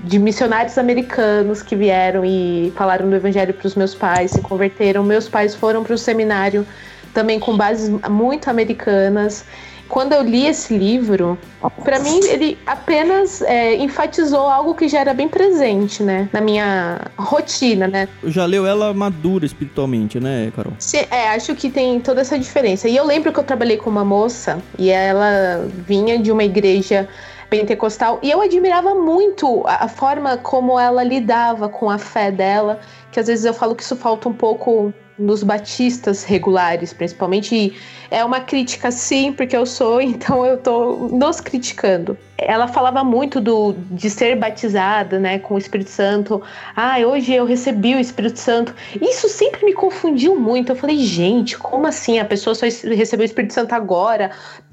de, 0.03 0.17
missionários 0.19 0.77
americanos 0.77 1.61
que 1.61 1.75
vieram 1.75 2.23
e 2.25 2.71
falaram 2.75 3.09
do 3.09 3.15
evangelho 3.15 3.53
para 3.53 3.67
os 3.67 3.75
meus 3.75 3.95
pais, 3.95 4.31
se 4.31 4.41
converteram. 4.41 5.03
Meus 5.03 5.29
pais 5.29 5.55
foram 5.55 5.83
para 5.83 5.93
o 5.93 5.97
seminário 5.97 6.65
também 7.13 7.39
com 7.39 7.57
bases 7.57 7.89
muito 8.09 8.49
americanas 8.49 9.45
quando 9.89 10.13
eu 10.13 10.21
li 10.21 10.45
esse 10.45 10.77
livro, 10.77 11.37
para 11.83 11.99
mim 11.99 12.19
ele 12.25 12.57
apenas 12.65 13.41
é, 13.41 13.75
enfatizou 13.75 14.47
algo 14.47 14.75
que 14.75 14.87
já 14.87 14.99
era 14.99 15.13
bem 15.13 15.27
presente, 15.27 16.03
né, 16.03 16.29
na 16.31 16.39
minha 16.39 17.01
rotina, 17.17 17.87
né. 17.87 18.07
Já 18.23 18.45
leu 18.45 18.65
ela 18.65 18.93
madura 18.93 19.45
espiritualmente, 19.45 20.19
né, 20.19 20.53
Carol? 20.55 20.73
É, 21.09 21.29
acho 21.29 21.55
que 21.55 21.69
tem 21.69 21.99
toda 21.99 22.21
essa 22.21 22.37
diferença. 22.37 22.87
E 22.87 22.95
eu 22.95 23.03
lembro 23.03 23.33
que 23.33 23.39
eu 23.39 23.43
trabalhei 23.43 23.77
com 23.77 23.89
uma 23.89 24.05
moça 24.05 24.61
e 24.77 24.89
ela 24.89 25.67
vinha 25.87 26.19
de 26.19 26.31
uma 26.31 26.43
igreja 26.43 27.09
pentecostal 27.49 28.19
e 28.21 28.29
eu 28.29 28.41
admirava 28.41 28.93
muito 28.93 29.63
a, 29.65 29.85
a 29.85 29.87
forma 29.87 30.37
como 30.37 30.79
ela 30.79 31.03
lidava 31.03 31.67
com 31.67 31.89
a 31.89 31.97
fé 31.97 32.31
dela, 32.31 32.79
que 33.11 33.19
às 33.19 33.25
vezes 33.25 33.43
eu 33.43 33.53
falo 33.55 33.75
que 33.75 33.81
isso 33.81 33.95
falta 33.95 34.29
um 34.29 34.33
pouco 34.33 34.93
nos 35.19 35.43
batistas 35.43 36.23
regulares, 36.23 36.93
principalmente. 36.93 37.53
E 37.53 37.73
é 38.11 38.23
uma 38.23 38.39
crítica, 38.39 38.91
sim, 38.91 39.31
porque 39.31 39.55
eu 39.55 39.65
sou, 39.65 40.01
então 40.01 40.45
eu 40.45 40.57
tô 40.57 41.09
nos 41.11 41.39
criticando. 41.39 42.17
Ela 42.37 42.69
falava 42.69 43.03
muito 43.03 43.41
do, 43.41 43.75
de 43.91 44.09
ser 44.09 44.37
batizada, 44.37 45.19
né, 45.19 45.39
com 45.39 45.55
o 45.55 45.57
Espírito 45.57 45.89
Santo. 45.89 46.41
Ah, 46.73 46.97
hoje 46.99 47.33
eu 47.33 47.43
recebi 47.43 47.95
o 47.95 47.99
Espírito 47.99 48.39
Santo. 48.39 48.73
Isso 49.01 49.27
sempre 49.27 49.65
me 49.65 49.73
confundiu 49.73 50.39
muito. 50.39 50.71
Eu 50.71 50.75
falei, 50.75 50.97
gente, 50.99 51.57
como 51.57 51.85
assim? 51.85 52.17
A 52.17 52.23
pessoa 52.23 52.55
só 52.55 52.65
recebeu 52.65 53.23
o 53.23 53.25
Espírito 53.25 53.53
Santo 53.53 53.73
agora? 53.73 54.31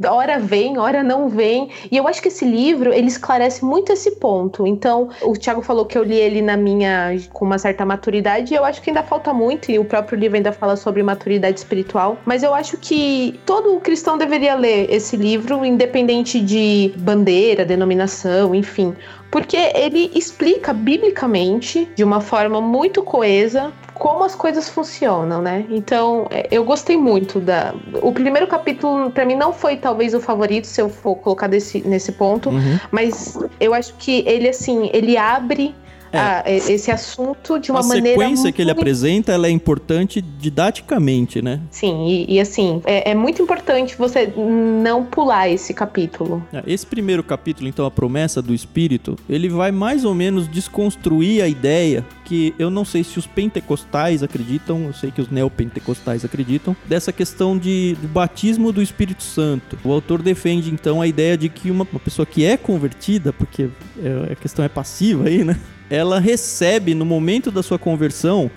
Hora 0.09 0.39
vem, 0.39 0.79
hora 0.79 1.03
não 1.03 1.29
vem. 1.29 1.71
E 1.91 1.97
eu 1.97 2.07
acho 2.07 2.23
que 2.23 2.29
esse 2.29 2.45
livro, 2.45 2.93
ele 2.93 3.09
esclarece 3.09 3.65
muito 3.65 3.93
esse 3.93 4.13
ponto. 4.13 4.65
Então, 4.65 5.09
o 5.23 5.33
Tiago 5.33 5.61
falou 5.61 5.87
que 5.87 5.99
eu 5.99 6.05
li 6.05 6.15
ele 6.15 6.41
na 6.41 6.57
minha, 6.57 7.17
com 7.33 7.45
uma 7.45 7.59
certa 7.59 7.85
maturidade, 7.85 8.55
e 8.55 8.57
eu 8.57 8.65
acho 8.65 8.81
que 8.81 8.91
ainda 8.91 9.03
falta 9.03 9.35
muito, 9.35 9.73
e 9.73 9.79
o 9.79 9.85
próprio 9.85 10.17
livro 10.17 10.37
ainda 10.37 10.53
fala 10.53 10.77
sobre 10.77 11.03
maturidade 11.03 11.59
espiritual. 11.59 12.17
Mas 12.25 12.45
eu 12.45 12.55
acho 12.55 12.77
que 12.77 13.26
todo 13.33 13.79
cristão 13.81 14.19
deveria 14.19 14.55
ler 14.55 14.91
esse 14.91 15.17
livro, 15.17 15.65
independente 15.65 16.41
de 16.41 16.93
bandeira, 16.97 17.65
denominação, 17.65 18.55
enfim, 18.55 18.95
porque 19.31 19.57
ele 19.57 20.11
explica 20.15 20.73
biblicamente, 20.73 21.89
de 21.95 22.05
uma 22.05 22.21
forma 22.21 22.61
muito 22.61 23.03
coesa, 23.03 23.73
como 23.95 24.25
as 24.25 24.35
coisas 24.35 24.69
funcionam, 24.69 25.41
né? 25.41 25.65
Então, 25.71 26.27
é, 26.31 26.47
eu 26.51 26.65
gostei 26.65 26.97
muito 26.97 27.41
da. 27.41 27.75
O 28.03 28.13
primeiro 28.13 28.47
capítulo, 28.47 29.11
para 29.11 29.25
mim, 29.25 29.35
não 29.35 29.53
foi 29.53 29.77
talvez 29.77 30.15
o 30.15 30.21
favorito, 30.21 30.67
se 30.67 30.81
eu 30.81 30.89
for 30.89 31.17
colocar 31.17 31.47
desse, 31.47 31.81
nesse 31.87 32.13
ponto, 32.13 32.51
uhum. 32.51 32.79
mas 32.91 33.39
eu 33.59 33.73
acho 33.75 33.95
que 33.95 34.23
ele, 34.27 34.49
assim, 34.49 34.91
ele 34.93 35.17
abre. 35.17 35.75
A, 36.19 36.45
esse 36.47 36.91
assunto 36.91 37.59
de 37.59 37.71
uma 37.71 37.81
a 37.81 37.83
maneira. 37.83 38.09
A 38.09 38.29
sequência 38.29 38.53
que 38.53 38.63
ele 38.63 38.71
apresenta 38.71 39.33
ela 39.33 39.47
é 39.47 39.51
importante 39.51 40.21
didaticamente, 40.21 41.43
né? 41.43 41.61
Sim, 41.71 42.07
e, 42.07 42.35
e 42.35 42.41
assim, 42.41 42.83
é, 42.85 43.11
é, 43.11 43.15
muito 43.15 43.43
importante 43.43 43.97
você 43.97 44.33
não 44.37 45.05
pular 45.05 45.49
esse 45.49 45.73
capítulo. 45.73 46.43
É, 46.53 46.63
esse 46.67 46.87
primeiro 46.87 47.23
capítulo, 47.23 47.69
então, 47.69 47.87
a 47.87 47.91
promessa 47.91 48.41
do 48.43 48.55
Espírito, 48.55 49.17
ele 49.29 49.49
vai 49.49 49.71
mais 49.71 50.05
ou 50.05 50.15
menos 50.15 50.49
desconstruir 50.49 51.43
a 51.43 51.49
ideia 51.49 52.05
que 52.27 52.55
eu 52.59 52.69
não 52.69 52.85
sei 52.85 53.05
se 53.05 53.19
os 53.19 53.27
pentecostais 53.27 54.23
acreditam, 54.23 54.87
eu 54.87 54.93
sei 54.93 55.13
que 55.13 55.21
os 55.21 55.31
neopentecostais 55.31 56.25
acreditam, 56.25 56.77
dessa 56.85 57.13
questão 57.13 57.57
de, 57.57 57.97
do 58.03 58.09
batismo 58.09 58.73
do 58.73 58.83
Espírito 58.83 59.23
Santo. 59.23 59.79
O 59.85 59.93
autor 59.93 60.21
defende, 60.21 60.71
então, 60.71 61.01
a 61.01 61.07
ideia 61.07 61.39
de 61.39 61.49
que 61.49 61.71
uma, 61.71 61.87
uma 61.91 62.01
pessoa 62.01 62.27
que 62.27 62.45
é 62.45 62.57
convertida, 62.57 63.33
porque 63.33 63.69
é, 64.03 64.33
a 64.33 64.35
questão 64.35 64.65
é 64.65 64.69
passiva 64.69 65.29
aí, 65.29 65.45
né? 65.45 65.57
ela 65.89 66.19
recebe 66.19 66.95
no 66.95 67.05
momento 67.05 67.51
da 67.51 67.63
sua 67.63 67.79
conversão 67.79 68.51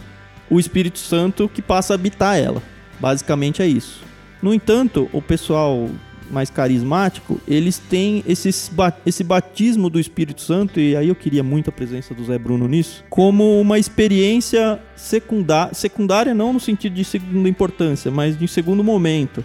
o 0.49 0.59
Espírito 0.59 0.97
Santo 0.97 1.47
que 1.47 1.61
passa 1.61 1.93
a 1.93 1.95
habitar 1.95 2.37
ela. 2.37 2.61
Basicamente 2.99 3.61
é 3.61 3.67
isso. 3.67 4.01
No 4.41 4.53
entanto, 4.53 5.07
o 5.13 5.21
pessoal 5.21 5.89
mais 6.31 6.49
carismático, 6.49 7.39
eles 7.47 7.77
têm 7.77 8.23
esses, 8.27 8.71
esse 9.05 9.23
batismo 9.23 9.89
do 9.89 9.99
Espírito 9.99 10.41
Santo, 10.41 10.79
e 10.79 10.95
aí 10.95 11.07
eu 11.07 11.15
queria 11.15 11.43
muito 11.43 11.69
a 11.69 11.73
presença 11.73 12.13
do 12.13 12.23
Zé 12.23 12.37
Bruno 12.37 12.67
nisso, 12.67 13.03
como 13.09 13.59
uma 13.59 13.79
experiência 13.79 14.79
secundária, 14.95 15.73
secundária 15.73 16.33
não 16.33 16.53
no 16.53 16.59
sentido 16.59 16.93
de 16.93 17.03
segunda 17.03 17.49
importância, 17.49 18.11
mas 18.11 18.37
de 18.37 18.47
segundo 18.47 18.83
momento. 18.83 19.43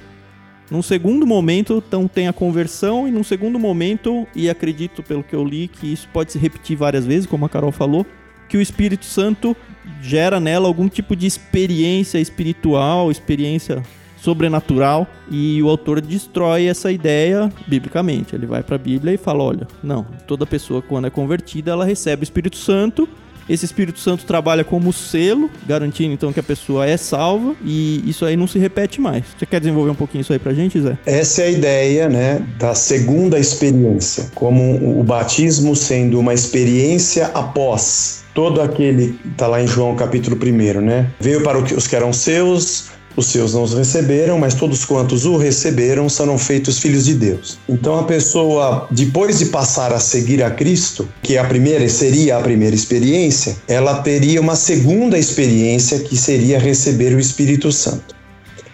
Num 0.70 0.83
segundo 0.83 1.27
momento, 1.27 1.83
então 1.87 2.09
tem 2.09 2.27
a 2.27 2.33
conversão, 2.33 3.07
e 3.07 3.11
num 3.11 3.23
segundo 3.23 3.59
momento, 3.59 4.27
e 4.35 4.49
acredito 4.49 5.03
pelo 5.03 5.23
que 5.23 5.35
eu 5.35 5.44
li, 5.44 5.68
que 5.68 5.92
isso 5.92 6.09
pode 6.12 6.33
se 6.33 6.38
repetir 6.38 6.77
várias 6.77 7.05
vezes, 7.05 7.27
como 7.27 7.44
a 7.44 7.49
Carol 7.49 7.70
falou, 7.70 8.07
que 8.49 8.57
o 8.57 8.61
Espírito 8.61 9.05
Santo 9.05 9.57
gera 10.01 10.40
nela 10.40 10.66
algum 10.66 10.88
tipo 10.88 11.14
de 11.14 11.27
experiência 11.27 12.18
espiritual, 12.18 13.11
experiência 13.11 13.83
sobrenatural, 14.25 15.07
e 15.31 15.63
o 15.63 15.69
autor 15.69 16.01
destrói 16.01 16.67
essa 16.67 16.91
ideia 16.91 17.53
biblicamente. 17.67 18.35
Ele 18.35 18.47
vai 18.47 18.63
para 18.63 18.77
a 18.77 18.79
Bíblia 18.79 19.13
e 19.13 19.19
fala: 19.19 19.45
olha, 19.45 19.69
não, 19.83 20.05
toda 20.27 20.47
pessoa 20.47 20.81
quando 20.81 21.07
é 21.07 21.11
convertida, 21.11 21.71
ela 21.71 21.85
recebe 21.85 22.23
o 22.23 22.25
Espírito 22.25 22.57
Santo 22.57 23.09
esse 23.49 23.65
Espírito 23.65 23.99
Santo 23.99 24.25
trabalha 24.25 24.65
como 24.65 24.93
selo, 24.93 25.51
garantindo 25.67 26.15
então 26.15 26.33
que 26.33 26.41
a 26.41 26.43
pessoa 26.43 26.87
é 26.87 26.97
salva 26.97 27.55
e 27.63 28.03
isso 28.09 28.25
aí 28.25 28.37
não 28.37 28.47
se 28.47 28.59
repete 28.59 29.01
mais. 29.01 29.25
Você 29.39 29.45
quer 29.45 29.61
desenvolver 29.61 29.91
um 29.91 29.95
pouquinho 29.95 30.23
isso 30.23 30.33
aí 30.33 30.39
pra 30.39 30.55
gente, 30.55 30.81
Zé? 30.81 30.97
Essa 31.05 31.43
é 31.43 31.47
a 31.47 31.51
ideia, 31.51 32.09
né, 32.09 32.43
da 32.59 32.75
segunda 32.75 33.39
experiência, 33.39 34.31
como 34.35 34.99
o 34.99 35.05
batismo 35.05 35.77
sendo 35.77 36.19
uma 36.19 36.33
experiência 36.33 37.27
após 37.35 38.25
todo 38.35 38.61
aquele, 38.61 39.19
tá 39.37 39.47
lá 39.47 39.63
em 39.63 39.67
João 39.67 39.95
capítulo 39.95 40.37
1, 40.37 40.81
né? 40.81 41.11
Veio 41.21 41.43
para 41.43 41.59
os 41.59 41.87
que 41.87 41.95
eram 41.95 42.13
seus, 42.13 42.89
os 43.16 43.27
seus 43.27 43.55
não 43.55 43.62
os 43.62 43.74
receberam, 43.74 44.38
mas 44.38 44.55
todos 44.55 44.85
quantos 44.85 45.24
o 45.24 45.37
receberam 45.37 46.09
serão 46.09 46.37
feitos 46.38 46.79
filhos 46.79 47.05
de 47.05 47.14
Deus. 47.14 47.59
Então 47.68 47.98
a 47.98 48.05
pessoa, 48.05 48.87
depois 48.90 49.38
de 49.38 49.46
passar 49.46 49.92
a 49.92 50.00
seguir 50.00 50.42
a 50.42 50.50
Cristo, 50.50 51.09
que 51.22 51.37
é 51.37 51.38
a 51.38 51.44
primeira 51.44 51.88
seria 51.88 52.37
a 52.37 52.40
primeira 52.40 52.74
experiência, 52.74 53.57
ela 53.68 54.03
teria 54.03 54.40
uma 54.40 54.57
segunda 54.57 55.18
experiência 55.18 55.98
que 56.00 56.16
seria 56.16 56.59
receber 56.59 57.14
o 57.14 57.20
Espírito 57.20 57.70
Santo. 57.70 58.14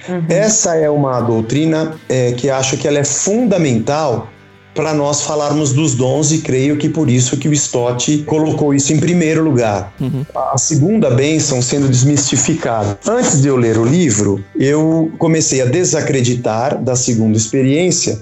Uhum. 0.09 0.25
Essa 0.29 0.77
é 0.77 0.89
uma 0.89 1.21
doutrina 1.21 1.95
é, 2.09 2.33
que 2.33 2.49
acho 2.49 2.77
que 2.77 2.89
ela 2.89 2.99
é 2.99 3.05
fundamental 3.05 4.29
para 4.75 4.95
nós 4.95 5.23
falarmos 5.23 5.73
dos 5.73 5.95
dons 5.95 6.31
e 6.33 6.39
creio 6.39 6.77
que 6.77 6.89
por 6.89 7.11
isso 7.11 7.37
que 7.37 7.49
o 7.49 7.53
Stott 7.53 8.19
colocou 8.27 8.73
isso 8.75 8.93
em 8.93 9.01
primeiro 9.01 9.43
lugar. 9.43 9.93
Uhum. 10.01 10.25
A 10.35 10.57
segunda 10.57 11.11
bênção 11.11 11.61
sendo 11.61 11.89
desmistificada. 11.89 12.99
Antes 13.07 13.41
de 13.41 13.49
eu 13.49 13.57
ler 13.57 13.79
o 13.79 13.85
livro, 13.85 14.45
eu 14.59 15.13
comecei 15.19 15.61
a 15.61 15.67
desacreditar 15.67 16.81
da 16.83 16.95
segunda 16.95 17.37
experiência 17.37 18.21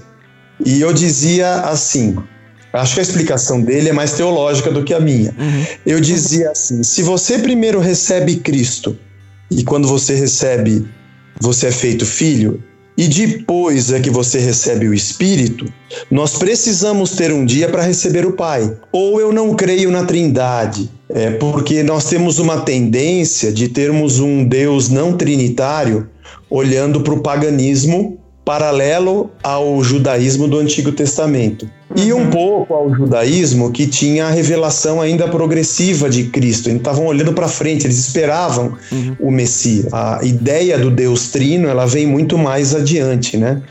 e 0.65 0.81
eu 0.81 0.91
dizia 0.91 1.61
assim, 1.61 2.17
Acho 2.71 2.93
que 2.93 2.99
a 2.99 3.03
explicação 3.03 3.61
dele 3.61 3.89
é 3.89 3.93
mais 3.93 4.13
teológica 4.13 4.69
do 4.69 4.83
que 4.83 4.93
a 4.93 4.99
minha. 4.99 5.33
Uhum. 5.37 5.65
Eu 5.85 5.99
dizia 5.99 6.51
assim: 6.51 6.83
se 6.83 7.01
você 7.01 7.39
primeiro 7.39 7.79
recebe 7.79 8.35
Cristo 8.35 8.95
e 9.49 9.63
quando 9.63 9.87
você 9.87 10.13
recebe, 10.13 10.87
você 11.39 11.67
é 11.67 11.71
feito 11.71 12.05
filho, 12.05 12.63
e 12.99 13.07
depois 13.07 13.93
é 13.93 13.99
que 14.01 14.09
você 14.09 14.39
recebe 14.39 14.85
o 14.85 14.93
Espírito, 14.93 15.71
nós 16.11 16.37
precisamos 16.37 17.11
ter 17.11 17.31
um 17.31 17.45
dia 17.45 17.69
para 17.69 17.81
receber 17.81 18.25
o 18.25 18.33
Pai. 18.33 18.77
Ou 18.91 19.21
eu 19.21 19.31
não 19.31 19.55
creio 19.55 19.89
na 19.89 20.03
Trindade, 20.03 20.91
é 21.07 21.31
porque 21.31 21.81
nós 21.81 22.09
temos 22.09 22.39
uma 22.39 22.59
tendência 22.59 23.53
de 23.53 23.69
termos 23.69 24.19
um 24.19 24.43
Deus 24.43 24.89
não 24.89 25.15
trinitário 25.15 26.09
olhando 26.49 26.99
para 26.99 27.13
o 27.13 27.21
paganismo 27.21 28.19
paralelo 28.43 29.31
ao 29.41 29.81
judaísmo 29.81 30.45
do 30.45 30.59
Antigo 30.59 30.91
Testamento. 30.91 31.69
E 31.95 32.13
um 32.13 32.17
uhum. 32.17 32.29
pouco 32.29 32.73
ao 32.73 32.93
judaísmo 32.93 33.71
que 33.71 33.87
tinha 33.87 34.27
a 34.27 34.29
revelação 34.29 35.01
ainda 35.01 35.27
progressiva 35.27 36.09
de 36.09 36.25
Cristo. 36.25 36.69
Eles 36.69 36.79
estavam 36.79 37.07
olhando 37.07 37.33
para 37.33 37.47
frente, 37.47 37.85
eles 37.85 37.97
esperavam 37.97 38.77
uhum. 38.91 39.15
o 39.19 39.31
Messias. 39.31 39.91
A 39.91 40.19
ideia 40.23 40.77
do 40.77 40.91
Deus 40.91 41.29
Trino, 41.29 41.67
ela 41.67 41.85
vem 41.85 42.05
muito 42.05 42.37
mais 42.37 42.75
adiante, 42.75 43.37
né? 43.37 43.61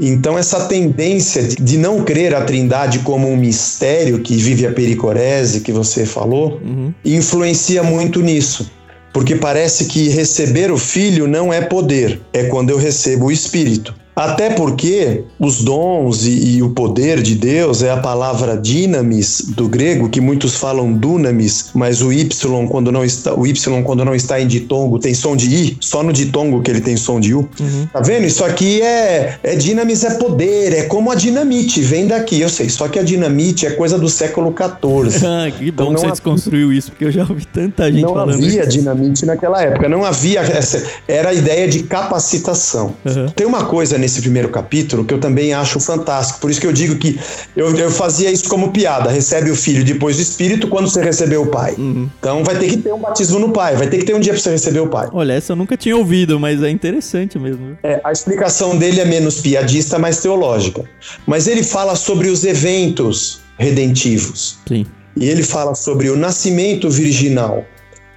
Então, 0.00 0.38
essa 0.38 0.66
tendência 0.66 1.42
de 1.42 1.76
não 1.76 2.04
crer 2.04 2.32
a 2.34 2.42
Trindade 2.42 3.00
como 3.00 3.28
um 3.28 3.36
mistério 3.36 4.20
que 4.20 4.36
vive 4.36 4.64
a 4.64 4.72
pericorese, 4.72 5.60
que 5.60 5.72
você 5.72 6.06
falou, 6.06 6.60
uhum. 6.64 6.94
influencia 7.04 7.82
muito 7.82 8.20
nisso. 8.20 8.70
Porque 9.12 9.34
parece 9.34 9.86
que 9.86 10.08
receber 10.08 10.70
o 10.70 10.78
Filho 10.78 11.26
não 11.26 11.52
é 11.52 11.60
poder, 11.60 12.20
é 12.32 12.44
quando 12.44 12.70
eu 12.70 12.76
recebo 12.76 13.26
o 13.26 13.32
Espírito. 13.32 13.92
Até 14.18 14.50
porque 14.50 15.22
os 15.38 15.62
dons 15.62 16.26
e, 16.26 16.56
e, 16.56 16.62
o 16.62 16.70
poder 16.70 17.22
de 17.22 17.36
Deus 17.36 17.84
é 17.84 17.90
a 17.90 17.98
palavra 17.98 18.56
dinamis 18.56 19.42
do 19.50 19.68
grego, 19.68 20.08
que 20.08 20.20
muitos 20.20 20.56
falam 20.56 20.92
dunamis, 20.92 21.70
mas 21.72 22.02
o 22.02 22.12
y 22.12 22.28
quando 22.68 22.90
não 22.90 23.04
está, 23.04 23.32
o 23.32 23.46
y 23.46 23.54
quando 23.84 24.04
não 24.04 24.16
está 24.16 24.40
em 24.40 24.48
ditongo 24.48 24.98
tem 24.98 25.14
som 25.14 25.36
de 25.36 25.46
i, 25.54 25.76
só 25.80 26.02
no 26.02 26.12
ditongo 26.12 26.60
que 26.62 26.70
ele 26.70 26.80
tem 26.80 26.96
som 26.96 27.20
de 27.20 27.32
u. 27.32 27.48
Uhum. 27.60 27.86
Tá 27.92 28.00
vendo? 28.00 28.26
Isso 28.26 28.44
aqui 28.44 28.82
é, 28.82 29.38
é 29.40 29.54
dinamis 29.54 30.02
é 30.02 30.14
poder, 30.14 30.72
é 30.72 30.82
como 30.82 31.12
a 31.12 31.14
dinamite, 31.14 31.80
vem 31.80 32.08
daqui, 32.08 32.40
eu 32.40 32.48
sei, 32.48 32.68
só 32.68 32.88
que 32.88 32.98
a 32.98 33.04
dinamite 33.04 33.66
é 33.66 33.70
coisa 33.70 33.96
do 33.96 34.08
século 34.08 34.52
XIV. 34.52 35.22
ah, 35.26 35.48
que 35.48 35.70
bom 35.70 35.84
então, 35.84 35.94
que 35.94 36.00
você 36.00 36.10
desconstruiu 36.10 36.72
isso, 36.72 36.90
porque 36.90 37.04
eu 37.04 37.12
já 37.12 37.22
ouvi 37.22 37.46
tanta 37.46 37.84
gente 37.90 38.02
não 38.02 38.14
falando 38.14 38.36
Não 38.36 38.46
havia 38.46 38.62
isso. 38.62 38.68
dinamite 38.70 39.24
naquela 39.24 39.62
época, 39.62 39.88
não 39.88 40.04
havia 40.04 40.40
essa, 40.40 40.82
era 41.06 41.28
a 41.28 41.34
ideia 41.34 41.68
de 41.68 41.84
capacitação. 41.84 42.94
Uhum. 43.04 43.28
Tem 43.28 43.46
uma 43.46 43.64
coisa 43.64 43.96
nesse 43.96 44.07
nesse 44.08 44.22
primeiro 44.22 44.48
capítulo 44.48 45.04
que 45.04 45.12
eu 45.12 45.20
também 45.20 45.52
acho 45.52 45.78
fantástico. 45.78 46.40
Por 46.40 46.50
isso 46.50 46.60
que 46.60 46.66
eu 46.66 46.72
digo 46.72 46.96
que 46.96 47.20
eu, 47.54 47.76
eu 47.76 47.90
fazia 47.90 48.30
isso 48.30 48.48
como 48.48 48.72
piada: 48.72 49.10
recebe 49.10 49.50
o 49.50 49.54
filho 49.54 49.84
depois 49.84 50.18
o 50.18 50.22
espírito 50.22 50.66
quando 50.68 50.88
você 50.88 51.02
recebeu 51.02 51.42
o 51.42 51.46
pai. 51.46 51.74
Uhum. 51.76 52.08
Então 52.18 52.42
vai 52.42 52.58
ter 52.58 52.68
que 52.68 52.78
ter 52.78 52.92
um 52.92 52.98
batismo 52.98 53.38
no 53.38 53.52
pai, 53.52 53.76
vai 53.76 53.86
ter 53.88 53.98
que 53.98 54.04
ter 54.04 54.14
um 54.14 54.20
dia 54.20 54.32
para 54.32 54.40
você 54.40 54.50
receber 54.50 54.80
o 54.80 54.88
pai. 54.88 55.08
Olha, 55.12 55.34
essa 55.34 55.52
eu 55.52 55.56
nunca 55.56 55.76
tinha 55.76 55.96
ouvido, 55.96 56.40
mas 56.40 56.62
é 56.62 56.70
interessante 56.70 57.38
mesmo. 57.38 57.76
É, 57.82 58.00
a 58.02 58.10
explicação 58.10 58.76
dele 58.76 59.00
é 59.00 59.04
menos 59.04 59.40
piadista, 59.40 59.98
mais 59.98 60.20
teológica. 60.20 60.84
Mas 61.26 61.46
ele 61.46 61.62
fala 61.62 61.94
sobre 61.94 62.28
os 62.28 62.44
eventos 62.44 63.40
redentivos. 63.58 64.58
Sim. 64.66 64.86
E 65.16 65.28
ele 65.28 65.42
fala 65.42 65.74
sobre 65.74 66.08
o 66.08 66.16
nascimento 66.16 66.88
virginal. 66.88 67.64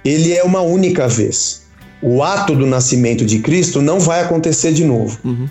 Ele 0.04 0.32
é 0.32 0.42
uma 0.42 0.62
única 0.62 1.06
vez 1.06 1.61
o 2.02 2.22
ato 2.22 2.56
do 2.56 2.66
nascimento 2.66 3.24
de 3.24 3.38
Cristo 3.38 3.80
não 3.80 4.00
vai 4.00 4.20
acontecer 4.20 4.72
de 4.72 4.84
novo. 4.84 5.18
Uhum. 5.24 5.48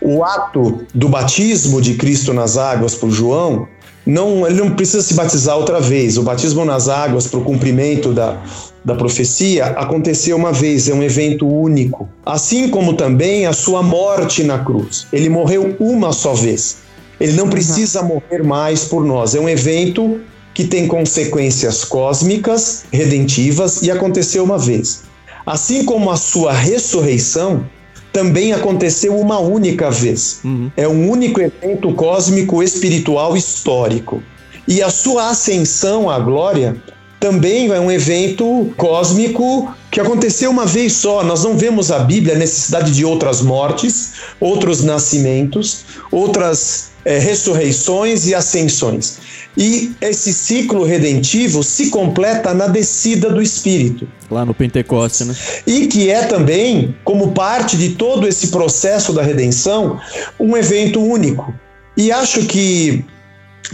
O 0.00 0.24
ato 0.24 0.86
do 0.94 1.08
batismo 1.08 1.82
de 1.82 1.94
Cristo 1.94 2.32
nas 2.32 2.56
águas 2.56 2.94
por 2.94 3.10
João, 3.10 3.66
não, 4.06 4.46
ele 4.46 4.60
não 4.60 4.70
precisa 4.70 5.02
se 5.02 5.12
batizar 5.14 5.56
outra 5.56 5.80
vez. 5.80 6.16
O 6.16 6.22
batismo 6.22 6.64
nas 6.64 6.88
águas 6.88 7.26
para 7.26 7.40
o 7.40 7.44
cumprimento 7.44 8.12
da, 8.12 8.40
da 8.84 8.94
profecia 8.94 9.66
aconteceu 9.66 10.36
uma 10.36 10.52
vez, 10.52 10.88
é 10.88 10.94
um 10.94 11.02
evento 11.02 11.46
único. 11.46 12.08
Assim 12.24 12.68
como 12.68 12.94
também 12.94 13.44
a 13.44 13.52
sua 13.52 13.82
morte 13.82 14.44
na 14.44 14.60
cruz. 14.60 15.06
Ele 15.12 15.28
morreu 15.28 15.76
uma 15.80 16.12
só 16.12 16.32
vez. 16.32 16.78
Ele 17.20 17.32
não 17.32 17.48
precisa 17.48 18.00
uhum. 18.02 18.20
morrer 18.30 18.44
mais 18.44 18.84
por 18.84 19.04
nós. 19.04 19.34
É 19.34 19.40
um 19.40 19.48
evento 19.48 20.20
que 20.54 20.64
tem 20.64 20.86
consequências 20.86 21.84
cósmicas, 21.84 22.84
redentivas 22.92 23.82
e 23.82 23.90
aconteceu 23.90 24.44
uma 24.44 24.58
vez. 24.58 25.07
Assim 25.48 25.82
como 25.82 26.10
a 26.10 26.16
sua 26.16 26.52
ressurreição 26.52 27.64
também 28.12 28.52
aconteceu 28.52 29.18
uma 29.18 29.38
única 29.38 29.90
vez. 29.90 30.40
Uhum. 30.44 30.70
É 30.76 30.86
um 30.86 31.08
único 31.10 31.40
evento 31.40 31.90
cósmico 31.94 32.62
espiritual 32.62 33.34
histórico. 33.34 34.22
E 34.66 34.82
a 34.82 34.90
sua 34.90 35.30
ascensão 35.30 36.10
à 36.10 36.18
glória 36.18 36.76
também 37.20 37.70
é 37.70 37.80
um 37.80 37.90
evento 37.90 38.72
cósmico 38.76 39.74
que 39.90 40.00
aconteceu 40.00 40.50
uma 40.50 40.66
vez 40.66 40.92
só. 40.92 41.24
Nós 41.24 41.42
não 41.42 41.56
vemos 41.56 41.90
a 41.90 41.98
Bíblia 41.98 42.34
a 42.34 42.38
necessidade 42.38 42.92
de 42.92 43.04
outras 43.04 43.42
mortes, 43.42 44.12
outros 44.40 44.84
nascimentos, 44.84 45.84
outras 46.12 46.90
é, 47.04 47.18
ressurreições 47.18 48.26
e 48.26 48.34
ascensões. 48.34 49.18
E 49.56 49.92
esse 50.00 50.32
ciclo 50.32 50.84
redentivo 50.84 51.64
se 51.64 51.90
completa 51.90 52.54
na 52.54 52.68
descida 52.68 53.28
do 53.30 53.42
Espírito. 53.42 54.06
Lá 54.30 54.44
no 54.44 54.54
Pentecoste, 54.54 55.24
né? 55.24 55.34
E 55.66 55.88
que 55.88 56.10
é 56.10 56.22
também, 56.22 56.94
como 57.02 57.32
parte 57.32 57.76
de 57.76 57.90
todo 57.90 58.28
esse 58.28 58.48
processo 58.48 59.12
da 59.12 59.22
redenção, 59.22 59.98
um 60.38 60.56
evento 60.56 61.00
único. 61.00 61.52
E 61.96 62.12
acho 62.12 62.46
que 62.46 63.04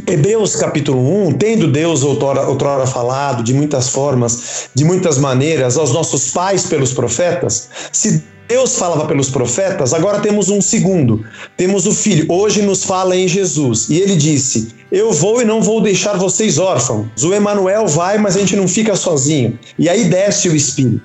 Hebreus 0.06 0.56
capítulo 0.56 1.26
1, 1.28 1.32
tendo 1.34 1.70
Deus 1.70 2.02
outrora, 2.02 2.46
outrora, 2.48 2.86
falado 2.86 3.42
de 3.42 3.54
muitas 3.54 3.88
formas, 3.88 4.68
de 4.74 4.84
muitas 4.84 5.18
maneiras, 5.18 5.76
aos 5.76 5.92
nossos 5.92 6.30
pais 6.30 6.66
pelos 6.66 6.92
profetas, 6.92 7.68
se 7.92 8.22
Deus 8.48 8.76
falava 8.76 9.06
pelos 9.06 9.30
profetas, 9.30 9.94
agora 9.94 10.20
temos 10.20 10.48
um 10.48 10.60
segundo. 10.60 11.24
Temos 11.56 11.86
o 11.86 11.92
Filho. 11.92 12.26
Hoje 12.28 12.60
nos 12.60 12.84
fala 12.84 13.16
em 13.16 13.26
Jesus. 13.26 13.88
E 13.88 13.98
ele 13.98 14.16
disse: 14.16 14.74
Eu 14.92 15.12
vou 15.12 15.40
e 15.40 15.44
não 15.44 15.62
vou 15.62 15.80
deixar 15.80 16.18
vocês 16.18 16.58
órfãos. 16.58 17.06
O 17.22 17.32
Emanuel 17.32 17.86
vai, 17.86 18.18
mas 18.18 18.36
a 18.36 18.40
gente 18.40 18.56
não 18.56 18.68
fica 18.68 18.94
sozinho. 18.96 19.58
E 19.78 19.88
aí 19.88 20.04
desce 20.04 20.48
o 20.48 20.56
Espírito. 20.56 21.02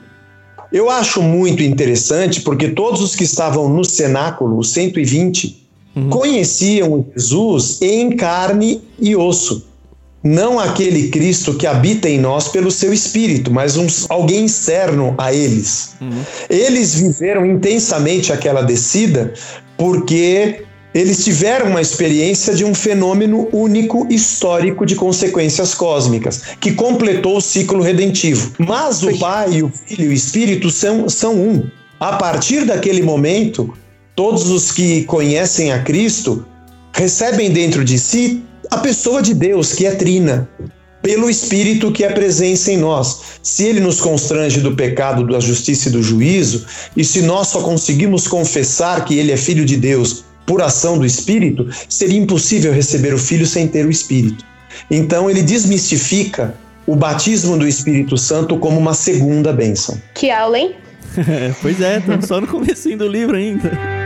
Eu 0.71 0.89
acho 0.89 1.21
muito 1.21 1.63
interessante 1.63 2.41
porque 2.41 2.69
todos 2.69 3.01
os 3.01 3.15
que 3.15 3.23
estavam 3.23 3.69
no 3.69 3.83
cenáculo, 3.83 4.59
os 4.59 4.71
120, 4.71 5.68
uhum. 5.95 6.09
conheciam 6.09 7.05
Jesus 7.15 7.81
em 7.81 8.15
carne 8.15 8.81
e 8.99 9.15
osso. 9.15 9.67
não 10.21 10.59
aquele 10.59 11.07
Cristo 11.09 11.53
que 11.53 11.65
habita 11.65 12.09
em 12.09 12.19
nós 12.19 12.49
pelo 12.49 12.69
seu 12.69 12.91
espírito, 12.91 13.49
mas 13.51 13.77
um, 13.77 13.87
alguém 14.09 14.45
externo 14.45 15.15
a 15.17 15.33
eles. 15.33 15.91
Uhum. 16.01 16.21
Eles 16.49 16.95
viveram 16.95 17.45
intensamente 17.45 18.33
aquela 18.33 18.61
descida 18.61 19.33
porque 19.77 20.65
eles 20.93 21.23
tiveram 21.23 21.67
uma 21.67 21.81
experiência 21.81 22.53
de 22.53 22.65
um 22.65 22.73
fenômeno 22.73 23.47
único 23.53 24.07
histórico 24.09 24.85
de 24.85 24.95
consequências 24.95 25.75
cósmicas, 25.75 26.41
que 26.59 26.71
completou 26.71 27.37
o 27.37 27.41
ciclo 27.41 27.81
redentivo. 27.81 28.51
Mas 28.57 29.03
o 29.03 29.17
Pai, 29.19 29.61
o 29.61 29.69
Filho 29.69 30.05
e 30.05 30.07
o 30.09 30.13
Espírito 30.13 30.69
são, 30.71 31.07
são 31.07 31.35
um. 31.35 31.69
A 31.99 32.13
partir 32.13 32.65
daquele 32.65 33.03
momento, 33.03 33.73
todos 34.19 34.51
os 34.51 34.69
que 34.69 35.05
conhecem 35.05 35.71
a 35.71 35.79
Cristo 35.79 36.45
recebem 36.93 37.51
dentro 37.51 37.85
de 37.85 37.97
si 37.97 38.43
a 38.69 38.79
pessoa 38.79 39.21
de 39.21 39.33
Deus, 39.33 39.71
que 39.71 39.85
é 39.85 39.91
trina, 39.91 40.45
pelo 41.01 41.29
Espírito 41.29 41.89
que 41.89 42.03
é 42.03 42.09
presença 42.09 42.69
em 42.69 42.75
nós. 42.75 43.21
Se 43.41 43.63
ele 43.63 43.79
nos 43.79 44.01
constrange 44.01 44.59
do 44.59 44.75
pecado, 44.75 45.25
da 45.25 45.39
justiça 45.39 45.87
e 45.87 45.93
do 45.93 46.03
juízo, 46.03 46.65
e 46.97 47.05
se 47.05 47.21
nós 47.21 47.47
só 47.47 47.61
conseguimos 47.61 48.27
confessar 48.27 49.05
que 49.05 49.17
ele 49.17 49.31
é 49.31 49.37
filho 49.37 49.63
de 49.63 49.77
Deus 49.77 50.25
por 50.45 50.61
ação 50.61 50.97
do 50.97 51.05
Espírito, 51.05 51.69
seria 51.87 52.19
impossível 52.19 52.73
receber 52.73 53.13
o 53.13 53.17
Filho 53.17 53.45
sem 53.45 53.69
ter 53.69 53.85
o 53.85 53.89
Espírito. 53.89 54.43
Então 54.91 55.29
ele 55.29 55.41
desmistifica 55.41 56.53
o 56.85 56.93
batismo 56.93 57.57
do 57.57 57.65
Espírito 57.65 58.17
Santo 58.17 58.57
como 58.57 58.77
uma 58.77 58.93
segunda 58.93 59.53
bênção. 59.53 59.97
Que 60.13 60.29
aula, 60.29 60.59
hein? 60.59 60.75
pois 61.61 61.79
é, 61.79 61.99
estamos 61.99 62.25
só 62.25 62.41
no 62.41 62.47
comecinho 62.47 62.97
do 62.97 63.07
livro 63.07 63.37
ainda. 63.37 63.98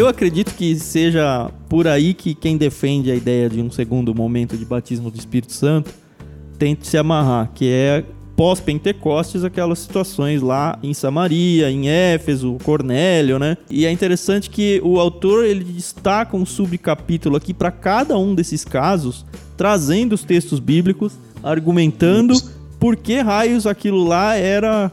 Eu 0.00 0.08
acredito 0.08 0.54
que 0.54 0.74
seja 0.76 1.50
por 1.68 1.86
aí 1.86 2.14
que 2.14 2.34
quem 2.34 2.56
defende 2.56 3.10
a 3.10 3.14
ideia 3.14 3.50
de 3.50 3.60
um 3.60 3.70
segundo 3.70 4.14
momento 4.14 4.56
de 4.56 4.64
batismo 4.64 5.10
do 5.10 5.18
Espírito 5.18 5.52
Santo 5.52 5.92
tente 6.58 6.86
se 6.86 6.96
amarrar, 6.96 7.50
que 7.54 7.68
é 7.68 8.02
pós-Pentecostes, 8.34 9.44
aquelas 9.44 9.80
situações 9.80 10.40
lá 10.40 10.78
em 10.82 10.94
Samaria, 10.94 11.70
em 11.70 11.90
Éfeso, 11.90 12.56
Cornélio, 12.64 13.38
né? 13.38 13.58
E 13.68 13.84
é 13.84 13.92
interessante 13.92 14.48
que 14.48 14.80
o 14.82 14.98
autor 14.98 15.44
ele 15.44 15.62
destaca 15.62 16.34
um 16.34 16.46
subcapítulo 16.46 17.36
aqui 17.36 17.52
para 17.52 17.70
cada 17.70 18.16
um 18.16 18.34
desses 18.34 18.64
casos, 18.64 19.26
trazendo 19.54 20.14
os 20.14 20.24
textos 20.24 20.60
bíblicos, 20.60 21.12
argumentando 21.42 22.40
por 22.78 22.96
que 22.96 23.20
raios 23.20 23.66
aquilo 23.66 24.02
lá 24.02 24.34
era 24.34 24.90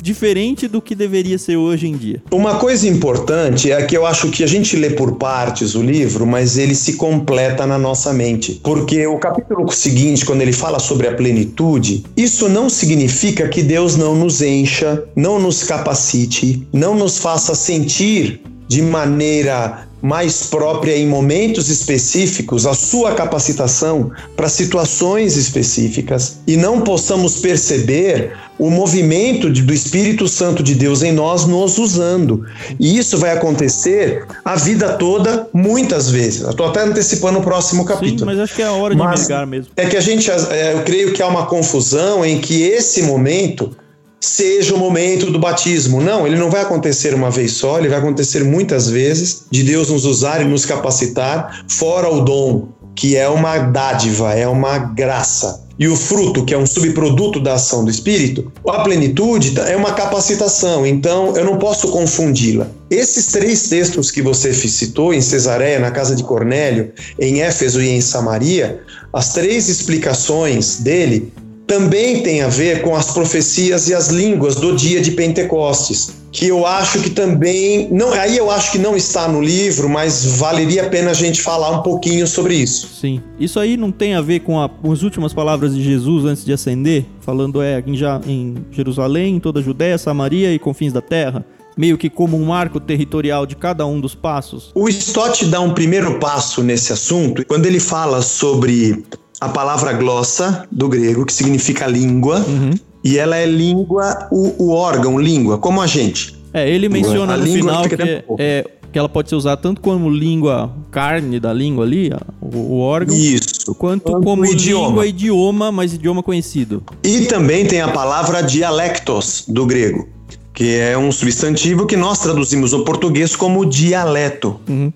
diferente 0.00 0.68
do 0.68 0.80
que 0.80 0.94
deveria 0.94 1.38
ser 1.38 1.56
hoje 1.56 1.88
em 1.88 1.96
dia. 1.96 2.22
Uma 2.30 2.56
coisa 2.56 2.88
importante 2.88 3.70
é 3.70 3.82
que 3.82 3.96
eu 3.96 4.06
acho 4.06 4.30
que 4.30 4.44
a 4.44 4.46
gente 4.46 4.76
lê 4.76 4.90
por 4.90 5.16
partes 5.16 5.74
o 5.74 5.82
livro, 5.82 6.26
mas 6.26 6.58
ele 6.58 6.74
se 6.74 6.94
completa 6.94 7.66
na 7.66 7.78
nossa 7.78 8.12
mente. 8.12 8.60
Porque 8.62 9.06
o 9.06 9.18
capítulo 9.18 9.70
seguinte, 9.70 10.24
quando 10.24 10.42
ele 10.42 10.52
fala 10.52 10.78
sobre 10.78 11.08
a 11.08 11.14
plenitude, 11.14 12.04
isso 12.16 12.48
não 12.48 12.68
significa 12.68 13.48
que 13.48 13.62
Deus 13.62 13.96
não 13.96 14.14
nos 14.14 14.42
encha, 14.42 15.04
não 15.14 15.38
nos 15.38 15.62
capacite, 15.62 16.66
não 16.72 16.94
nos 16.94 17.18
faça 17.18 17.54
sentir 17.54 18.40
de 18.68 18.82
maneira 18.82 19.89
mais 20.02 20.44
própria 20.44 20.96
em 20.96 21.06
momentos 21.06 21.68
específicos 21.68 22.66
a 22.66 22.74
sua 22.74 23.14
capacitação 23.14 24.10
para 24.36 24.48
situações 24.48 25.36
específicas 25.36 26.38
e 26.46 26.56
não 26.56 26.80
possamos 26.80 27.36
perceber 27.36 28.32
o 28.58 28.70
movimento 28.70 29.50
de, 29.50 29.62
do 29.62 29.72
Espírito 29.72 30.28
Santo 30.28 30.62
de 30.62 30.74
Deus 30.74 31.02
em 31.02 31.12
nós 31.12 31.46
nos 31.46 31.78
usando. 31.78 32.44
E 32.78 32.98
isso 32.98 33.16
vai 33.16 33.30
acontecer 33.30 34.26
a 34.44 34.54
vida 34.54 34.90
toda, 34.98 35.48
muitas 35.52 36.10
vezes. 36.10 36.46
Estou 36.46 36.66
até 36.66 36.82
antecipando 36.82 37.38
o 37.38 37.42
próximo 37.42 37.86
capítulo. 37.86 38.18
Sim, 38.18 38.24
mas 38.26 38.38
acho 38.38 38.54
que 38.54 38.62
é 38.62 38.66
a 38.66 38.72
hora 38.72 38.94
de 38.94 39.00
mas 39.00 39.20
brigar 39.20 39.46
mesmo. 39.46 39.72
É 39.76 39.86
que 39.86 39.96
a 39.96 40.00
gente, 40.00 40.30
é, 40.30 40.74
eu 40.74 40.82
creio 40.82 41.12
que 41.14 41.22
há 41.22 41.26
uma 41.26 41.46
confusão 41.46 42.24
em 42.24 42.38
que 42.38 42.62
esse 42.62 43.02
momento 43.02 43.74
seja 44.20 44.74
o 44.74 44.78
momento 44.78 45.30
do 45.30 45.38
batismo. 45.38 46.00
Não, 46.00 46.26
ele 46.26 46.36
não 46.36 46.50
vai 46.50 46.60
acontecer 46.60 47.14
uma 47.14 47.30
vez 47.30 47.52
só, 47.52 47.78
ele 47.78 47.88
vai 47.88 47.98
acontecer 47.98 48.44
muitas 48.44 48.88
vezes, 48.88 49.44
de 49.50 49.62
Deus 49.62 49.88
nos 49.88 50.04
usar 50.04 50.42
e 50.42 50.44
nos 50.44 50.66
capacitar, 50.66 51.64
fora 51.68 52.08
o 52.08 52.20
dom, 52.20 52.68
que 52.94 53.16
é 53.16 53.28
uma 53.28 53.58
dádiva, 53.58 54.34
é 54.34 54.46
uma 54.46 54.78
graça. 54.78 55.68
E 55.78 55.88
o 55.88 55.96
fruto, 55.96 56.44
que 56.44 56.52
é 56.52 56.58
um 56.58 56.66
subproduto 56.66 57.40
da 57.40 57.54
ação 57.54 57.82
do 57.82 57.90
Espírito, 57.90 58.52
a 58.68 58.80
plenitude 58.80 59.58
é 59.60 59.74
uma 59.74 59.92
capacitação, 59.92 60.84
então 60.84 61.34
eu 61.34 61.42
não 61.42 61.56
posso 61.56 61.88
confundi-la. 61.88 62.66
Esses 62.90 63.28
três 63.28 63.70
textos 63.70 64.10
que 64.10 64.20
você 64.20 64.52
citou, 64.52 65.14
em 65.14 65.22
Cesareia, 65.22 65.78
na 65.78 65.90
casa 65.90 66.14
de 66.14 66.22
Cornélio, 66.22 66.92
em 67.18 67.40
Éfeso 67.40 67.80
e 67.80 67.88
em 67.88 68.02
Samaria, 68.02 68.82
as 69.10 69.32
três 69.32 69.70
explicações 69.70 70.76
dele 70.76 71.32
também 71.70 72.20
tem 72.20 72.42
a 72.42 72.48
ver 72.48 72.82
com 72.82 72.96
as 72.96 73.12
profecias 73.12 73.88
e 73.88 73.94
as 73.94 74.08
línguas 74.08 74.56
do 74.56 74.74
dia 74.74 75.00
de 75.00 75.12
Pentecostes, 75.12 76.16
que 76.32 76.48
eu 76.48 76.66
acho 76.66 77.00
que 77.00 77.10
também 77.10 77.86
não, 77.92 78.12
aí 78.12 78.36
eu 78.36 78.50
acho 78.50 78.72
que 78.72 78.78
não 78.78 78.96
está 78.96 79.28
no 79.28 79.40
livro, 79.40 79.88
mas 79.88 80.24
valeria 80.36 80.82
a 80.82 80.88
pena 80.88 81.12
a 81.12 81.14
gente 81.14 81.40
falar 81.40 81.70
um 81.70 81.80
pouquinho 81.80 82.26
sobre 82.26 82.56
isso. 82.56 82.88
Sim. 83.00 83.22
Isso 83.38 83.60
aí 83.60 83.76
não 83.76 83.92
tem 83.92 84.14
a 84.14 84.20
ver 84.20 84.40
com, 84.40 84.60
a, 84.60 84.68
com 84.68 84.90
as 84.90 85.04
últimas 85.04 85.32
palavras 85.32 85.72
de 85.72 85.80
Jesus 85.80 86.24
antes 86.24 86.44
de 86.44 86.52
ascender, 86.52 87.04
falando 87.20 87.62
é 87.62 87.80
em, 87.86 87.94
em 88.26 88.54
Jerusalém, 88.72 89.36
em 89.36 89.40
toda 89.40 89.60
a 89.60 89.62
Judéia, 89.62 89.96
Samaria 89.96 90.52
e 90.52 90.58
confins 90.58 90.92
da 90.92 91.00
terra 91.00 91.46
meio 91.78 91.96
que 91.96 92.10
como 92.10 92.36
um 92.36 92.44
marco 92.44 92.80
territorial 92.80 93.46
de 93.46 93.54
cada 93.54 93.86
um 93.86 94.00
dos 94.00 94.14
passos? 94.14 94.70
O 94.74 94.88
Stott 94.88 95.46
dá 95.46 95.60
um 95.60 95.72
primeiro 95.72 96.18
passo 96.18 96.62
nesse 96.62 96.92
assunto 96.92 97.46
quando 97.46 97.64
ele 97.64 97.80
fala 97.80 98.20
sobre 98.20 99.02
a 99.40 99.48
palavra 99.48 99.92
glossa 99.94 100.66
do 100.70 100.88
grego, 100.88 101.24
que 101.24 101.32
significa 101.32 101.86
língua, 101.86 102.44
uhum. 102.46 102.72
e 103.02 103.16
ela 103.16 103.36
é 103.36 103.46
língua, 103.46 104.28
o, 104.30 104.64
o, 104.64 104.70
órgão, 104.72 105.18
língua, 105.18 105.56
como 105.56 105.80
a 105.80 105.86
gente. 105.86 106.38
É, 106.52 106.68
ele 106.68 106.88
menciona 106.88 107.34
a 107.34 107.36
no 107.36 107.46
final 107.46 107.88
que, 107.88 107.94
é, 107.94 108.24
é, 108.38 108.70
que 108.92 108.98
ela 108.98 109.08
pode 109.08 109.30
ser 109.30 109.36
usada 109.36 109.56
tanto 109.56 109.80
como 109.80 110.10
língua, 110.10 110.70
carne 110.90 111.40
da 111.40 111.52
língua 111.52 111.84
ali, 111.84 112.10
o, 112.40 112.56
o 112.56 112.78
órgão, 112.80 113.16
Isso. 113.16 113.74
quanto, 113.76 114.10
quanto 114.10 114.24
como 114.24 114.44
idioma. 114.44 114.88
língua, 114.88 115.06
idioma, 115.06 115.72
mas 115.72 115.94
idioma 115.94 116.22
conhecido. 116.22 116.82
E 117.02 117.22
também 117.22 117.64
tem 117.64 117.80
a 117.80 117.88
palavra 117.88 118.42
dialectos 118.42 119.44
do 119.48 119.64
grego 119.64 120.19
que 120.60 120.76
é 120.76 120.98
um 120.98 121.10
substantivo 121.10 121.86
que 121.86 121.96
nós 121.96 122.18
traduzimos 122.18 122.72
no 122.72 122.84
português 122.84 123.34
como 123.34 123.64
dialeto. 123.64 124.60
Uhum. 124.68 124.92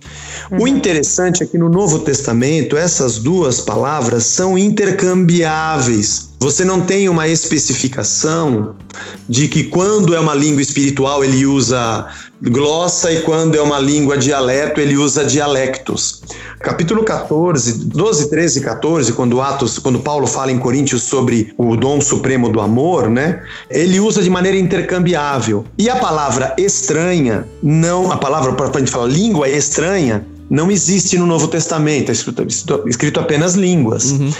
O 0.61 0.68
interessante 0.68 1.42
é 1.42 1.46
que 1.46 1.57
no 1.57 1.70
Novo 1.70 2.00
Testamento 2.00 2.77
essas 2.77 3.16
duas 3.16 3.62
palavras 3.62 4.24
são 4.24 4.59
intercambiáveis. 4.59 6.29
Você 6.38 6.66
não 6.66 6.83
tem 6.83 7.09
uma 7.09 7.27
especificação 7.29 8.77
de 9.27 9.48
que 9.48 9.64
quando 9.64 10.14
é 10.14 10.20
uma 10.20 10.35
língua 10.35 10.61
espiritual 10.61 11.24
ele 11.24 11.46
usa 11.46 12.09
glossa 12.51 13.11
e 13.13 13.23
quando 13.23 13.57
é 13.57 13.63
uma 13.63 13.79
língua 13.79 14.17
dialeto 14.17 14.81
ele 14.81 14.97
usa 14.97 15.25
dialectos. 15.25 16.23
Capítulo 16.61 17.03
14, 17.05 17.87
12, 17.87 18.31
13 18.31 18.59
e 18.59 18.63
14, 18.63 19.13
quando 19.13 19.41
Atos, 19.41 19.79
quando 19.79 19.99
Paulo 20.01 20.27
fala 20.27 20.53
em 20.53 20.59
Coríntios 20.59 21.03
sobre 21.03 21.53
o 21.59 21.77
dom 21.77 22.01
supremo 22.01 22.49
do 22.49 22.61
amor, 22.61 23.11
né? 23.11 23.43
Ele 23.71 24.01
usa 24.01 24.23
de 24.23 24.31
maneira 24.31 24.57
intercambiável. 24.57 25.65
E 25.79 25.89
a 25.91 25.97
palavra 25.97 26.55
estranha, 26.59 27.47
não, 27.63 28.11
a 28.11 28.17
palavra 28.17 28.53
para 28.53 28.67
a 28.67 28.79
gente 28.79 28.91
falar 28.91 29.07
língua 29.07 29.49
estranha, 29.49 30.25
não 30.49 30.71
existe 30.71 31.19
no 31.19 31.27
Novo 31.27 31.49
Testamento, 31.49 32.11
é 32.11 32.13
escrito, 32.13 32.47
escrito 32.87 33.21
apenas 33.21 33.55
línguas, 33.55 34.13
uhum. 34.13 34.31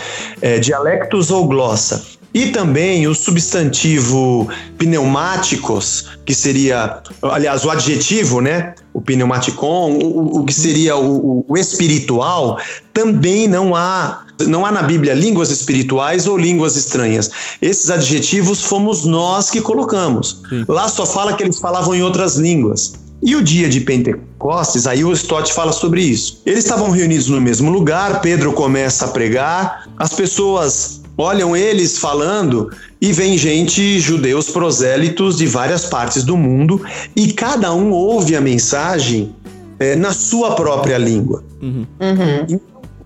é, 0.41 0.59
dialectos 0.59 1.31
ou 1.31 1.47
glossa. 1.47 2.03
E 2.35 2.49
também 2.49 3.07
o 3.07 3.15
substantivo 3.15 4.49
pneumáticos, 4.77 6.07
que 6.27 6.35
seria, 6.35 7.01
aliás, 7.23 7.65
o 7.65 7.71
adjetivo, 7.71 8.41
né? 8.41 8.75
O 8.93 9.01
pneumaticon, 9.01 9.93
o, 10.03 10.41
o 10.41 10.45
que 10.45 10.53
seria 10.53 10.97
o, 10.97 11.45
o, 11.47 11.57
espiritual, 11.57 12.59
também 12.93 13.47
não 13.47 13.77
há, 13.77 14.25
não 14.49 14.67
há 14.67 14.73
na 14.73 14.83
Bíblia 14.83 15.15
línguas 15.15 15.51
espirituais 15.51 16.27
ou 16.27 16.37
línguas 16.37 16.75
estranhas. 16.75 17.31
Esses 17.63 17.89
adjetivos 17.89 18.63
fomos 18.63 19.05
nós 19.05 19.49
que 19.49 19.61
colocamos. 19.61 20.43
Sim. 20.49 20.65
Lá 20.67 20.89
só 20.89 21.07
fala 21.07 21.35
que 21.35 21.43
eles 21.45 21.61
falavam 21.61 21.95
em 21.95 22.03
outras 22.03 22.35
línguas. 22.35 22.95
E 23.23 23.37
o 23.37 23.43
dia 23.43 23.69
de 23.69 23.81
Pentecostes, 23.81 24.89
aí 24.89 25.05
o 25.05 25.13
Stott 25.13 25.53
fala 25.53 25.73
sobre 25.73 26.03
isso. 26.03 26.43
Eles 26.45 26.65
estavam 26.65 26.91
reunidos 26.91 27.29
no 27.29 27.41
mesmo 27.41 27.71
lugar, 27.71 28.21
Pedro 28.21 28.53
começa 28.53 29.05
a 29.05 29.09
pregar, 29.09 29.89
as 29.97 30.13
pessoas 30.13 31.04
olham 31.17 31.57
eles 31.57 31.99
falando 31.99 32.71
e 33.01 33.13
vem 33.13 33.37
gente, 33.37 34.01
judeus 34.01 34.49
prosélitos 34.51 35.39
de 35.39 35.47
várias 35.47 35.87
partes 35.87 36.25
do 36.25 36.37
mundo, 36.37 36.85
e 37.15 37.33
cada 37.33 37.73
um 37.73 37.91
ouve 37.91 38.35
a 38.35 38.41
mensagem 38.41 39.35
é, 39.79 39.95
na 39.97 40.13
sua 40.13 40.55
própria 40.55 40.99
língua. 40.99 41.45
Uhum. 41.63 42.61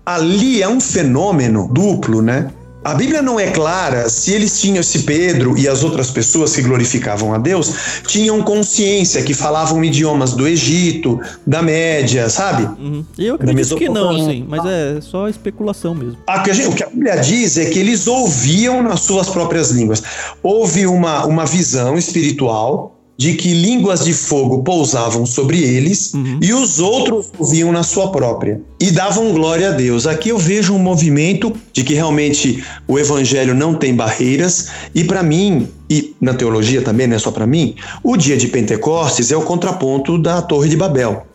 Ali 0.05 0.61
é 0.61 0.67
um 0.67 0.79
fenômeno 0.79 1.69
duplo, 1.71 2.21
né? 2.21 2.51
A 2.83 2.93
Bíblia 2.93 3.21
não 3.21 3.37
é 3.37 3.51
clara 3.51 4.07
se 4.07 4.31
eles 4.31 4.59
tinham, 4.61 4.81
se 4.81 4.99
Pedro 4.99 5.57
e 5.57 5.67
as 5.67 5.83
outras 5.83 6.09
pessoas 6.09 6.55
que 6.55 6.61
glorificavam 6.61 7.33
a 7.33 7.37
Deus 7.37 7.73
tinham 8.07 8.41
consciência 8.41 9.21
que 9.21 9.33
falavam 9.33 9.83
idiomas 9.83 10.33
do 10.33 10.47
Egito, 10.47 11.19
da 11.45 11.61
Média, 11.61 12.29
sabe? 12.29 12.63
Uhum. 12.81 13.05
Eu 13.17 13.35
acredito 13.35 13.75
que 13.75 13.89
não, 13.89 14.11
assim, 14.11 14.45
mas 14.47 14.65
é 14.65 15.01
só 15.01 15.27
especulação 15.27 15.93
mesmo. 15.93 16.17
A 16.25 16.39
o 16.39 16.73
que 16.73 16.83
a 16.83 16.89
Bíblia 16.89 17.17
diz 17.17 17.57
é 17.57 17.65
que 17.65 17.79
eles 17.79 18.07
ouviam 18.07 18.81
nas 18.81 19.01
suas 19.01 19.29
próprias 19.29 19.71
línguas. 19.71 20.01
Houve 20.41 20.87
uma, 20.87 21.25
uma 21.25 21.45
visão 21.45 21.97
espiritual 21.97 22.98
de 23.19 23.33
que 23.33 23.53
línguas 23.53 24.05
de 24.05 24.13
fogo 24.13 24.63
pousavam 24.63 25.25
sobre 25.25 25.61
eles 25.61 26.13
e 26.41 26.53
os 26.53 26.79
outros 26.79 27.29
ouviam 27.37 27.69
na 27.69 27.83
sua 27.83 28.13
própria 28.13 28.61
e 28.79 28.91
davam 28.91 29.33
glória 29.33 29.67
a 29.67 29.71
Deus. 29.73 30.07
Aqui 30.07 30.29
eu 30.29 30.37
vejo 30.37 30.73
um 30.73 30.79
movimento 30.79 31.53
de 31.73 31.83
que 31.83 31.93
realmente 31.93 32.63
o 32.87 32.97
evangelho 32.97 33.53
não 33.53 33.73
tem 33.73 33.93
barreiras 33.93 34.69
e 34.95 35.03
para 35.03 35.21
mim 35.21 35.67
e 35.89 36.15
na 36.21 36.33
teologia 36.33 36.81
também, 36.81 37.07
não 37.07 37.17
é 37.17 37.19
só 37.19 37.29
para 37.29 37.45
mim, 37.45 37.75
o 38.01 38.15
dia 38.15 38.37
de 38.37 38.47
Pentecostes 38.47 39.31
é 39.31 39.35
o 39.35 39.41
contraponto 39.41 40.17
da 40.17 40.41
Torre 40.41 40.69
de 40.69 40.77
Babel. 40.77 41.25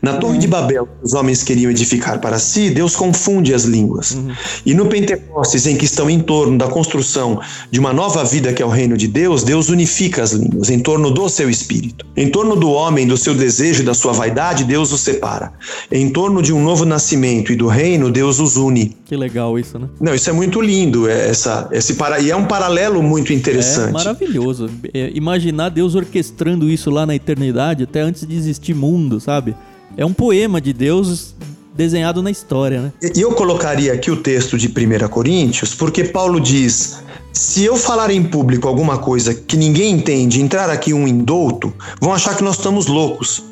Na 0.00 0.14
Torre 0.18 0.38
de 0.38 0.46
Babel, 0.46 0.88
os 1.02 1.12
homens 1.12 1.42
queriam 1.42 1.70
edificar 1.70 2.20
para 2.20 2.38
si, 2.38 2.70
Deus 2.70 2.94
confunde 2.94 3.52
as 3.52 3.64
línguas. 3.64 4.16
E 4.64 4.72
no 4.72 4.86
Pentecostes, 4.86 5.66
em 5.66 5.76
que 5.76 5.84
estão 5.84 6.08
em 6.08 6.20
torno 6.20 6.56
da 6.56 6.68
construção 6.68 7.40
de 7.70 7.80
uma 7.80 7.92
nova 7.92 8.24
vida 8.24 8.52
que 8.52 8.62
é 8.62 8.66
o 8.66 8.68
reino 8.70 8.96
de 8.96 9.08
Deus, 9.08 9.42
Deus 9.42 9.68
unifica 9.68 10.22
as 10.22 10.32
línguas 10.32 10.70
em 10.70 10.78
torno 10.78 11.10
do 11.10 11.28
seu 11.28 11.50
espírito. 11.50 12.06
Em 12.16 12.28
torno 12.28 12.54
do 12.54 12.70
homem, 12.70 13.06
do 13.06 13.16
seu 13.16 13.34
desejo 13.34 13.82
e 13.82 13.84
da 13.84 13.92
sua 13.94 14.12
vaidade, 14.12 14.64
Deus 14.64 14.92
os 14.92 15.00
separa. 15.00 15.52
Em 15.90 16.08
torno 16.10 16.40
de 16.40 16.52
um 16.52 16.62
novo 16.62 16.84
nascimento 16.84 17.52
e 17.52 17.56
do 17.56 17.66
reino, 17.66 18.10
Deus 18.10 18.38
os 18.38 18.56
une. 18.56 18.96
Que 19.04 19.16
legal 19.16 19.58
isso, 19.58 19.78
né? 19.78 19.88
Não, 20.00 20.14
isso 20.14 20.30
é 20.30 20.32
muito 20.32 20.60
lindo, 20.60 21.08
é 21.08 21.28
essa, 21.28 21.68
esse 21.72 21.94
para... 21.94 22.20
e 22.20 22.30
é 22.30 22.36
um 22.36 22.46
paralelo 22.46 23.02
muito 23.02 23.32
É 23.32 23.36
interessante. 23.36 23.92
maravilhoso. 23.92 24.70
É, 24.94 25.10
imaginar 25.14 25.70
Deus 25.70 25.94
orquestrando 25.94 26.68
isso 26.68 26.90
lá 26.90 27.04
na 27.04 27.14
eternidade, 27.14 27.82
até 27.84 28.00
antes 28.00 28.26
de 28.26 28.34
existir 28.34 28.74
mundo, 28.74 29.20
sabe? 29.20 29.54
É 29.96 30.04
um 30.04 30.12
poema 30.12 30.60
de 30.60 30.72
Deus 30.72 31.34
desenhado 31.74 32.22
na 32.22 32.30
história, 32.30 32.80
né? 32.80 32.92
E 33.14 33.20
eu 33.20 33.32
colocaria 33.32 33.92
aqui 33.92 34.10
o 34.10 34.16
texto 34.16 34.58
de 34.58 34.68
1 34.68 35.08
Coríntios, 35.08 35.74
porque 35.74 36.04
Paulo 36.04 36.40
diz: 36.40 36.98
se 37.32 37.64
eu 37.64 37.76
falar 37.76 38.10
em 38.10 38.22
público 38.22 38.68
alguma 38.68 38.98
coisa 38.98 39.34
que 39.34 39.56
ninguém 39.56 39.92
entende, 39.94 40.40
entrar 40.40 40.70
aqui 40.70 40.92
um 40.92 41.06
indouto, 41.06 41.72
vão 42.00 42.12
achar 42.12 42.36
que 42.36 42.44
nós 42.44 42.56
estamos 42.56 42.86
loucos. 42.86 43.42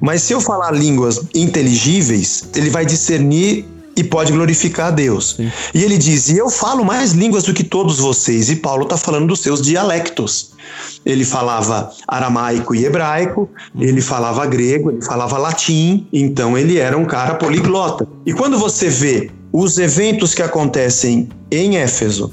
Mas 0.00 0.22
se 0.22 0.32
eu 0.32 0.40
falar 0.40 0.70
línguas 0.70 1.20
inteligíveis, 1.34 2.44
ele 2.54 2.70
vai 2.70 2.86
discernir 2.86 3.66
e 4.00 4.04
pode 4.04 4.32
glorificar 4.32 4.88
a 4.88 4.90
Deus. 4.90 5.38
E 5.74 5.84
ele 5.84 5.98
diz: 5.98 6.28
e 6.28 6.38
eu 6.38 6.48
falo 6.48 6.84
mais 6.84 7.12
línguas 7.12 7.44
do 7.44 7.52
que 7.52 7.62
todos 7.62 7.98
vocês. 7.98 8.50
E 8.50 8.56
Paulo 8.56 8.84
está 8.84 8.96
falando 8.96 9.28
dos 9.28 9.40
seus 9.40 9.60
dialectos. 9.60 10.52
Ele 11.04 11.24
falava 11.24 11.92
aramaico 12.06 12.74
e 12.74 12.84
hebraico, 12.84 13.48
ele 13.78 14.00
falava 14.00 14.46
grego, 14.46 14.90
ele 14.90 15.02
falava 15.02 15.38
latim, 15.38 16.06
então 16.12 16.56
ele 16.56 16.78
era 16.78 16.96
um 16.96 17.04
cara 17.04 17.34
poliglota. 17.34 18.06
E 18.24 18.32
quando 18.32 18.58
você 18.58 18.88
vê 18.88 19.30
os 19.52 19.78
eventos 19.78 20.34
que 20.34 20.42
acontecem 20.42 21.28
em 21.50 21.76
Éfeso, 21.76 22.32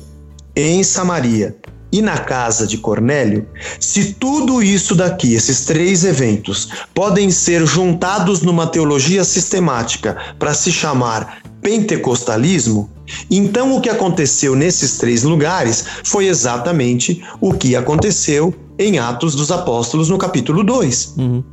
em 0.55 0.83
Samaria 0.83 1.55
e 1.91 2.01
na 2.01 2.17
casa 2.17 2.67
de 2.67 2.77
Cornélio, 2.77 3.47
se 3.79 4.13
tudo 4.13 4.61
isso 4.61 4.93
daqui, 4.93 5.33
esses 5.33 5.65
três 5.65 6.03
eventos, 6.03 6.69
podem 6.93 7.31
ser 7.31 7.65
juntados 7.65 8.41
numa 8.41 8.67
teologia 8.67 9.23
sistemática 9.23 10.17
para 10.37 10.53
se 10.53 10.71
chamar 10.71 11.41
pentecostalismo, 11.67 12.89
então 13.29 13.75
o 13.75 13.81
que 13.81 13.89
aconteceu 13.89 14.55
nesses 14.55 14.97
três 14.97 15.23
lugares 15.23 15.83
foi 16.01 16.27
exatamente 16.27 17.21
o 17.41 17.53
que 17.53 17.75
aconteceu 17.75 18.55
em 18.79 18.99
Atos 18.99 19.35
dos 19.35 19.51
Apóstolos 19.51 20.07
no 20.07 20.17
capítulo 20.17 20.63
2 20.63 21.15
Uhum. 21.17 21.43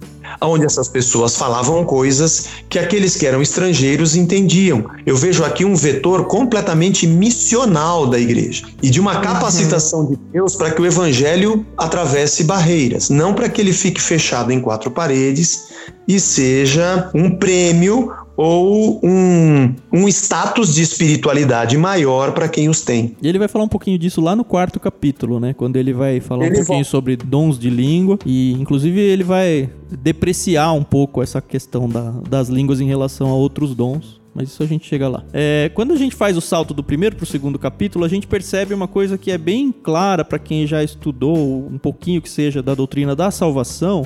onde 0.40 0.64
essas 0.64 0.88
pessoas 0.88 1.36
falavam 1.36 1.84
coisas 1.84 2.46
que 2.68 2.78
aqueles 2.78 3.16
que 3.16 3.26
eram 3.26 3.42
estrangeiros 3.42 4.14
entendiam. 4.14 4.84
Eu 5.06 5.16
vejo 5.16 5.44
aqui 5.44 5.64
um 5.64 5.74
vetor 5.74 6.26
completamente 6.26 7.06
missional 7.06 8.06
da 8.06 8.18
igreja 8.18 8.66
e 8.82 8.90
de 8.90 9.00
uma 9.00 9.20
capacitação 9.20 10.06
de 10.06 10.16
Deus 10.32 10.54
para 10.54 10.70
que 10.70 10.80
o 10.80 10.86
evangelho 10.86 11.64
atravesse 11.76 12.44
barreiras, 12.44 13.10
não 13.10 13.32
para 13.34 13.48
que 13.48 13.60
ele 13.60 13.72
fique 13.72 14.00
fechado 14.00 14.52
em 14.52 14.60
quatro 14.60 14.90
paredes 14.90 15.68
e 16.06 16.20
seja 16.20 17.10
um 17.14 17.30
prêmio 17.36 18.12
ou 18.36 19.00
um, 19.02 19.74
um 19.92 20.08
status 20.08 20.74
de 20.74 20.82
espiritualidade 20.82 21.76
maior 21.78 22.32
para 22.32 22.48
quem 22.48 22.68
os 22.68 22.80
tem. 22.82 23.16
E 23.22 23.28
ele 23.28 23.38
vai 23.38 23.48
falar 23.48 23.64
um 23.64 23.68
pouquinho 23.68 23.98
disso 23.98 24.20
lá 24.20 24.34
no 24.34 24.44
quarto 24.44 24.80
capítulo, 24.80 25.38
né? 25.38 25.54
Quando 25.54 25.76
ele 25.76 25.92
vai 25.92 26.20
falar 26.20 26.46
Ele 26.46 26.54
um 26.54 26.64
pouquinho 26.64 26.84
sobre 26.84 27.16
dons 27.16 27.58
de 27.58 27.70
língua. 27.70 28.18
E, 28.26 28.52
inclusive, 28.52 29.00
ele 29.00 29.22
vai 29.22 29.70
depreciar 30.00 30.72
um 30.72 30.82
pouco 30.82 31.22
essa 31.22 31.40
questão 31.40 31.88
da- 31.88 32.14
das 32.28 32.48
línguas 32.48 32.80
em 32.80 32.86
relação 32.86 33.28
a 33.28 33.34
outros 33.34 33.74
dons. 33.74 34.20
Mas 34.34 34.48
isso 34.48 34.64
a 34.64 34.66
gente 34.66 34.84
chega 34.84 35.06
lá. 35.08 35.22
É, 35.32 35.70
quando 35.74 35.92
a 35.92 35.96
gente 35.96 36.16
faz 36.16 36.36
o 36.36 36.40
salto 36.40 36.74
do 36.74 36.82
primeiro 36.82 37.14
para 37.14 37.22
o 37.22 37.26
segundo 37.26 37.56
capítulo, 37.56 38.04
a 38.04 38.08
gente 38.08 38.26
percebe 38.26 38.74
uma 38.74 38.88
coisa 38.88 39.16
que 39.16 39.30
é 39.30 39.38
bem 39.38 39.70
clara 39.70 40.24
para 40.24 40.40
quem 40.40 40.66
já 40.66 40.82
estudou 40.82 41.36
um 41.72 41.78
pouquinho 41.78 42.20
que 42.20 42.28
seja 42.28 42.60
da 42.60 42.74
doutrina 42.74 43.14
da 43.14 43.30
salvação, 43.30 44.04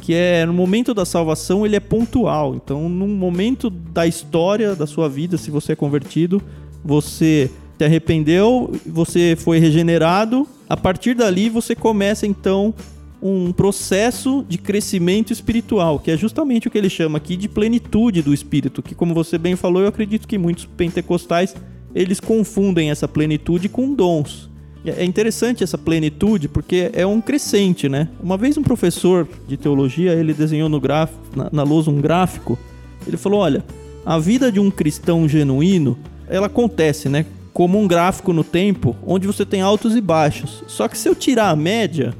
que 0.00 0.14
é 0.14 0.44
no 0.46 0.52
momento 0.52 0.92
da 0.92 1.04
salvação 1.04 1.64
ele 1.64 1.76
é 1.76 1.80
pontual. 1.80 2.54
Então, 2.54 2.88
num 2.88 3.08
momento 3.08 3.70
da 3.70 4.06
história 4.06 4.74
da 4.74 4.86
sua 4.86 5.08
vida, 5.08 5.36
se 5.36 5.50
você 5.50 5.72
é 5.72 5.76
convertido, 5.76 6.42
você 6.84 7.50
se 7.78 7.84
arrependeu, 7.84 8.72
você 8.86 9.36
foi 9.38 9.58
regenerado. 9.58 10.46
A 10.68 10.76
partir 10.76 11.14
dali 11.14 11.48
você 11.48 11.74
começa 11.74 12.26
então 12.26 12.74
um 13.22 13.52
processo 13.52 14.44
de 14.48 14.58
crescimento 14.58 15.32
espiritual, 15.32 15.98
que 15.98 16.10
é 16.10 16.16
justamente 16.16 16.68
o 16.68 16.70
que 16.70 16.78
ele 16.78 16.90
chama 16.90 17.18
aqui 17.18 17.36
de 17.36 17.48
plenitude 17.48 18.22
do 18.22 18.34
espírito, 18.34 18.82
que 18.82 18.94
como 18.94 19.14
você 19.14 19.38
bem 19.38 19.56
falou, 19.56 19.82
eu 19.82 19.88
acredito 19.88 20.26
que 20.26 20.38
muitos 20.38 20.64
pentecostais 20.64 21.54
eles 21.94 22.20
confundem 22.20 22.90
essa 22.90 23.06
plenitude 23.06 23.68
com 23.68 23.94
dons. 23.94 24.49
É 24.84 25.04
interessante 25.04 25.62
essa 25.62 25.76
plenitude 25.76 26.48
porque 26.48 26.90
é 26.94 27.04
um 27.04 27.20
crescente, 27.20 27.88
né? 27.88 28.08
Uma 28.22 28.36
vez 28.38 28.56
um 28.56 28.62
professor 28.62 29.28
de 29.46 29.56
teologia, 29.56 30.12
ele 30.12 30.32
desenhou 30.32 30.68
no 30.68 30.80
gráfico, 30.80 31.20
na, 31.36 31.48
na 31.52 31.62
lousa 31.62 31.90
um 31.90 32.00
gráfico, 32.00 32.58
ele 33.06 33.18
falou, 33.18 33.40
olha, 33.40 33.64
a 34.04 34.18
vida 34.18 34.50
de 34.50 34.58
um 34.58 34.70
cristão 34.70 35.28
genuíno, 35.28 35.98
ela 36.26 36.46
acontece, 36.46 37.08
né? 37.08 37.26
Como 37.52 37.78
um 37.78 37.86
gráfico 37.86 38.32
no 38.32 38.42
tempo, 38.42 38.96
onde 39.06 39.26
você 39.26 39.44
tem 39.44 39.60
altos 39.60 39.94
e 39.94 40.00
baixos. 40.00 40.64
Só 40.66 40.88
que 40.88 40.96
se 40.96 41.08
eu 41.08 41.14
tirar 41.14 41.50
a 41.50 41.56
média, 41.56 42.14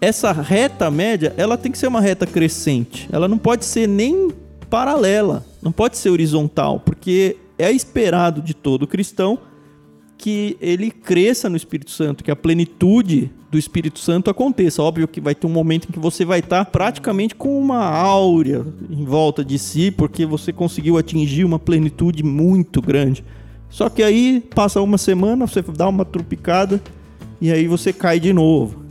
essa 0.00 0.32
reta 0.32 0.90
média, 0.90 1.34
ela 1.36 1.58
tem 1.58 1.70
que 1.70 1.78
ser 1.78 1.88
uma 1.88 2.00
reta 2.00 2.26
crescente. 2.26 3.08
Ela 3.12 3.28
não 3.28 3.36
pode 3.36 3.66
ser 3.66 3.86
nem 3.86 4.30
paralela, 4.70 5.44
não 5.60 5.70
pode 5.70 5.98
ser 5.98 6.08
horizontal, 6.08 6.80
porque 6.80 7.36
é 7.58 7.70
esperado 7.70 8.40
de 8.40 8.54
todo 8.54 8.86
cristão 8.86 9.38
que 10.22 10.56
ele 10.60 10.88
cresça 10.88 11.50
no 11.50 11.56
Espírito 11.56 11.90
Santo, 11.90 12.22
que 12.22 12.30
a 12.30 12.36
plenitude 12.36 13.28
do 13.50 13.58
Espírito 13.58 13.98
Santo 13.98 14.30
aconteça. 14.30 14.80
Óbvio 14.80 15.08
que 15.08 15.20
vai 15.20 15.34
ter 15.34 15.48
um 15.48 15.50
momento 15.50 15.88
em 15.88 15.92
que 15.92 15.98
você 15.98 16.24
vai 16.24 16.38
estar 16.38 16.64
praticamente 16.66 17.34
com 17.34 17.58
uma 17.58 17.84
áurea 17.84 18.64
em 18.88 19.04
volta 19.04 19.44
de 19.44 19.58
si, 19.58 19.90
porque 19.90 20.24
você 20.24 20.52
conseguiu 20.52 20.96
atingir 20.96 21.44
uma 21.44 21.58
plenitude 21.58 22.22
muito 22.22 22.80
grande. 22.80 23.24
Só 23.68 23.88
que 23.88 24.00
aí 24.00 24.40
passa 24.54 24.80
uma 24.80 24.96
semana, 24.96 25.44
você 25.44 25.60
dá 25.60 25.88
uma 25.88 26.04
trupicada 26.04 26.80
e 27.40 27.50
aí 27.50 27.66
você 27.66 27.92
cai 27.92 28.20
de 28.20 28.32
novo. 28.32 28.81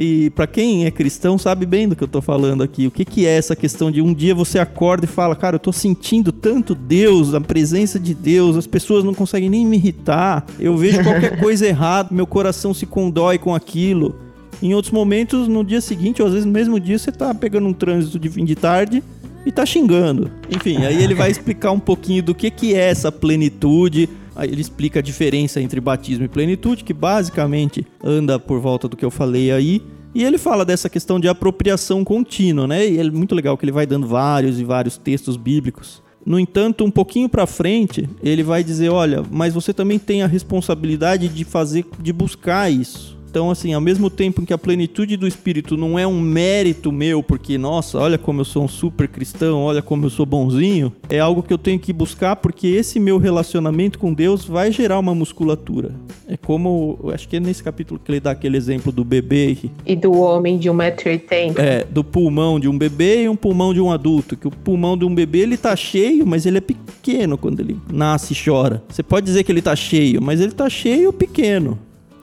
E 0.00 0.30
para 0.30 0.46
quem 0.46 0.86
é 0.86 0.92
cristão 0.92 1.36
sabe 1.36 1.66
bem 1.66 1.88
do 1.88 1.96
que 1.96 2.04
eu 2.04 2.08
tô 2.08 2.22
falando 2.22 2.62
aqui. 2.62 2.86
O 2.86 2.90
que, 2.90 3.04
que 3.04 3.26
é 3.26 3.36
essa 3.36 3.56
questão 3.56 3.90
de 3.90 4.00
um 4.00 4.14
dia 4.14 4.32
você 4.32 4.56
acorda 4.60 5.06
e 5.06 5.08
fala, 5.08 5.34
cara, 5.34 5.56
eu 5.56 5.60
tô 5.60 5.72
sentindo 5.72 6.30
tanto 6.30 6.72
Deus, 6.72 7.34
a 7.34 7.40
presença 7.40 7.98
de 7.98 8.14
Deus, 8.14 8.56
as 8.56 8.64
pessoas 8.64 9.02
não 9.02 9.12
conseguem 9.12 9.50
nem 9.50 9.66
me 9.66 9.76
irritar. 9.76 10.46
Eu 10.60 10.76
vejo 10.76 11.02
qualquer 11.02 11.36
coisa 11.42 11.66
errada, 11.66 12.10
meu 12.14 12.28
coração 12.28 12.72
se 12.72 12.86
condói 12.86 13.38
com 13.38 13.52
aquilo. 13.52 14.14
Em 14.62 14.72
outros 14.72 14.92
momentos, 14.92 15.48
no 15.48 15.64
dia 15.64 15.80
seguinte, 15.80 16.22
ou 16.22 16.28
às 16.28 16.32
vezes 16.32 16.46
no 16.46 16.52
mesmo 16.52 16.78
dia, 16.78 16.96
você 16.96 17.10
tá 17.10 17.34
pegando 17.34 17.66
um 17.66 17.72
trânsito 17.72 18.20
de 18.20 18.28
fim 18.28 18.44
de 18.44 18.54
tarde 18.54 19.02
e 19.44 19.50
tá 19.50 19.66
xingando. 19.66 20.30
Enfim, 20.48 20.84
aí 20.84 21.02
ele 21.02 21.14
vai 21.14 21.28
explicar 21.32 21.72
um 21.72 21.80
pouquinho 21.80 22.22
do 22.22 22.36
que, 22.36 22.52
que 22.52 22.72
é 22.72 22.88
essa 22.88 23.10
plenitude. 23.10 24.08
Ele 24.46 24.60
explica 24.60 25.00
a 25.00 25.02
diferença 25.02 25.60
entre 25.60 25.80
batismo 25.80 26.24
e 26.24 26.28
plenitude, 26.28 26.84
que 26.84 26.94
basicamente 26.94 27.86
anda 28.02 28.38
por 28.38 28.60
volta 28.60 28.88
do 28.88 28.96
que 28.96 29.04
eu 29.04 29.10
falei 29.10 29.50
aí. 29.50 29.82
E 30.14 30.24
ele 30.24 30.38
fala 30.38 30.64
dessa 30.64 30.88
questão 30.88 31.20
de 31.20 31.28
apropriação 31.28 32.04
contínua, 32.04 32.66
né? 32.66 32.88
E 32.88 32.98
é 32.98 33.10
muito 33.10 33.34
legal 33.34 33.56
que 33.58 33.64
ele 33.64 33.72
vai 33.72 33.86
dando 33.86 34.06
vários 34.06 34.58
e 34.58 34.64
vários 34.64 34.96
textos 34.96 35.36
bíblicos. 35.36 36.02
No 36.24 36.38
entanto, 36.38 36.84
um 36.84 36.90
pouquinho 36.90 37.28
para 37.28 37.46
frente, 37.46 38.08
ele 38.22 38.42
vai 38.42 38.62
dizer, 38.62 38.90
olha, 38.90 39.22
mas 39.30 39.54
você 39.54 39.72
também 39.72 39.98
tem 39.98 40.22
a 40.22 40.26
responsabilidade 40.26 41.28
de 41.28 41.44
fazer, 41.44 41.86
de 42.00 42.12
buscar 42.12 42.70
isso. 42.70 43.17
Então, 43.28 43.50
assim, 43.50 43.74
ao 43.74 43.80
mesmo 43.80 44.08
tempo 44.08 44.44
que 44.44 44.54
a 44.54 44.58
plenitude 44.58 45.16
do 45.16 45.26
Espírito 45.26 45.76
não 45.76 45.98
é 45.98 46.06
um 46.06 46.18
mérito 46.18 46.90
meu, 46.90 47.22
porque, 47.22 47.58
nossa, 47.58 47.98
olha 47.98 48.16
como 48.16 48.40
eu 48.40 48.44
sou 48.44 48.64
um 48.64 48.68
super 48.68 49.06
cristão, 49.06 49.60
olha 49.60 49.82
como 49.82 50.06
eu 50.06 50.10
sou 50.10 50.24
bonzinho, 50.24 50.92
é 51.10 51.18
algo 51.18 51.42
que 51.42 51.52
eu 51.52 51.58
tenho 51.58 51.78
que 51.78 51.92
buscar 51.92 52.36
porque 52.36 52.66
esse 52.66 52.98
meu 52.98 53.18
relacionamento 53.18 53.98
com 53.98 54.14
Deus 54.14 54.46
vai 54.46 54.72
gerar 54.72 54.98
uma 54.98 55.14
musculatura. 55.14 55.92
É 56.26 56.36
como, 56.36 56.98
acho 57.12 57.28
que 57.28 57.36
é 57.36 57.40
nesse 57.40 57.62
capítulo 57.62 58.00
que 58.02 58.10
ele 58.10 58.20
dá 58.20 58.30
aquele 58.30 58.56
exemplo 58.56 58.90
do 58.90 59.04
bebê. 59.04 59.56
E 59.84 59.94
do 59.94 60.12
homem 60.12 60.56
de 60.56 60.70
1,80m. 60.70 61.58
É, 61.58 61.84
do 61.84 62.02
pulmão 62.02 62.58
de 62.58 62.68
um 62.68 62.78
bebê 62.78 63.24
e 63.24 63.28
um 63.28 63.36
pulmão 63.36 63.74
de 63.74 63.80
um 63.80 63.90
adulto. 63.90 64.36
Que 64.36 64.48
o 64.48 64.50
pulmão 64.50 64.96
de 64.96 65.04
um 65.04 65.14
bebê, 65.14 65.40
ele 65.40 65.56
tá 65.56 65.76
cheio, 65.76 66.26
mas 66.26 66.46
ele 66.46 66.58
é 66.58 66.62
pequeno 66.62 67.36
quando 67.36 67.60
ele 67.60 67.76
nasce 67.92 68.32
e 68.32 68.36
chora. 68.44 68.82
Você 68.88 69.02
pode 69.02 69.26
dizer 69.26 69.44
que 69.44 69.52
ele 69.52 69.62
tá 69.62 69.76
cheio, 69.76 70.22
mas 70.22 70.40
ele 70.40 70.52
tá 70.52 70.68
cheio 70.70 71.12
pequeno. 71.12 71.78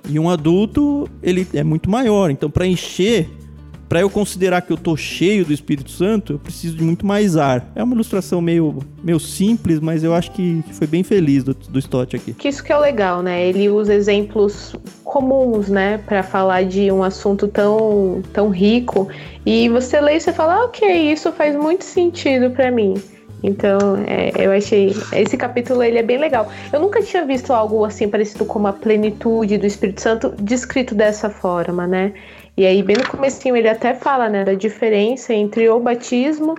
E 0.08 0.20
um 0.20 0.30
adulto, 0.30 1.10
ele 1.22 1.48
é 1.54 1.64
muito 1.64 1.90
maior. 1.90 2.30
Então, 2.30 2.50
para 2.50 2.66
encher, 2.66 3.30
para 3.88 4.02
eu 4.02 4.10
considerar 4.10 4.62
que 4.62 4.74
eu 4.74 4.78
tô 4.78 4.98
cheio 4.98 5.46
do 5.46 5.54
Espírito 5.54 5.92
Santo, 5.92 6.34
eu 6.34 6.40
preciso 6.40 6.76
de 6.76 6.84
muito 6.84 7.06
mais 7.06 7.38
ar. 7.38 7.72
É 7.76 7.84
uma 7.84 7.94
ilustração 7.94 8.42
meio, 8.42 8.80
meio 9.04 9.20
simples, 9.20 9.80
mas 9.80 10.04
eu 10.04 10.14
acho 10.14 10.32
que 10.32 10.64
foi 10.74 10.88
bem 10.88 11.04
feliz 11.04 11.44
do, 11.44 11.54
do 11.54 11.80
Stott 11.80 12.16
aqui. 12.16 12.34
Que 12.34 12.48
isso 12.48 12.64
que 12.64 12.72
é 12.72 12.78
legal, 12.78 13.22
né? 13.22 13.48
Ele 13.48 13.70
usa 13.70 13.94
exemplos 13.94 14.76
comuns, 15.04 15.70
né, 15.70 16.00
para 16.00 16.24
falar 16.24 16.66
de 16.66 16.92
um 16.92 17.04
assunto 17.04 17.48
tão, 17.48 18.22
tão 18.34 18.50
rico. 18.50 19.08
E 19.46 19.70
você 19.70 20.02
lê 20.02 20.18
e 20.18 20.20
você 20.20 20.34
fala, 20.34 20.56
ah, 20.56 20.66
ok, 20.66 21.12
isso 21.12 21.32
faz 21.32 21.56
muito 21.56 21.86
sentido 21.86 22.50
para 22.50 22.72
mim. 22.72 22.96
Então, 23.44 23.80
é, 24.08 24.32
eu 24.36 24.52
achei 24.52 24.96
esse 25.14 25.38
capítulo 25.38 25.84
ele 25.84 26.00
é 26.00 26.04
bem 26.04 26.18
legal. 26.18 26.52
Eu 26.72 26.80
nunca 26.80 27.02
tinha 27.02 27.26
visto 27.26 27.54
algo 27.54 27.86
assim 27.86 28.08
parecido 28.08 28.46
com 28.46 28.66
a 28.66 28.74
plenitude 28.74 29.58
do 29.58 29.66
Espírito 29.66 30.02
Santo 30.02 30.34
descrito 30.40 30.96
dessa 30.96 31.30
forma, 31.30 31.86
né? 31.86 32.14
E 32.58 32.66
aí 32.66 32.82
bem 32.82 32.96
no 32.96 33.08
comecinho 33.08 33.56
ele 33.56 33.68
até 33.68 33.94
fala, 33.94 34.30
né, 34.30 34.44
da 34.46 34.54
diferença 34.54 35.34
entre 35.34 35.70
o 35.70 35.80
batismo 35.80 36.56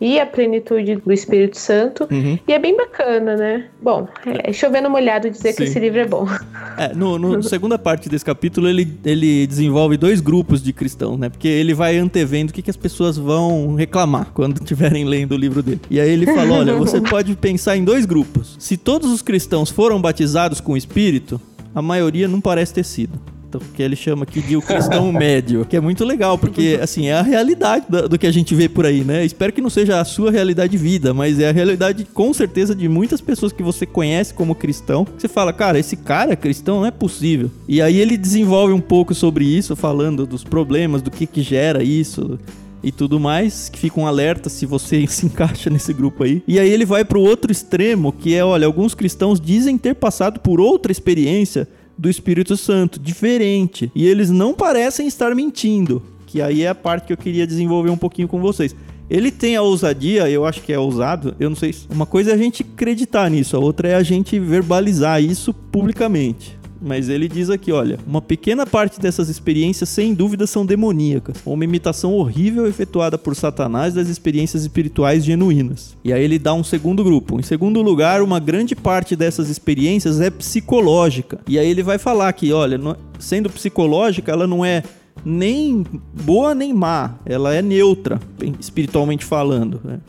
e 0.00 0.18
a 0.20 0.26
plenitude 0.26 0.96
do 0.96 1.12
Espírito 1.12 1.58
Santo. 1.58 2.06
Uhum. 2.10 2.38
E 2.46 2.52
é 2.52 2.58
bem 2.58 2.76
bacana, 2.76 3.36
né? 3.36 3.66
Bom, 3.82 4.08
é 4.26 4.52
chovendo 4.52 4.90
molhado 4.90 5.30
dizer 5.30 5.52
Sim. 5.52 5.56
que 5.56 5.64
esse 5.64 5.78
livro 5.78 6.00
é 6.00 6.06
bom. 6.06 6.26
É, 6.76 6.92
no, 6.92 7.18
no 7.18 7.40
segunda 7.40 7.78
parte 7.78 8.08
desse 8.08 8.24
capítulo, 8.24 8.68
ele, 8.68 8.98
ele 9.04 9.46
desenvolve 9.46 9.96
dois 9.96 10.20
grupos 10.20 10.60
de 10.60 10.72
cristãos, 10.72 11.16
né? 11.16 11.28
Porque 11.28 11.46
ele 11.46 11.72
vai 11.72 11.96
antevendo 11.96 12.50
o 12.50 12.54
que, 12.54 12.62
que 12.62 12.70
as 12.70 12.76
pessoas 12.76 13.16
vão 13.16 13.76
reclamar 13.76 14.32
quando 14.34 14.58
estiverem 14.60 15.04
lendo 15.04 15.32
o 15.32 15.36
livro 15.36 15.62
dele. 15.62 15.80
E 15.88 16.00
aí 16.00 16.10
ele 16.10 16.26
fala: 16.26 16.58
olha, 16.58 16.74
você 16.74 16.98
pode 17.02 17.36
pensar 17.36 17.76
em 17.76 17.84
dois 17.84 18.04
grupos. 18.04 18.56
Se 18.58 18.76
todos 18.76 19.12
os 19.12 19.22
cristãos 19.22 19.70
foram 19.70 20.00
batizados 20.00 20.60
com 20.60 20.72
o 20.72 20.76
Espírito, 20.76 21.40
a 21.72 21.80
maioria 21.80 22.26
não 22.26 22.40
parece 22.40 22.74
ter 22.74 22.84
sido 22.84 23.20
que 23.58 23.82
ele 23.82 23.96
chama 23.96 24.24
aqui 24.24 24.40
de 24.40 24.56
o 24.56 24.62
cristão 24.62 25.10
médio, 25.12 25.64
que 25.64 25.76
é 25.76 25.80
muito 25.80 26.04
legal, 26.04 26.38
porque 26.38 26.78
assim, 26.82 27.06
é 27.06 27.14
a 27.14 27.22
realidade 27.22 27.86
do, 27.88 28.18
que 28.18 28.26
a 28.26 28.32
gente 28.32 28.54
vê 28.54 28.68
por 28.68 28.86
aí, 28.86 29.04
né? 29.04 29.24
Espero 29.24 29.52
que 29.52 29.60
não 29.60 29.70
seja 29.70 30.00
a 30.00 30.04
sua 30.04 30.30
realidade 30.30 30.72
de 30.72 30.78
vida, 30.78 31.12
mas 31.12 31.38
é 31.38 31.48
a 31.48 31.52
realidade 31.52 32.06
com 32.12 32.32
certeza 32.32 32.74
de 32.74 32.88
muitas 32.88 33.20
pessoas 33.20 33.52
que 33.52 33.62
você 33.62 33.86
conhece 33.86 34.32
como 34.34 34.54
cristão. 34.54 35.06
Você 35.16 35.28
fala, 35.28 35.52
cara, 35.52 35.78
esse 35.78 35.96
cara 35.96 36.32
é 36.32 36.36
cristão, 36.36 36.80
não 36.80 36.86
é 36.86 36.90
possível. 36.90 37.50
E 37.68 37.80
aí 37.80 37.98
ele 37.98 38.16
desenvolve 38.16 38.72
um 38.72 38.80
pouco 38.80 39.14
sobre 39.14 39.44
isso, 39.44 39.76
falando 39.76 40.26
dos 40.26 40.44
problemas, 40.44 41.02
do 41.02 41.10
que 41.10 41.26
que 41.26 41.42
gera 41.42 41.82
isso, 41.82 42.38
e 42.84 42.92
tudo 42.92 43.18
mais, 43.18 43.70
que 43.70 43.78
fica 43.78 43.98
um 43.98 44.06
alerta 44.06 44.50
se 44.50 44.66
você 44.66 45.06
se 45.08 45.26
encaixa 45.26 45.70
nesse 45.70 45.92
grupo 45.92 46.22
aí. 46.22 46.42
E 46.46 46.60
aí 46.60 46.68
ele 46.68 46.84
vai 46.84 47.04
para 47.04 47.18
o 47.18 47.22
outro 47.22 47.50
extremo, 47.50 48.12
que 48.12 48.34
é, 48.34 48.44
olha, 48.44 48.66
alguns 48.66 48.94
cristãos 48.94 49.40
dizem 49.40 49.78
ter 49.78 49.94
passado 49.94 50.38
por 50.40 50.60
outra 50.60 50.92
experiência 50.92 51.66
do 51.96 52.08
Espírito 52.08 52.56
Santo, 52.56 52.98
diferente. 52.98 53.90
E 53.94 54.06
eles 54.06 54.30
não 54.30 54.54
parecem 54.54 55.06
estar 55.06 55.34
mentindo, 55.34 56.02
que 56.26 56.40
aí 56.42 56.62
é 56.62 56.68
a 56.68 56.74
parte 56.74 57.06
que 57.06 57.12
eu 57.12 57.16
queria 57.16 57.46
desenvolver 57.46 57.90
um 57.90 57.96
pouquinho 57.96 58.28
com 58.28 58.40
vocês. 58.40 58.74
Ele 59.08 59.30
tem 59.30 59.54
a 59.54 59.62
ousadia, 59.62 60.28
eu 60.30 60.46
acho 60.46 60.62
que 60.62 60.72
é 60.72 60.78
ousado, 60.78 61.36
eu 61.38 61.50
não 61.50 61.56
sei. 61.56 61.74
Uma 61.90 62.06
coisa 62.06 62.30
é 62.30 62.34
a 62.34 62.38
gente 62.38 62.62
acreditar 62.62 63.30
nisso, 63.30 63.56
a 63.56 63.60
outra 63.60 63.88
é 63.88 63.94
a 63.94 64.02
gente 64.02 64.38
verbalizar 64.38 65.22
isso 65.22 65.52
publicamente. 65.52 66.58
Mas 66.84 67.08
ele 67.08 67.28
diz 67.28 67.48
aqui, 67.48 67.72
olha, 67.72 67.98
uma 68.06 68.20
pequena 68.20 68.66
parte 68.66 69.00
dessas 69.00 69.30
experiências 69.30 69.88
sem 69.88 70.12
dúvida 70.12 70.46
são 70.46 70.66
demoníacas, 70.66 71.38
uma 71.46 71.64
imitação 71.64 72.12
horrível 72.12 72.66
efetuada 72.66 73.16
por 73.16 73.34
Satanás 73.34 73.94
das 73.94 74.08
experiências 74.08 74.62
espirituais 74.62 75.24
genuínas. 75.24 75.96
E 76.04 76.12
aí 76.12 76.22
ele 76.22 76.38
dá 76.38 76.52
um 76.52 76.62
segundo 76.62 77.02
grupo. 77.02 77.40
Em 77.40 77.42
segundo 77.42 77.80
lugar, 77.80 78.20
uma 78.20 78.38
grande 78.38 78.76
parte 78.76 79.16
dessas 79.16 79.48
experiências 79.48 80.20
é 80.20 80.28
psicológica. 80.28 81.40
E 81.48 81.58
aí 81.58 81.68
ele 81.68 81.82
vai 81.82 81.96
falar 81.96 82.30
que, 82.34 82.52
olha, 82.52 82.78
sendo 83.18 83.48
psicológica, 83.48 84.30
ela 84.30 84.46
não 84.46 84.62
é 84.62 84.82
nem 85.24 85.86
boa 86.22 86.54
nem 86.54 86.74
má, 86.74 87.14
ela 87.24 87.54
é 87.54 87.62
neutra, 87.62 88.20
espiritualmente 88.60 89.24
falando. 89.24 89.80
Né? 89.82 90.00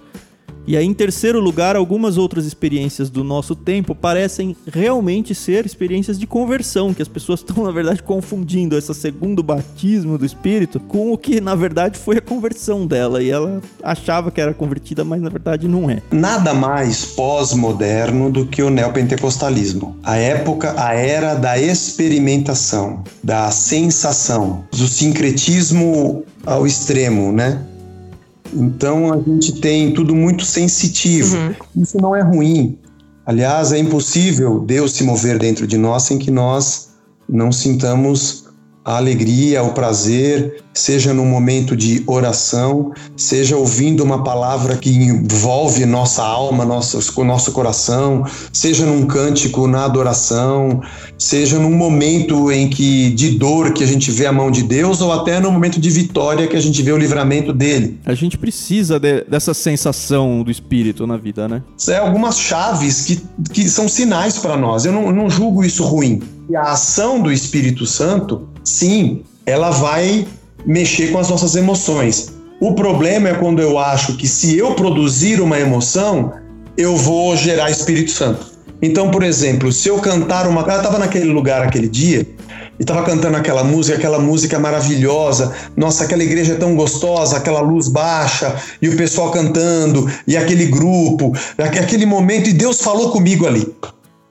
E 0.67 0.75
aí, 0.75 0.85
em 0.85 0.93
terceiro 0.93 1.39
lugar, 1.39 1.75
algumas 1.75 2.17
outras 2.17 2.45
experiências 2.45 3.09
do 3.09 3.23
nosso 3.23 3.55
tempo 3.55 3.93
parecem 3.93 4.55
realmente 4.65 5.35
ser 5.35 5.65
experiências 5.65 6.17
de 6.17 6.25
conversão, 6.25 6.93
que 6.93 7.01
as 7.01 7.07
pessoas 7.07 7.41
estão, 7.45 7.63
na 7.63 7.71
verdade, 7.71 8.01
confundindo 8.01 8.77
esse 8.77 8.93
segundo 8.93 9.43
batismo 9.43 10.17
do 10.17 10.25
Espírito 10.25 10.79
com 10.79 11.11
o 11.11 11.17
que, 11.17 11.39
na 11.39 11.53
verdade, 11.53 11.99
foi 11.99 12.17
a 12.17 12.21
conversão 12.21 12.87
dela. 12.87 13.21
E 13.21 13.29
ela 13.29 13.61
achava 13.83 14.31
que 14.31 14.41
era 14.41 14.53
convertida, 14.53 15.03
mas 15.03 15.21
na 15.21 15.29
verdade 15.29 15.67
não 15.67 15.89
é. 15.89 16.01
Nada 16.11 16.53
mais 16.53 17.05
pós-moderno 17.05 18.31
do 18.31 18.45
que 18.45 18.61
o 18.61 18.69
neopentecostalismo. 18.69 19.97
A 20.03 20.17
época, 20.17 20.73
a 20.77 20.93
era 20.93 21.35
da 21.35 21.57
experimentação, 21.57 23.03
da 23.23 23.51
sensação, 23.51 24.63
do 24.71 24.87
sincretismo 24.87 26.23
ao 26.45 26.65
extremo, 26.65 27.31
né? 27.31 27.61
Então 28.55 29.13
a 29.13 29.17
gente 29.17 29.59
tem 29.59 29.93
tudo 29.93 30.15
muito 30.15 30.45
sensitivo. 30.45 31.35
Uhum. 31.35 31.81
Isso 31.81 31.97
não 31.97 32.15
é 32.15 32.21
ruim. 32.21 32.77
Aliás, 33.25 33.71
é 33.71 33.79
impossível 33.79 34.59
Deus 34.59 34.93
se 34.93 35.03
mover 35.03 35.39
dentro 35.39 35.65
de 35.67 35.77
nós 35.77 36.03
sem 36.03 36.17
que 36.17 36.31
nós 36.31 36.89
não 37.27 37.51
sintamos 37.51 38.44
a 38.85 38.97
alegria, 38.97 39.63
o 39.63 39.73
prazer, 39.73 40.63
seja 40.71 41.11
num 41.11 41.25
momento 41.25 41.75
de 41.75 42.03
oração, 42.05 42.91
seja 43.17 43.57
ouvindo 43.57 44.03
uma 44.03 44.23
palavra 44.23 44.77
que 44.77 44.91
envolve 44.91 45.83
nossa 45.87 46.21
alma, 46.21 46.63
nosso, 46.63 47.23
nosso 47.23 47.51
coração, 47.51 48.23
seja 48.53 48.85
num 48.85 49.07
cântico 49.07 49.65
na 49.67 49.85
adoração, 49.85 50.83
seja 51.17 51.57
num 51.57 51.73
momento 51.73 52.51
em 52.51 52.69
que 52.69 53.09
de 53.09 53.31
dor 53.31 53.73
que 53.73 53.83
a 53.83 53.87
gente 53.87 54.11
vê 54.11 54.27
a 54.27 54.31
mão 54.31 54.51
de 54.51 54.61
Deus 54.61 55.01
ou 55.01 55.11
até 55.11 55.39
no 55.39 55.51
momento 55.51 55.79
de 55.79 55.89
vitória 55.89 56.45
que 56.45 56.55
a 56.55 56.61
gente 56.61 56.83
vê 56.83 56.91
o 56.91 56.97
livramento 56.97 57.51
dele. 57.51 57.99
A 58.05 58.13
gente 58.13 58.37
precisa 58.37 58.99
de, 58.99 59.23
dessa 59.23 59.55
sensação 59.55 60.43
do 60.43 60.51
Espírito 60.51 61.07
na 61.07 61.17
vida, 61.17 61.47
né? 61.47 61.63
É 61.87 61.97
algumas 61.97 62.37
chaves 62.37 63.01
que, 63.05 63.19
que 63.51 63.67
são 63.67 63.87
sinais 63.87 64.37
para 64.37 64.55
nós. 64.55 64.85
Eu 64.85 64.91
não, 64.91 65.11
não 65.11 65.27
julgo 65.27 65.63
isso 65.63 65.83
ruim. 65.83 66.21
E 66.47 66.55
a 66.55 66.61
ação 66.61 67.19
do 67.19 67.31
Espírito 67.31 67.87
Santo, 67.87 68.47
sim, 68.65 69.23
ela 69.45 69.69
vai 69.69 70.27
mexer 70.65 71.11
com 71.11 71.19
as 71.19 71.29
nossas 71.29 71.55
emoções. 71.55 72.33
O 72.59 72.73
problema 72.73 73.29
é 73.29 73.33
quando 73.33 73.61
eu 73.61 73.77
acho 73.77 74.17
que 74.17 74.27
se 74.27 74.57
eu 74.57 74.73
produzir 74.73 75.39
uma 75.39 75.59
emoção, 75.59 76.33
eu 76.77 76.95
vou 76.97 77.35
gerar 77.37 77.69
Espírito 77.69 78.11
Santo. 78.11 78.55
Então, 78.81 79.09
por 79.09 79.23
exemplo, 79.23 79.71
se 79.71 79.87
eu 79.87 79.99
cantar 79.99 80.47
uma. 80.47 80.61
Eu 80.61 80.77
estava 80.77 80.99
naquele 80.99 81.25
lugar 81.25 81.61
aquele 81.61 81.87
dia 81.87 82.27
e 82.77 82.81
estava 82.81 83.03
cantando 83.03 83.37
aquela 83.37 83.63
música, 83.63 83.97
aquela 83.97 84.19
música 84.19 84.59
maravilhosa. 84.59 85.53
Nossa, 85.75 86.03
aquela 86.03 86.23
igreja 86.23 86.53
é 86.53 86.57
tão 86.57 86.75
gostosa, 86.75 87.37
aquela 87.37 87.61
luz 87.61 87.87
baixa 87.87 88.55
e 88.81 88.89
o 88.89 88.97
pessoal 88.97 89.31
cantando 89.31 90.09
e 90.27 90.35
aquele 90.35 90.65
grupo, 90.65 91.33
aquele 91.57 92.05
momento. 92.05 92.49
E 92.49 92.53
Deus 92.53 92.81
falou 92.81 93.11
comigo 93.11 93.47
ali. 93.47 93.73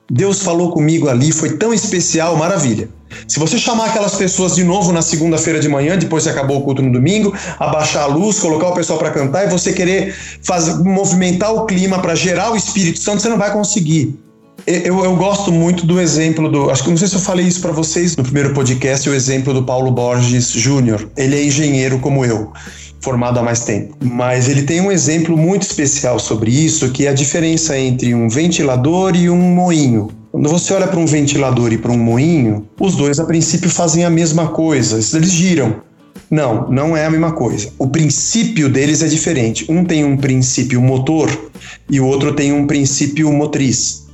Deus 0.09 0.41
falou 0.41 0.71
comigo 0.71 1.09
ali, 1.09 1.31
foi 1.31 1.57
tão 1.57 1.73
especial, 1.73 2.37
maravilha. 2.37 2.87
Se 3.27 3.39
você 3.39 3.57
chamar 3.57 3.87
aquelas 3.87 4.15
pessoas 4.15 4.55
de 4.55 4.63
novo 4.63 4.91
na 4.91 5.01
segunda-feira 5.01 5.59
de 5.59 5.69
manhã, 5.69 5.97
depois 5.97 6.23
que 6.23 6.29
acabou 6.29 6.59
o 6.59 6.61
culto 6.61 6.81
no 6.81 6.91
domingo, 6.91 7.33
abaixar 7.59 8.03
a 8.03 8.07
luz, 8.07 8.39
colocar 8.39 8.67
o 8.67 8.73
pessoal 8.73 8.99
para 8.99 9.11
cantar 9.11 9.45
e 9.45 9.49
você 9.49 9.73
querer 9.73 10.15
fazer, 10.41 10.83
movimentar 10.83 11.53
o 11.53 11.65
clima 11.65 11.99
para 11.99 12.15
gerar 12.15 12.51
o 12.51 12.55
Espírito 12.55 12.99
Santo, 12.99 13.21
você 13.21 13.29
não 13.29 13.37
vai 13.37 13.51
conseguir. 13.51 14.17
Eu, 14.65 15.03
eu, 15.03 15.15
gosto 15.15 15.51
muito 15.51 15.85
do 15.85 16.01
exemplo 16.01 16.49
do. 16.49 16.71
Acho 16.71 16.83
que 16.83 16.89
não 16.89 16.97
sei 16.97 17.07
se 17.07 17.15
eu 17.15 17.19
falei 17.19 17.45
isso 17.45 17.61
para 17.61 17.71
vocês 17.71 18.15
no 18.15 18.23
primeiro 18.23 18.53
podcast, 18.53 19.07
o 19.07 19.13
exemplo 19.13 19.53
do 19.53 19.63
Paulo 19.63 19.91
Borges 19.91 20.49
Júnior. 20.51 21.07
Ele 21.15 21.35
é 21.35 21.43
engenheiro 21.43 21.99
como 21.99 22.25
eu 22.25 22.51
formado 23.05 23.39
há 23.39 23.43
mais 23.43 23.63
tempo. 23.63 23.95
Mas 24.03 24.49
ele 24.49 24.63
tem 24.63 24.81
um 24.81 24.91
exemplo 24.91 25.37
muito 25.37 25.61
especial 25.61 26.17
sobre 26.17 26.49
isso, 26.49 26.89
que 26.89 27.05
é 27.05 27.09
a 27.09 27.13
diferença 27.13 27.77
entre 27.77 28.15
um 28.15 28.27
ventilador 28.27 29.15
e 29.15 29.29
um 29.29 29.39
moinho. 29.39 30.09
Quando 30.35 30.49
você 30.49 30.73
olha 30.73 30.85
para 30.85 30.99
um 30.99 31.05
ventilador 31.05 31.71
e 31.71 31.77
para 31.77 31.93
um 31.93 31.97
moinho, 31.97 32.67
os 32.77 32.93
dois 32.93 33.21
a 33.21 33.23
princípio 33.23 33.69
fazem 33.69 34.03
a 34.03 34.09
mesma 34.09 34.49
coisa, 34.49 34.95
eles 35.15 35.31
giram. 35.31 35.77
Não, 36.29 36.69
não 36.69 36.97
é 36.97 37.05
a 37.05 37.09
mesma 37.09 37.31
coisa. 37.31 37.69
O 37.79 37.87
princípio 37.87 38.67
deles 38.67 39.01
é 39.01 39.07
diferente. 39.07 39.65
Um 39.71 39.85
tem 39.85 40.03
um 40.03 40.17
princípio 40.17 40.81
motor 40.81 41.29
e 41.89 42.01
o 42.01 42.05
outro 42.05 42.33
tem 42.33 42.51
um 42.51 42.67
princípio 42.67 43.31
motriz. 43.31 44.07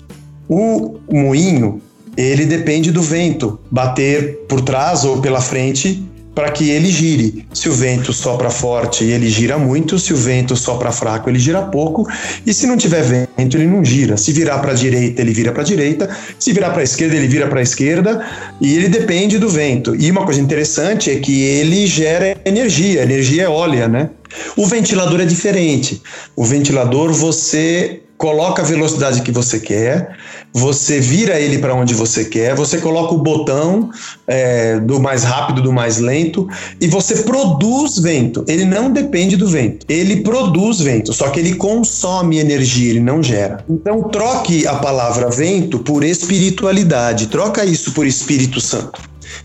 O 0.47 0.99
moinho, 1.11 1.82
ele 2.15 2.45
depende 2.45 2.91
do 2.91 3.01
vento 3.01 3.59
bater 3.72 4.41
por 4.47 4.61
trás 4.61 5.03
ou 5.03 5.22
pela 5.22 5.41
frente 5.41 6.07
para 6.34 6.51
que 6.51 6.69
ele 6.69 6.89
gire. 6.89 7.45
Se 7.53 7.67
o 7.67 7.73
vento 7.73 8.13
sopra 8.13 8.49
forte, 8.49 9.03
ele 9.03 9.29
gira 9.29 9.57
muito, 9.57 9.99
se 9.99 10.13
o 10.13 10.17
vento 10.17 10.55
sopra 10.55 10.91
fraco, 10.91 11.29
ele 11.29 11.39
gira 11.39 11.61
pouco, 11.63 12.07
e 12.45 12.53
se 12.53 12.65
não 12.65 12.77
tiver 12.77 13.03
vento, 13.03 13.57
ele 13.57 13.67
não 13.67 13.84
gira. 13.84 14.17
Se 14.17 14.32
virar 14.32 14.59
para 14.59 14.71
a 14.71 14.75
direita, 14.75 15.21
ele 15.21 15.32
vira 15.32 15.51
para 15.51 15.61
a 15.61 15.65
direita, 15.65 16.09
se 16.39 16.53
virar 16.53 16.69
para 16.71 16.82
a 16.82 16.84
esquerda, 16.84 17.15
ele 17.15 17.27
vira 17.27 17.47
para 17.47 17.59
a 17.59 17.63
esquerda, 17.63 18.25
e 18.61 18.75
ele 18.75 18.88
depende 18.88 19.38
do 19.38 19.49
vento. 19.49 19.95
E 19.95 20.09
uma 20.09 20.25
coisa 20.25 20.39
interessante 20.39 21.11
é 21.11 21.15
que 21.17 21.41
ele 21.43 21.86
gera 21.86 22.38
energia, 22.45 23.03
energia 23.03 23.43
eólica, 23.43 23.88
né? 23.88 24.09
O 24.55 24.65
ventilador 24.65 25.19
é 25.19 25.25
diferente. 25.25 26.01
O 26.36 26.45
ventilador 26.45 27.11
você 27.11 28.01
coloca 28.17 28.61
a 28.61 28.65
velocidade 28.65 29.21
que 29.23 29.32
você 29.32 29.59
quer, 29.59 30.15
você 30.54 30.99
vira 30.99 31.39
ele 31.39 31.60
para 31.60 31.74
onde 31.74 31.93
você 31.93 32.26
quer, 32.26 32.56
você 32.56 32.78
coloca 32.80 33.14
o 33.14 33.18
botão 33.18 33.89
é, 34.28 34.80
do 34.80 34.99
mais 34.99 35.24
rápido, 35.24 35.62
do 35.62 35.72
mais 35.72 35.97
lento, 35.97 36.47
e 36.80 36.88
você 36.88 37.24
produz 37.24 37.97
vento. 37.99 38.43
Ele 38.47 38.66
não 38.66 38.91
depende 38.91 39.38
do 39.38 39.47
vento, 39.47 39.86
ele 39.88 40.22
produz 40.22 40.80
vento, 40.80 41.14
só 41.14 41.30
que 41.30 41.39
ele 41.39 41.56
consome 41.56 42.39
energia, 42.39 42.89
ele 42.89 42.99
não 42.99 43.24
gera. 43.24 43.64
Então 43.70 44.04
troque 44.04 44.68
a 44.68 44.76
palavra 44.76 45.30
vento 45.30 45.80
por 45.80 46.04
espiritualidade, 46.04 47.28
troca 47.28 47.66
isso 47.66 47.91
por 47.93 48.06
Espírito 48.06 48.60
Santo. 48.60 48.99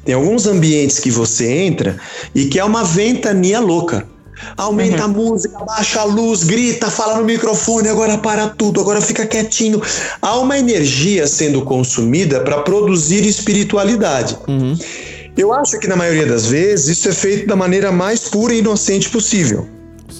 Tem 0.05 0.15
alguns 0.15 0.47
ambientes 0.47 0.99
que 0.99 1.11
você 1.11 1.51
entra 1.51 1.97
e 2.35 2.47
que 2.47 2.59
é 2.59 2.65
uma 2.65 2.83
ventania 2.83 3.61
louca. 3.61 4.07
Aumenta 4.57 4.99
uhum. 4.99 5.05
a 5.05 5.09
música, 5.09 5.59
baixa 5.65 6.01
a 6.01 6.05
luz, 6.05 6.45
grita, 6.45 6.91
fala 6.91 7.19
no 7.19 7.25
microfone, 7.25 7.89
agora 7.89 8.19
para 8.19 8.49
tudo, 8.49 8.81
agora 8.81 9.01
fica 9.01 9.27
quietinho. 9.27 9.81
Há 10.21 10.39
uma 10.39 10.59
energia 10.59 11.27
sendo 11.27 11.63
consumida 11.63 12.41
para 12.41 12.59
produzir 12.63 13.25
espiritualidade. 13.25 14.37
Uhum. 14.49 14.77
Eu 15.37 15.53
acho 15.53 15.79
que 15.79 15.87
na 15.87 15.97
maioria 15.97 16.27
das 16.27 16.47
vezes 16.47 16.99
isso 16.99 17.09
é 17.09 17.13
feito 17.13 17.47
da 17.47 17.55
maneira 17.55 17.93
mais 17.93 18.29
pura 18.29 18.55
e 18.55 18.59
inocente 18.59 19.11
possível. 19.11 19.76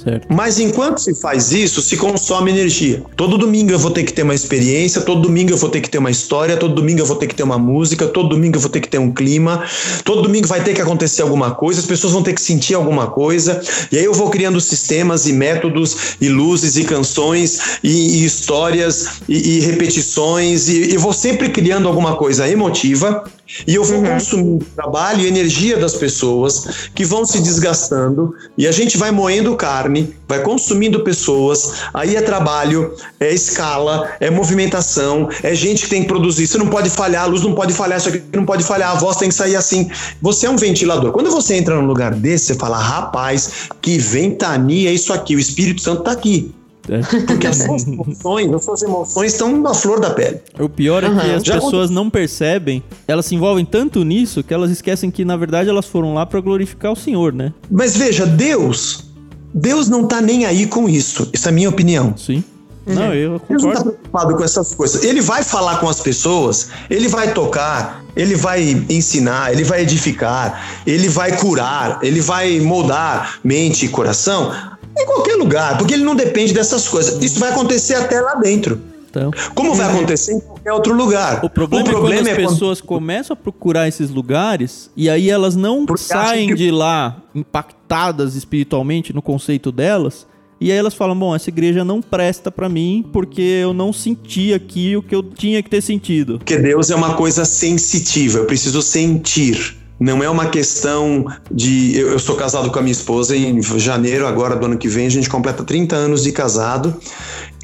Certo. 0.07 0.29
Mas 0.33 0.61
enquanto 0.61 1.01
se 1.01 1.17
faz 1.17 1.51
isso, 1.51 1.83
se 1.83 1.97
consome 1.97 2.53
energia. 2.53 3.03
Todo 3.17 3.37
domingo 3.37 3.73
eu 3.73 3.79
vou 3.79 3.91
ter 3.91 4.05
que 4.05 4.13
ter 4.13 4.23
uma 4.23 4.37
experiência, 4.37 5.03
todo 5.03 5.21
domingo 5.21 5.51
eu 5.51 5.57
vou 5.57 5.69
ter 5.69 5.81
que 5.81 5.91
ter 5.91 5.99
uma 5.99 6.13
história, 6.13 6.57
todo 6.57 6.77
domingo 6.77 7.01
eu 7.01 7.07
vou 7.07 7.17
ter 7.17 7.27
que 7.27 7.35
ter 7.35 7.43
uma 7.43 7.59
música, 7.59 8.07
todo 8.07 8.29
domingo 8.29 8.57
eu 8.57 8.61
vou 8.61 8.71
ter 8.71 8.81
que 8.81 8.89
ter 8.89 8.99
um 8.99 9.11
clima, 9.11 9.65
todo 10.05 10.23
domingo 10.23 10.47
vai 10.47 10.63
ter 10.63 10.75
que 10.75 10.81
acontecer 10.81 11.23
alguma 11.23 11.57
coisa, 11.57 11.81
as 11.81 11.87
pessoas 11.87 12.13
vão 12.13 12.23
ter 12.23 12.35
que 12.35 12.41
sentir 12.41 12.75
alguma 12.75 13.09
coisa, 13.09 13.61
e 13.91 13.99
aí 13.99 14.05
eu 14.05 14.15
vou 14.15 14.31
criando 14.31 14.61
sistemas 14.61 15.27
e 15.27 15.33
métodos 15.33 16.15
e 16.21 16.29
luzes 16.29 16.77
e 16.77 16.85
canções 16.85 17.81
e, 17.83 18.21
e 18.21 18.25
histórias 18.25 19.23
e, 19.29 19.57
e 19.57 19.61
repetições, 19.61 20.69
e, 20.69 20.93
e 20.93 20.97
vou 20.97 21.13
sempre 21.13 21.49
criando 21.49 21.89
alguma 21.89 22.15
coisa 22.15 22.49
emotiva 22.49 23.25
e 23.67 23.75
eu 23.75 23.85
vou 23.85 23.99
uhum. 23.99 24.15
consumindo 24.15 24.67
trabalho 24.75 25.21
e 25.21 25.27
energia 25.27 25.77
das 25.77 25.95
pessoas 25.95 26.89
que 26.95 27.05
vão 27.05 27.25
se 27.25 27.41
desgastando 27.41 28.35
e 28.59 28.67
a 28.67 28.73
gente 28.73 28.97
vai 28.97 29.11
moendo 29.11 29.55
carne, 29.57 30.15
vai 30.27 30.43
consumindo 30.43 31.05
pessoas, 31.05 31.83
aí 31.95 32.17
é 32.17 32.21
trabalho, 32.21 32.95
é 33.21 33.33
escala, 33.33 34.11
é 34.21 34.31
movimentação, 34.31 35.29
é 35.43 35.55
gente 35.55 35.85
que 35.85 35.91
tem 35.91 36.03
que 36.03 36.09
produzir. 36.09 36.47
Você 36.47 36.59
não 36.59 36.69
pode 36.69 36.91
falhar, 36.91 37.25
a 37.25 37.27
luz 37.27 37.43
não 37.43 37.55
pode 37.55 37.73
falhar, 37.73 37.99
isso 37.99 38.09
aqui 38.09 38.23
não 38.33 38.45
pode 38.45 38.65
falhar, 38.65 38.91
a 38.91 38.95
voz 38.95 39.17
tem 39.17 39.29
que 39.29 39.35
sair 39.35 39.57
assim. 39.57 39.91
Você 40.21 40.47
é 40.47 40.51
um 40.51 40.57
ventilador. 40.57 41.13
Quando 41.13 41.31
você 41.31 41.55
entra 41.55 41.77
num 41.77 41.87
lugar 41.87 42.15
desse, 42.15 42.47
você 42.47 42.55
fala, 42.55 42.79
rapaz, 42.79 43.69
que 43.81 43.99
ventania 43.99 44.91
é 44.91 44.93
isso 44.93 45.13
aqui, 45.13 45.37
o 45.37 45.39
Espírito 45.39 45.81
Santo 45.81 46.01
está 46.01 46.13
aqui. 46.13 46.53
É. 46.89 47.21
Porque 47.23 47.47
as 47.47 47.57
suas 47.65 47.87
emoções, 47.87 48.53
as 48.53 48.65
suas 48.65 48.83
emoções 48.83 49.33
estão 49.33 49.57
na 49.61 49.75
flor 49.75 50.01
da 50.01 50.11
pele. 50.11 50.41
O 50.59 50.69
pior 50.69 51.03
é 51.05 51.09
que 51.09 51.15
uhum. 51.15 51.37
as 51.37 51.43
Já 51.43 51.55
pessoas 51.55 51.91
não 51.91 52.09
percebem, 52.09 52.83
elas 53.07 53.27
se 53.27 53.35
envolvem 53.35 53.65
tanto 53.65 54.05
nisso 54.05 54.43
que 54.43 54.55
elas 54.55 54.71
esquecem 54.71 55.11
que, 55.11 55.25
na 55.25 55.37
verdade, 55.37 55.69
elas 55.69 55.87
foram 55.87 56.15
lá 56.15 56.25
para 56.25 56.41
glorificar 56.41 56.93
o 56.93 56.97
Senhor, 56.97 57.33
né? 57.33 57.53
Mas 57.71 57.97
veja, 57.97 58.27
Deus, 58.27 59.05
Deus 59.53 59.89
não 59.89 60.07
tá 60.07 60.21
nem 60.21 60.45
aí 60.45 60.67
com 60.67 60.89
isso. 60.89 61.29
Isso 61.33 61.49
é 61.49 61.51
a 61.51 61.53
minha 61.53 61.69
opinião. 61.69 62.17
Sim. 62.17 62.43
Não, 62.87 63.13
eu 63.13 63.41
concordo. 63.41 63.49
Deus 63.49 63.63
não 63.65 63.73
tá 63.73 63.81
preocupado 63.83 64.37
com 64.37 64.45
essas 64.45 64.75
coisas. 64.75 65.03
Ele 65.03 65.21
vai 65.21 65.43
falar 65.43 65.79
com 65.79 65.89
as 65.89 65.99
pessoas, 65.99 66.69
ele 66.89 67.09
vai 67.09 67.35
tocar, 67.35 68.05
ele 68.15 68.37
vai 68.37 68.63
ensinar, 68.89 69.53
ele 69.53 69.65
vai 69.65 69.83
edificar, 69.83 70.81
ele 70.87 71.09
vai 71.09 71.37
curar, 71.37 71.99
ele 72.03 72.21
vai 72.21 72.61
moldar 72.61 73.41
mente 73.43 73.87
e 73.87 73.89
coração 73.89 74.53
em 74.97 75.07
qualquer 75.07 75.37
lugar, 75.37 75.79
porque 75.79 75.95
ele 75.95 76.05
não 76.05 76.15
depende 76.15 76.53
dessas 76.53 76.89
coisas. 76.89 77.23
Isso 77.23 77.39
vai 77.39 77.51
acontecer 77.51 77.95
até 77.95 78.21
lá 78.21 78.35
dentro. 78.35 78.81
Então, 79.09 79.31
Como 79.55 79.75
vai 79.75 79.87
acontecer 79.87 80.33
em 80.33 80.41
qualquer 80.41 80.73
outro 80.73 80.95
lugar? 80.95 81.43
O 81.43 81.49
problema, 81.49 81.85
o 81.85 81.89
problema 81.89 82.29
é 82.29 82.35
quando 82.35 82.45
as 82.45 82.45
é 82.45 82.49
pessoas 82.49 82.81
quando... 82.81 83.01
começam 83.01 83.35
a 83.35 83.37
procurar 83.37 83.89
esses 83.89 84.11
lugares 84.11 84.91
e 84.95 85.09
aí 85.09 85.31
elas 85.31 85.57
não 85.57 85.87
porque 85.87 86.03
saem 86.03 86.49
que... 86.49 86.55
de 86.55 86.71
lá 86.71 87.17
impactadas 87.35 88.35
espiritualmente 88.35 89.15
no 89.15 89.23
conceito 89.23 89.73
delas. 89.73 90.27
E 90.61 90.71
aí 90.71 90.77
elas 90.77 90.95
falam: 90.95 91.19
bom, 91.19 91.35
essa 91.35 91.49
igreja 91.49 91.85
não 91.85 92.03
presta 92.03 92.51
para 92.51 92.69
mim 92.69 93.05
porque 93.13 93.41
eu 93.41 93.73
não 93.73 93.93
senti 93.93 94.53
aqui 94.53 94.97
o 94.97 95.03
que 95.03 95.15
eu 95.15 95.23
tinha 95.23 95.63
que 95.63 95.71
ter 95.71 95.81
sentido. 95.81 96.39
Porque 96.39 96.57
Deus 96.57 96.91
é 96.91 96.95
uma 96.95 97.15
coisa 97.15 97.45
sensitiva, 97.45 98.39
eu 98.39 98.45
preciso 98.45 98.83
sentir. 98.83 99.77
Não 99.99 100.23
é 100.23 100.29
uma 100.29 100.47
questão 100.47 101.25
de. 101.51 101.97
Eu, 101.97 102.13
eu, 102.13 102.19
sou 102.19 102.37
casado 102.37 102.71
com 102.71 102.79
a 102.79 102.83
minha 102.83 102.93
esposa 102.93 103.35
em 103.37 103.61
janeiro, 103.79 104.27
agora 104.27 104.55
do 104.55 104.67
ano 104.67 104.77
que 104.77 104.89
vem, 104.89 105.07
a 105.07 105.11
gente 105.11 105.29
completa 105.29 105.65
30 105.65 105.97
anos 105.97 106.23
de 106.23 106.33
casado. 106.33 106.95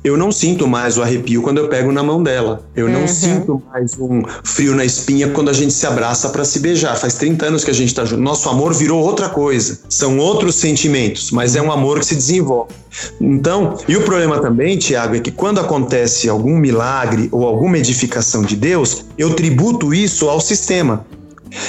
Eu 0.05 0.17
não 0.17 0.33
sinto 0.33 0.67
mais 0.67 0.99
o 0.99 1.03
arrepio 1.03 1.43
quando 1.43 1.59
eu 1.59 1.69
pego 1.69 1.93
na 1.93 2.03
mão 2.03 2.21
dela. 2.21 2.67
Eu 2.75 2.89
não 2.89 3.03
uhum. 3.03 3.09
sinto 3.09 3.63
mais 3.73 3.97
um 4.01 4.23
frio 4.43 4.75
na 4.75 4.85
espinha 4.85 5.29
quando 5.29 5.49
a 5.49 5.53
gente 5.53 5.73
se 5.73 5.87
abraça 5.87 6.29
para 6.31 6.45
se 6.45 6.59
beijar. 6.59 6.97
Faz 6.97 7.15
30 7.15 7.47
anos 7.47 7.65
que 7.65 7.71
a 7.71 7.75
gente 7.75 7.95
tá 7.95 8.05
junto. 8.05 8.21
Nosso 8.21 8.49
amor 8.49 8.75
virou 8.75 9.01
outra 9.01 9.29
coisa. 9.29 9.79
São 9.89 10.19
outros 10.19 10.57
sentimentos, 10.57 11.31
mas 11.31 11.55
é 11.55 11.63
um 11.63 11.71
amor 11.71 12.01
que 12.01 12.07
se 12.07 12.17
desenvolve. 12.17 12.73
Então, 13.21 13.79
e 13.87 13.97
o 13.97 14.03
problema 14.03 14.41
também, 14.41 14.77
Tiago, 14.77 15.15
é 15.15 15.21
que 15.21 15.31
quando 15.31 15.61
acontece 15.61 16.29
algum 16.29 16.57
milagre 16.57 17.29
ou 17.31 17.47
alguma 17.47 17.79
edificação 17.79 18.43
de 18.43 18.57
Deus, 18.57 19.05
eu 19.17 19.35
tributo 19.35 19.95
isso 19.95 20.29
ao 20.29 20.41
sistema. 20.41 21.07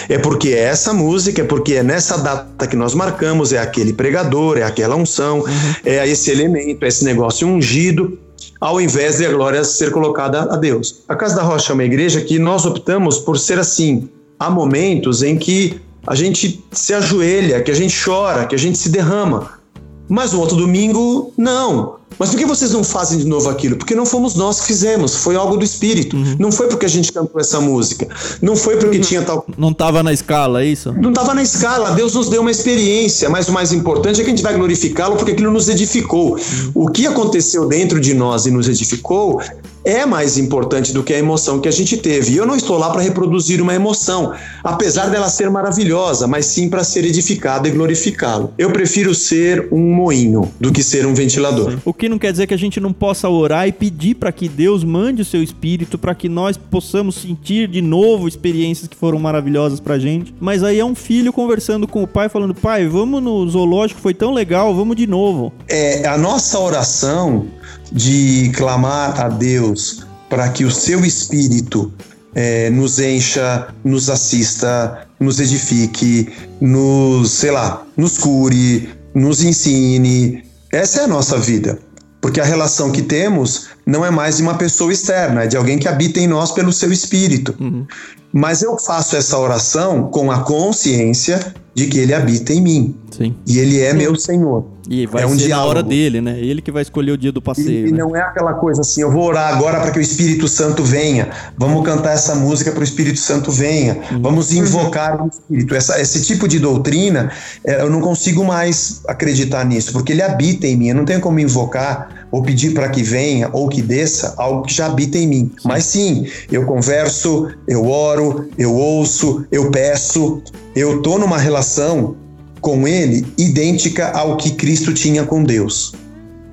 É 0.08 0.18
porque 0.18 0.50
é 0.50 0.64
essa 0.64 0.94
música, 0.94 1.42
é 1.42 1.46
porque 1.46 1.76
é 1.76 1.84
nessa 1.84 2.18
data 2.18 2.68
que 2.68 2.76
nós 2.76 2.94
marcamos, 2.94 3.54
é 3.54 3.60
aquele 3.60 3.94
pregador, 3.94 4.58
é 4.58 4.64
aquela 4.64 4.96
unção, 4.96 5.40
uhum. 5.40 5.76
é 5.86 6.08
esse 6.08 6.32
elemento, 6.32 6.84
é 6.84 6.88
esse 6.88 7.04
negócio 7.04 7.48
ungido, 7.48 8.18
ao 8.60 8.80
invés 8.80 9.18
de 9.18 9.26
a 9.26 9.32
glória 9.32 9.64
ser 9.64 9.92
colocada 9.92 10.54
a 10.54 10.56
Deus. 10.56 11.04
A 11.08 11.16
Casa 11.16 11.36
da 11.36 11.44
Rocha 11.44 11.72
é 11.72 11.74
uma 11.74 11.84
igreja 11.84 12.22
que 12.22 12.40
nós 12.40 12.66
optamos 12.66 13.18
por 13.18 13.38
ser 13.38 13.60
assim. 13.60 14.10
Há 14.40 14.50
momentos 14.50 15.22
em 15.22 15.38
que 15.38 15.82
a 16.06 16.16
gente 16.16 16.64
se 16.72 16.94
ajoelha, 16.94 17.62
que 17.62 17.72
a 17.72 17.76
gente 17.76 17.96
chora, 18.04 18.46
que 18.46 18.56
a 18.56 18.60
gente 18.60 18.78
se 18.78 18.90
derrama. 18.90 19.60
Mas 20.08 20.34
no 20.34 20.40
outro 20.40 20.58
domingo, 20.58 21.34
não. 21.38 21.96
Mas 22.18 22.30
por 22.30 22.38
que 22.38 22.46
vocês 22.46 22.72
não 22.72 22.84
fazem 22.84 23.18
de 23.18 23.26
novo 23.26 23.50
aquilo? 23.50 23.76
Porque 23.76 23.96
não 23.96 24.06
fomos 24.06 24.36
nós 24.36 24.62
que 24.62 24.68
fizemos, 24.68 25.16
foi 25.16 25.36
algo 25.36 25.58
do 25.58 25.64
espírito. 25.64 26.16
Uhum. 26.16 26.36
Não 26.40 26.52
foi 26.52 26.68
porque 26.68 26.86
a 26.86 26.90
gente 26.90 27.12
cantou 27.12 27.40
essa 27.40 27.60
música. 27.60 28.08
Não 28.42 28.56
foi 28.56 28.78
porque 28.78 28.98
uhum. 28.98 29.04
tinha 29.04 29.22
tal. 29.22 29.46
Não 29.58 29.70
estava 29.70 30.04
na 30.04 30.14
escala, 30.14 30.64
é 30.64 30.66
isso? 30.66 30.94
Não 30.94 31.10
estava 31.10 31.34
na 31.34 31.44
escala. 31.44 31.92
Deus 31.92 32.14
nos 32.14 32.30
deu 32.30 32.42
uma 32.42 32.52
experiência, 32.52 33.30
mas 33.30 33.48
o 33.48 33.52
mais 33.52 33.72
importante 33.72 34.22
é 34.22 34.24
que 34.24 34.30
a 34.30 34.34
gente 34.34 34.44
vai 34.44 34.54
glorificá-lo 34.56 35.16
porque 35.16 35.32
aquilo 35.32 35.52
nos 35.52 35.70
edificou. 35.70 36.34
Uhum. 36.34 36.72
O 36.74 36.90
que 36.90 37.08
aconteceu 37.08 37.68
dentro 37.68 38.00
de 38.00 38.14
nós 38.14 38.46
e 38.46 38.52
nos 38.52 38.68
edificou 38.68 39.42
é 39.86 40.06
mais 40.06 40.38
importante 40.38 40.94
do 40.94 41.04
que 41.04 41.14
a 41.14 41.18
emoção 41.18 41.60
que 41.60 41.68
a 41.68 41.72
gente 41.72 41.98
teve. 41.98 42.34
E 42.34 42.38
eu 42.38 42.46
não 42.46 42.56
estou 42.56 42.78
lá 42.78 42.90
para 42.90 43.02
reproduzir 43.02 43.62
uma 43.62 43.76
emoção, 43.76 44.34
apesar 44.64 45.10
dela 45.10 45.30
ser 45.30 45.50
maravilhosa, 45.50 46.26
mas 46.26 46.46
sim 46.46 46.70
para 46.70 46.84
ser 46.84 47.06
edificado 47.06 47.68
e 47.68 47.72
glorificá-lo. 47.72 48.54
Eu 48.58 48.72
prefiro 48.72 49.14
ser 49.14 49.68
um 49.72 49.94
moinho 49.94 50.50
do 50.60 50.72
que 50.72 50.82
ser 50.82 51.06
um 51.06 51.14
ventilador. 51.14 51.78
O 51.84 51.94
que 51.94 52.03
não 52.10 52.20
quer 52.20 52.32
dizer 52.32 52.48
que 52.48 52.54
a 52.54 52.58
gente 52.58 52.80
não 52.80 52.94
possa 52.94 53.30
orar 53.30 53.68
e 53.68 53.72
pedir 53.72 54.16
para 54.16 54.32
que 54.32 54.48
Deus 54.48 54.84
mande 54.84 55.22
o 55.22 55.26
seu 55.26 55.42
espírito 55.42 55.98
para 55.98 56.16
que 56.16 56.30
nós 56.30 56.58
possamos 56.58 57.16
sentir 57.16 57.68
de 57.68 57.82
novo 57.82 58.28
experiências 58.28 58.88
que 58.88 58.96
foram 58.96 59.20
maravilhosas 59.20 59.80
pra 59.80 60.00
gente. 60.00 60.34
Mas 60.40 60.64
aí 60.64 60.80
é 60.80 60.86
um 60.86 60.96
filho 60.96 61.34
conversando 61.34 61.88
com 61.88 62.04
o 62.04 62.08
pai 62.08 62.30
falando: 62.30 62.54
"Pai, 62.54 62.88
vamos 62.88 63.22
no 63.22 63.48
zoológico, 63.50 64.02
foi 64.02 64.14
tão 64.14 64.34
legal, 64.34 64.76
vamos 64.76 64.96
de 64.96 65.08
novo". 65.08 65.54
É, 65.68 66.08
a 66.08 66.18
nossa 66.18 66.60
oração 66.60 67.48
de 67.92 68.52
clamar 68.56 69.20
a 69.22 69.30
Deus 69.30 70.06
para 70.30 70.50
que 70.50 70.66
o 70.66 70.72
seu 70.72 71.06
espírito 71.06 71.94
é, 72.34 72.70
nos 72.70 73.00
encha, 73.00 73.68
nos 73.84 74.10
assista, 74.10 75.08
nos 75.20 75.40
edifique, 75.40 76.32
nos, 76.60 77.32
sei 77.32 77.52
lá, 77.52 77.86
nos 77.96 78.18
cure, 78.18 78.90
nos 79.14 79.44
ensine. 79.44 80.44
Essa 80.72 81.02
é 81.02 81.04
a 81.04 81.08
nossa 81.08 81.38
vida. 81.38 81.78
Porque 82.24 82.40
a 82.40 82.46
relação 82.46 82.90
que 82.90 83.02
temos 83.02 83.68
não 83.86 84.06
é 84.06 84.10
mais 84.10 84.38
de 84.38 84.44
uma 84.44 84.54
pessoa 84.54 84.94
externa, 84.94 85.44
é 85.44 85.48
de 85.48 85.58
alguém 85.58 85.78
que 85.78 85.90
habita 85.90 86.22
em 86.22 86.26
nós 86.26 86.54
pelo 86.54 86.72
seu 86.72 86.90
espírito. 86.90 87.54
Uhum. 87.60 87.86
Mas 88.32 88.62
eu 88.62 88.80
faço 88.80 89.18
essa 89.18 89.38
oração 89.38 90.04
com 90.04 90.32
a 90.32 90.40
consciência 90.40 91.54
de 91.76 91.88
que 91.88 92.00
ele 92.00 92.14
habita 92.14 92.54
em 92.54 92.62
mim. 92.62 92.96
Sim. 93.12 93.36
E 93.46 93.60
ele 93.60 93.82
é 93.82 93.92
meu 93.92 94.16
Senhor. 94.16 94.64
E 94.90 95.06
vai 95.06 95.24
É 95.24 95.26
um 95.26 95.30
ser 95.30 95.36
na 95.42 95.46
diálogo. 95.48 95.70
hora 95.70 95.84
dele, 95.84 96.20
né? 96.22 96.38
Ele 96.40 96.62
que 96.62 96.72
vai 96.72 96.82
escolher 96.82 97.12
o 97.14 97.18
dia 97.18 97.32
do 97.32 97.42
passeio. 97.42 97.88
e 97.88 97.92
né? 97.92 97.98
não 97.98 98.16
é 98.16 98.22
aquela 98.22 98.54
coisa 98.54 98.82
assim, 98.82 99.02
eu 99.02 99.12
vou 99.12 99.24
orar 99.24 99.54
agora 99.56 99.80
para 99.80 99.92
que 99.92 100.00
o 100.00 100.02
Espírito 100.02 100.48
Santo 100.48 100.84
venha. 100.84 101.30
Vamos 101.58 101.86
cantar 101.86 102.14
essa 102.14 102.36
música 102.36 102.72
para 102.72 102.82
o 102.82 102.84
Espírito 102.84 103.20
Santo 103.20 103.52
venha. 103.52 104.00
Vamos 104.22 104.52
invocar 104.54 105.22
o 105.24 105.28
Espírito. 105.28 105.74
Essa- 105.76 106.00
esse 106.02 106.22
tipo 106.24 106.48
de 106.48 106.60
doutrina, 106.60 107.32
eh, 107.66 107.82
eu 107.82 107.90
não 107.90 108.02
consigo 108.02 108.44
mais 108.44 109.02
acreditar 109.08 109.64
nisso, 109.66 109.94
porque 109.94 110.12
ele 110.12 110.22
habita 110.22 110.68
em 110.68 110.76
mim. 110.76 110.88
Eu 110.90 110.96
não 110.96 111.06
tenho 111.06 111.22
como 111.22 111.40
invocar 111.40 112.28
ou 112.32 112.42
pedir 112.44 112.74
para 112.74 112.90
que 112.90 113.04
venha 113.04 113.50
ou 113.54 113.70
que 113.70 113.82
desça 113.82 114.34
algo 114.38 114.64
que 114.64 114.74
já 114.74 114.88
habita 114.88 115.18
em 115.18 115.28
mim. 115.28 115.52
Mas 115.64 115.86
sim, 115.86 116.28
eu 116.52 116.66
converso, 116.66 117.48
eu 117.68 117.88
oro, 117.88 118.50
eu 118.58 118.74
ouço, 118.74 119.46
eu 119.52 119.72
peço. 119.72 120.42
Eu 120.76 121.02
tô 121.04 121.18
numa 121.20 121.38
relação 121.38 122.16
com 122.64 122.88
ele 122.88 123.26
idêntica 123.38 124.10
ao 124.12 124.38
que 124.38 124.52
Cristo 124.52 124.94
tinha 124.94 125.26
com 125.26 125.44
Deus 125.44 125.94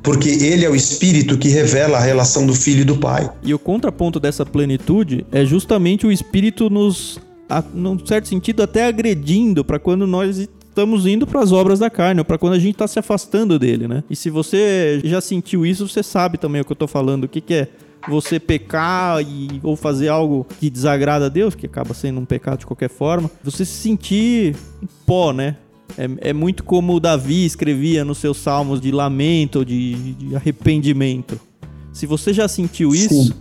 porque 0.03 0.31
ele 0.31 0.65
é 0.65 0.71
o 0.71 0.75
espírito 0.75 1.37
que 1.37 1.49
revela 1.49 1.99
a 1.99 2.01
relação 2.01 2.47
do 2.47 2.55
filho 2.55 2.81
e 2.81 2.85
do 2.85 2.97
pai. 2.97 3.31
E 3.43 3.53
o 3.53 3.59
contraponto 3.59 4.19
dessa 4.19 4.47
plenitude 4.47 5.27
é 5.31 5.45
justamente 5.45 6.07
o 6.07 6.11
espírito 6.11 6.71
nos, 6.71 7.21
a, 7.47 7.63
num 7.75 7.99
certo 8.07 8.27
sentido, 8.27 8.63
até 8.63 8.87
agredindo 8.87 9.63
para 9.63 9.79
quando 9.79 10.07
nós 10.07 10.39
estamos 10.39 11.07
indo 11.07 11.27
para 11.27 11.41
as 11.41 11.53
obras 11.53 11.81
da 11.81 11.91
carne, 11.91 12.21
ou 12.21 12.25
para 12.25 12.39
quando 12.39 12.55
a 12.55 12.59
gente 12.59 12.77
está 12.77 12.89
se 12.89 12.99
afastando 12.99 13.59
dele, 13.59 13.87
né? 13.87 14.03
E 14.09 14.17
se 14.17 14.31
você 14.31 15.03
já 15.05 15.21
sentiu 15.21 15.67
isso, 15.67 15.87
você 15.87 16.03
sabe 16.03 16.39
também 16.39 16.63
o 16.63 16.65
que 16.65 16.73
eu 16.73 16.77
tô 16.77 16.87
falando, 16.87 17.25
o 17.25 17.29
que, 17.29 17.43
que 17.43 17.53
é 17.53 17.69
você 18.09 18.41
pecar 18.41 19.21
e, 19.21 19.61
ou 19.63 19.77
fazer 19.77 20.09
algo 20.09 20.47
que 20.59 20.71
desagrada 20.71 21.27
a 21.27 21.29
Deus, 21.29 21.55
que 21.55 21.67
acaba 21.67 21.93
sendo 21.93 22.21
um 22.21 22.25
pecado 22.25 22.61
de 22.61 22.67
qualquer 22.67 22.89
forma, 22.89 23.31
você 23.45 23.67
se 23.67 23.83
sentir 23.83 24.57
pó, 25.05 25.33
né? 25.33 25.57
É, 25.97 26.31
é 26.31 26.33
muito 26.33 26.65
como 26.65 26.99
Davi 27.01 27.45
escrevia 27.45 28.05
nos 28.05 28.19
seus 28.19 28.39
salmos 28.39 28.81
de 28.81 28.91
lamento, 28.91 29.65
de, 29.65 30.15
de 30.15 30.37
arrependimento. 30.37 31.41
Se 31.93 32.07
você 32.07 32.33
já 32.33 32.49
sentiu 32.49 32.95
isso, 32.95 33.25
Sim. 33.25 33.33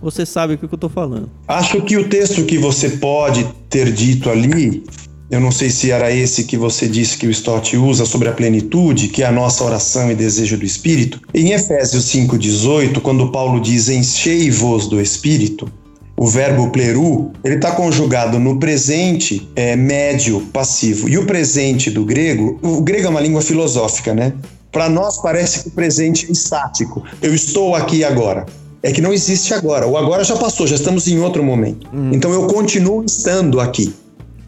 você 0.00 0.24
sabe 0.24 0.54
o 0.54 0.58
que 0.58 0.64
eu 0.64 0.78
tô 0.78 0.88
falando. 0.88 1.30
Acho 1.46 1.82
que 1.82 1.96
o 1.96 2.08
texto 2.08 2.44
que 2.44 2.58
você 2.58 2.90
pode 2.90 3.46
ter 3.68 3.92
dito 3.92 4.30
ali, 4.30 4.82
eu 5.30 5.40
não 5.40 5.50
sei 5.50 5.68
se 5.68 5.90
era 5.90 6.10
esse 6.10 6.44
que 6.44 6.56
você 6.56 6.88
disse 6.88 7.18
que 7.18 7.26
o 7.26 7.30
Stott 7.30 7.76
usa 7.76 8.06
sobre 8.06 8.28
a 8.28 8.32
plenitude, 8.32 9.08
que 9.08 9.22
é 9.22 9.26
a 9.26 9.32
nossa 9.32 9.62
oração 9.62 10.10
e 10.10 10.14
desejo 10.14 10.56
do 10.56 10.64
Espírito. 10.64 11.20
Em 11.34 11.52
Efésios 11.52 12.06
5,18, 12.06 13.00
quando 13.00 13.30
Paulo 13.30 13.60
diz 13.60 13.90
enchei-vos 13.90 14.86
do 14.86 15.00
Espírito, 15.00 15.70
o 16.18 16.26
verbo 16.26 16.70
pleru, 16.70 17.30
ele 17.44 17.54
está 17.54 17.70
conjugado 17.70 18.40
no 18.40 18.58
presente 18.58 19.48
é, 19.54 19.76
médio 19.76 20.40
passivo. 20.52 21.08
E 21.08 21.16
o 21.16 21.24
presente 21.24 21.90
do 21.90 22.04
grego, 22.04 22.58
o 22.60 22.82
grego 22.82 23.06
é 23.06 23.10
uma 23.10 23.20
língua 23.20 23.40
filosófica, 23.40 24.12
né? 24.12 24.32
Para 24.72 24.88
nós 24.88 25.18
parece 25.22 25.62
que 25.62 25.68
o 25.68 25.70
presente 25.70 26.26
é 26.26 26.32
estático. 26.32 27.04
Eu 27.22 27.32
estou 27.32 27.76
aqui 27.76 28.02
agora. 28.02 28.46
É 28.82 28.92
que 28.92 29.00
não 29.00 29.12
existe 29.12 29.54
agora. 29.54 29.86
O 29.86 29.96
agora 29.96 30.24
já 30.24 30.36
passou, 30.36 30.66
já 30.66 30.74
estamos 30.74 31.06
em 31.06 31.20
outro 31.20 31.42
momento. 31.42 31.88
Então 32.12 32.32
eu 32.32 32.48
continuo 32.48 33.04
estando 33.04 33.60
aqui. 33.60 33.94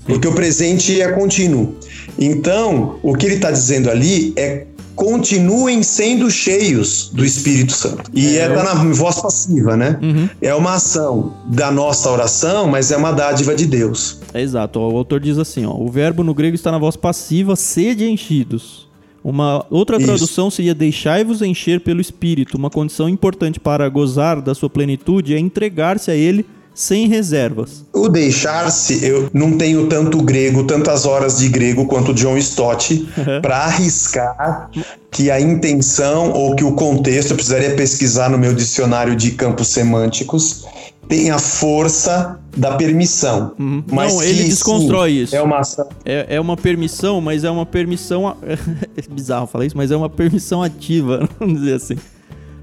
Porque 0.05 0.27
o 0.27 0.33
presente 0.33 1.01
é 1.01 1.13
contínuo. 1.13 1.77
Então, 2.19 2.99
o 3.03 3.15
que 3.15 3.27
ele 3.27 3.37
está 3.37 3.51
dizendo 3.51 3.89
ali 3.89 4.33
é 4.37 4.67
continuem 5.01 5.83
sendo 5.83 6.31
cheios 6.31 7.11
do 7.11 7.25
Espírito 7.25 7.73
Santo. 7.73 8.11
E 8.13 8.37
é, 8.37 8.47
tá 8.51 8.63
na 8.63 8.75
voz 8.93 9.19
passiva, 9.19 9.75
né? 9.75 9.99
Uhum. 10.03 10.29
É 10.43 10.55
uma 10.55 10.75
ação 10.75 11.33
da 11.47 11.71
nossa 11.71 12.11
oração, 12.11 12.69
mas 12.69 12.93
é 12.93 12.99
uma 12.99 13.11
dádiva 13.11 13.55
de 13.55 13.65
Deus. 13.65 14.21
É 14.35 14.43
exato. 14.43 14.79
o 14.79 14.95
autor 14.99 15.19
diz 15.19 15.39
assim, 15.39 15.65
ó, 15.65 15.73
o 15.73 15.89
verbo 15.89 16.23
no 16.23 16.35
grego 16.35 16.55
está 16.55 16.71
na 16.71 16.77
voz 16.77 16.97
passiva, 16.97 17.57
sede 17.57 18.11
enchidos. 18.11 18.87
Uma 19.25 19.65
outra 19.71 19.97
Isso. 19.97 20.07
tradução 20.07 20.51
seria 20.51 20.75
deixai-vos 20.75 21.41
encher 21.41 21.81
pelo 21.81 22.03
Espírito. 22.03 22.59
Uma 22.59 22.69
condição 22.69 23.09
importante 23.09 23.59
para 23.59 23.89
gozar 23.89 24.43
da 24.43 24.55
sua 24.55 24.69
plenitude 24.69 25.35
é 25.35 25.39
entregar-se 25.39 26.11
a 26.11 26.15
ele 26.15 26.45
sem 26.81 27.07
reservas. 27.09 27.85
O 27.93 28.09
deixar-se, 28.09 29.05
eu 29.05 29.29
não 29.35 29.57
tenho 29.59 29.87
tanto 29.87 30.23
grego, 30.23 30.65
tantas 30.65 31.05
horas 31.05 31.39
de 31.39 31.49
grego 31.49 31.87
quanto 31.87 32.15
John 32.15 32.37
Stott 32.39 33.07
para 33.43 33.57
arriscar 33.65 34.71
que 35.11 35.31
a 35.31 35.41
intenção 35.41 36.33
ou 36.33 36.55
que 36.57 36.65
o 36.65 36.73
contexto, 36.73 37.31
eu 37.33 37.37
precisaria 37.37 37.75
pesquisar 37.75 38.31
no 38.31 38.39
meu 38.39 38.55
dicionário 38.55 39.15
de 39.17 39.33
campos 39.33 39.69
semânticos, 39.69 40.65
tem 41.09 41.31
a 41.31 41.39
força 41.39 42.39
da 42.57 42.77
permissão. 42.77 43.53
Uhum. 43.59 43.83
Mas 43.91 44.15
Não, 44.15 44.23
ele 44.23 44.45
desconstrói 44.45 45.11
sim, 45.11 45.23
isso. 45.25 45.37
É 45.37 45.43
uma. 45.43 45.61
É, 46.05 46.27
é 46.37 46.41
uma 46.41 46.57
permissão, 46.57 47.21
mas 47.21 47.43
é 47.45 47.51
uma 47.51 47.67
permissão. 47.67 48.29
a- 48.29 48.37
É 48.97 49.13
bizarro 49.13 49.47
falar 49.49 49.67
isso, 49.67 49.77
mas 49.77 49.91
é 49.91 49.97
uma 49.97 50.09
permissão 50.09 50.63
ativa, 50.63 51.29
vamos 51.39 51.59
dizer 51.61 51.75
assim. 51.75 51.97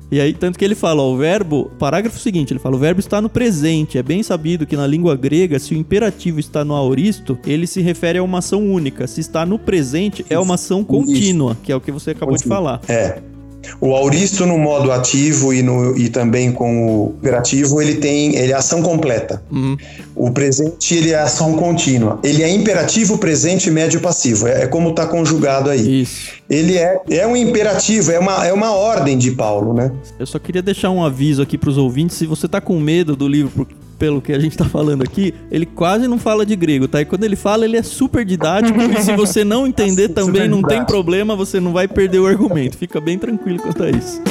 E 0.10 0.22
aí, 0.22 0.34
tanto 0.34 0.58
que 0.58 0.64
ele 0.64 0.76
fala, 0.76 1.02
ó, 1.02 1.12
o 1.14 1.18
verbo. 1.18 1.70
Parágrafo 1.78 2.18
seguinte, 2.18 2.54
ele 2.54 2.60
fala: 2.60 2.76
o 2.76 2.80
verbo 2.80 3.00
está 3.00 3.22
no 3.22 3.30
presente. 3.30 3.98
É 3.98 4.04
bem 4.04 4.24
sabido 4.24 4.66
que 4.66 4.78
na 4.78 4.88
língua 4.88 5.16
grega, 5.16 5.60
se 5.60 5.74
o 5.74 5.78
imperativo 5.78 6.40
está 6.40 6.64
no 6.64 6.74
aoristo, 6.74 7.38
ele 7.46 7.68
se 7.68 7.82
refere 7.82 8.20
a 8.20 8.24
uma 8.24 8.40
ação 8.40 8.66
única. 8.66 9.06
Se 9.08 9.20
está 9.20 9.46
no 9.46 9.60
presente, 9.60 10.26
é 10.30 10.40
uma 10.40 10.56
ação 10.56 10.84
contínua, 10.84 11.58
que 11.62 11.72
é 11.72 11.76
o 11.76 11.82
que 11.82 11.92
você 11.92 12.12
acabou 12.12 12.36
de 12.36 12.44
Contínua. 12.44 12.80
falar. 12.80 12.82
É. 12.88 13.37
O 13.80 13.96
auristo 13.96 14.46
no 14.46 14.58
modo 14.58 14.92
ativo 14.92 15.54
e, 15.54 15.62
no, 15.62 15.98
e 15.98 16.10
também 16.10 16.52
com 16.52 16.88
o 16.88 17.16
imperativo, 17.20 17.82
ele 17.82 17.96
tem 17.96 18.36
ele 18.36 18.52
é 18.52 18.56
ação 18.56 18.82
completa. 18.82 19.42
Uhum. 19.52 19.78
O 20.16 20.32
presente 20.32 20.96
ele 20.96 21.12
é 21.12 21.20
ação 21.20 21.54
contínua. 21.54 22.20
Ele 22.24 22.44
é 22.44 22.50
imperativo, 22.50 23.18
presente, 23.18 23.70
médio, 23.70 24.00
passivo. 24.00 24.48
É, 24.48 24.64
é 24.64 24.68
como 24.68 24.90
está 24.90 25.06
conjugado 25.06 25.70
aí. 25.70 26.02
Isso. 26.02 26.32
Ele 26.50 26.78
é, 26.78 27.00
é 27.10 27.28
um 27.28 27.36
imperativo, 27.36 28.12
é 28.12 28.20
uma, 28.20 28.46
é 28.46 28.54
uma 28.54 28.72
ordem 28.72 29.18
de 29.18 29.32
Paulo, 29.32 29.74
né? 29.74 29.92
Eu 30.18 30.26
só 30.26 30.40
queria 30.40 30.62
deixar 30.62 30.90
um 30.90 31.04
aviso 31.04 31.42
aqui 31.42 31.58
pros 31.58 31.78
ouvintes. 31.78 32.18
Se 32.18 32.26
você 32.26 32.48
tá 32.48 32.62
com 32.62 32.80
medo 32.80 33.16
do 33.16 33.28
livro, 33.28 33.68
pelo 33.98 34.22
que 34.22 34.32
a 34.34 34.40
gente 34.40 34.58
tá 34.58 34.66
falando 34.66 35.04
aqui, 35.04 35.34
ele 35.52 35.66
quase 35.66 36.08
não 36.08 36.18
fala 36.18 36.46
de 36.46 36.56
grego, 36.56 36.88
tá? 36.88 37.02
E 37.02 37.06
quando 37.06 37.24
ele 37.24 37.36
fala, 37.36 37.66
ele 37.66 37.78
é 37.78 37.84
super 37.84 38.24
didático. 38.24 38.80
e 38.80 39.02
se 39.02 39.16
você 39.16 39.44
não 39.44 39.68
entender 39.68 40.10
também, 40.14 40.48
não 40.48 40.62
tem 40.62 40.86
problema, 40.86 41.36
você 41.36 41.60
não 41.60 41.74
vai 41.74 41.88
perder 41.88 42.20
o 42.20 42.28
argumento. 42.28 42.78
Fica 42.78 43.02
bem 43.02 43.18
tranquilo 43.18 43.60
quanto 43.60 43.84
a 43.84 43.90
isso. 43.90 44.22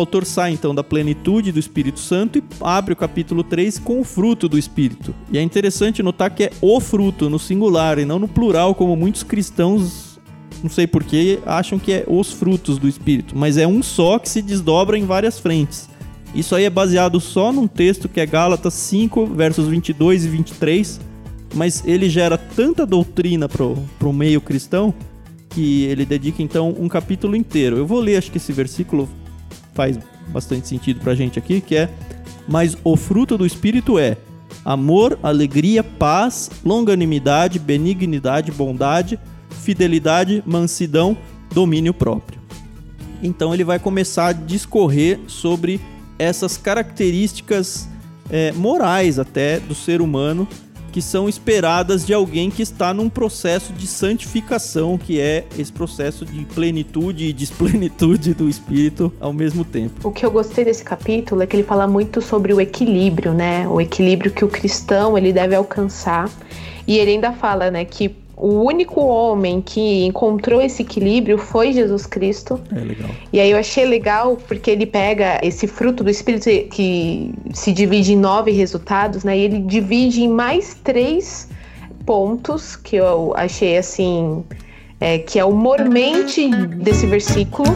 Autor 0.00 0.24
sai 0.24 0.52
então 0.52 0.74
da 0.74 0.82
plenitude 0.82 1.52
do 1.52 1.58
Espírito 1.58 1.98
Santo 2.00 2.38
e 2.38 2.42
abre 2.60 2.92
o 2.92 2.96
capítulo 2.96 3.42
3 3.42 3.78
com 3.78 4.00
o 4.00 4.04
fruto 4.04 4.48
do 4.48 4.58
Espírito. 4.58 5.14
E 5.30 5.38
é 5.38 5.42
interessante 5.42 6.02
notar 6.02 6.34
que 6.34 6.44
é 6.44 6.50
o 6.60 6.80
fruto 6.80 7.30
no 7.30 7.38
singular 7.38 7.98
e 7.98 8.04
não 8.04 8.18
no 8.18 8.28
plural, 8.28 8.74
como 8.74 8.96
muitos 8.96 9.22
cristãos, 9.22 10.18
não 10.62 10.70
sei 10.70 10.86
porquê, 10.86 11.38
acham 11.46 11.78
que 11.78 11.92
é 11.92 12.04
os 12.06 12.32
frutos 12.32 12.78
do 12.78 12.88
Espírito, 12.88 13.36
mas 13.36 13.56
é 13.56 13.66
um 13.66 13.82
só 13.82 14.18
que 14.18 14.28
se 14.28 14.42
desdobra 14.42 14.98
em 14.98 15.04
várias 15.04 15.38
frentes. 15.38 15.88
Isso 16.34 16.54
aí 16.54 16.64
é 16.64 16.70
baseado 16.70 17.20
só 17.20 17.52
num 17.52 17.66
texto 17.66 18.08
que 18.08 18.20
é 18.20 18.26
Gálatas 18.26 18.74
5, 18.74 19.26
versos 19.26 19.66
22 19.66 20.24
e 20.24 20.28
23, 20.28 21.00
mas 21.54 21.82
ele 21.84 22.08
gera 22.08 22.38
tanta 22.38 22.86
doutrina 22.86 23.48
pro, 23.48 23.76
pro 23.98 24.12
meio 24.12 24.40
cristão 24.40 24.94
que 25.50 25.82
ele 25.84 26.06
dedica 26.06 26.42
então 26.42 26.74
um 26.78 26.88
capítulo 26.88 27.36
inteiro. 27.36 27.76
Eu 27.76 27.86
vou 27.86 28.00
ler, 28.00 28.16
acho 28.16 28.30
que 28.30 28.38
esse 28.38 28.52
versículo 28.52 29.08
faz 29.80 29.98
bastante 30.28 30.68
sentido 30.68 31.00
pra 31.00 31.14
gente 31.14 31.38
aqui, 31.38 31.58
que 31.58 31.74
é: 31.74 31.88
"Mas 32.46 32.76
o 32.84 32.96
fruto 32.98 33.38
do 33.38 33.46
espírito 33.46 33.98
é 33.98 34.18
amor, 34.62 35.18
alegria, 35.22 35.82
paz, 35.82 36.50
longanimidade, 36.62 37.58
benignidade, 37.58 38.52
bondade, 38.52 39.18
fidelidade, 39.62 40.42
mansidão, 40.46 41.16
domínio 41.54 41.94
próprio". 41.94 42.38
Então 43.22 43.54
ele 43.54 43.64
vai 43.64 43.78
começar 43.78 44.26
a 44.28 44.32
discorrer 44.32 45.18
sobre 45.26 45.80
essas 46.18 46.58
características 46.58 47.88
eh, 48.30 48.52
morais 48.52 49.18
até 49.18 49.58
do 49.60 49.74
ser 49.74 50.02
humano 50.02 50.46
que 50.92 51.00
são 51.00 51.28
esperadas 51.28 52.04
de 52.04 52.12
alguém 52.12 52.50
que 52.50 52.62
está 52.62 52.92
num 52.92 53.08
processo 53.08 53.72
de 53.72 53.86
santificação, 53.86 54.98
que 54.98 55.20
é 55.20 55.44
esse 55.58 55.72
processo 55.72 56.24
de 56.24 56.44
plenitude 56.46 57.26
e 57.26 57.32
desplenitude 57.32 58.34
do 58.34 58.48
espírito 58.48 59.12
ao 59.20 59.32
mesmo 59.32 59.64
tempo. 59.64 60.08
O 60.08 60.12
que 60.12 60.24
eu 60.24 60.30
gostei 60.30 60.64
desse 60.64 60.84
capítulo 60.84 61.42
é 61.42 61.46
que 61.46 61.56
ele 61.56 61.64
fala 61.64 61.86
muito 61.86 62.20
sobre 62.20 62.52
o 62.52 62.60
equilíbrio, 62.60 63.32
né? 63.32 63.66
O 63.68 63.80
equilíbrio 63.80 64.30
que 64.30 64.44
o 64.44 64.48
cristão 64.48 65.16
ele 65.16 65.32
deve 65.32 65.54
alcançar. 65.54 66.28
E 66.86 66.98
ele 66.98 67.12
ainda 67.12 67.32
fala, 67.32 67.70
né, 67.70 67.84
que 67.84 68.08
o 68.40 68.62
único 68.64 69.02
homem 69.02 69.60
que 69.60 70.06
encontrou 70.06 70.62
esse 70.62 70.80
equilíbrio 70.80 71.36
foi 71.36 71.74
Jesus 71.74 72.06
Cristo. 72.06 72.58
É 72.74 72.80
legal. 72.80 73.10
E 73.30 73.38
aí 73.38 73.50
eu 73.50 73.58
achei 73.58 73.84
legal 73.84 74.38
porque 74.48 74.70
ele 74.70 74.86
pega 74.86 75.38
esse 75.42 75.66
fruto 75.66 76.02
do 76.02 76.08
Espírito 76.08 76.44
que 76.70 77.34
se 77.52 77.70
divide 77.70 78.14
em 78.14 78.16
nove 78.16 78.50
resultados, 78.50 79.24
né? 79.24 79.36
E 79.36 79.42
ele 79.42 79.58
divide 79.58 80.22
em 80.22 80.28
mais 80.28 80.74
três 80.82 81.50
pontos 82.06 82.76
que 82.76 82.96
eu 82.96 83.34
achei 83.36 83.76
assim, 83.76 84.42
é, 84.98 85.18
que 85.18 85.38
é 85.38 85.44
o 85.44 85.52
mormente 85.52 86.48
desse 86.48 87.06
versículo 87.06 87.66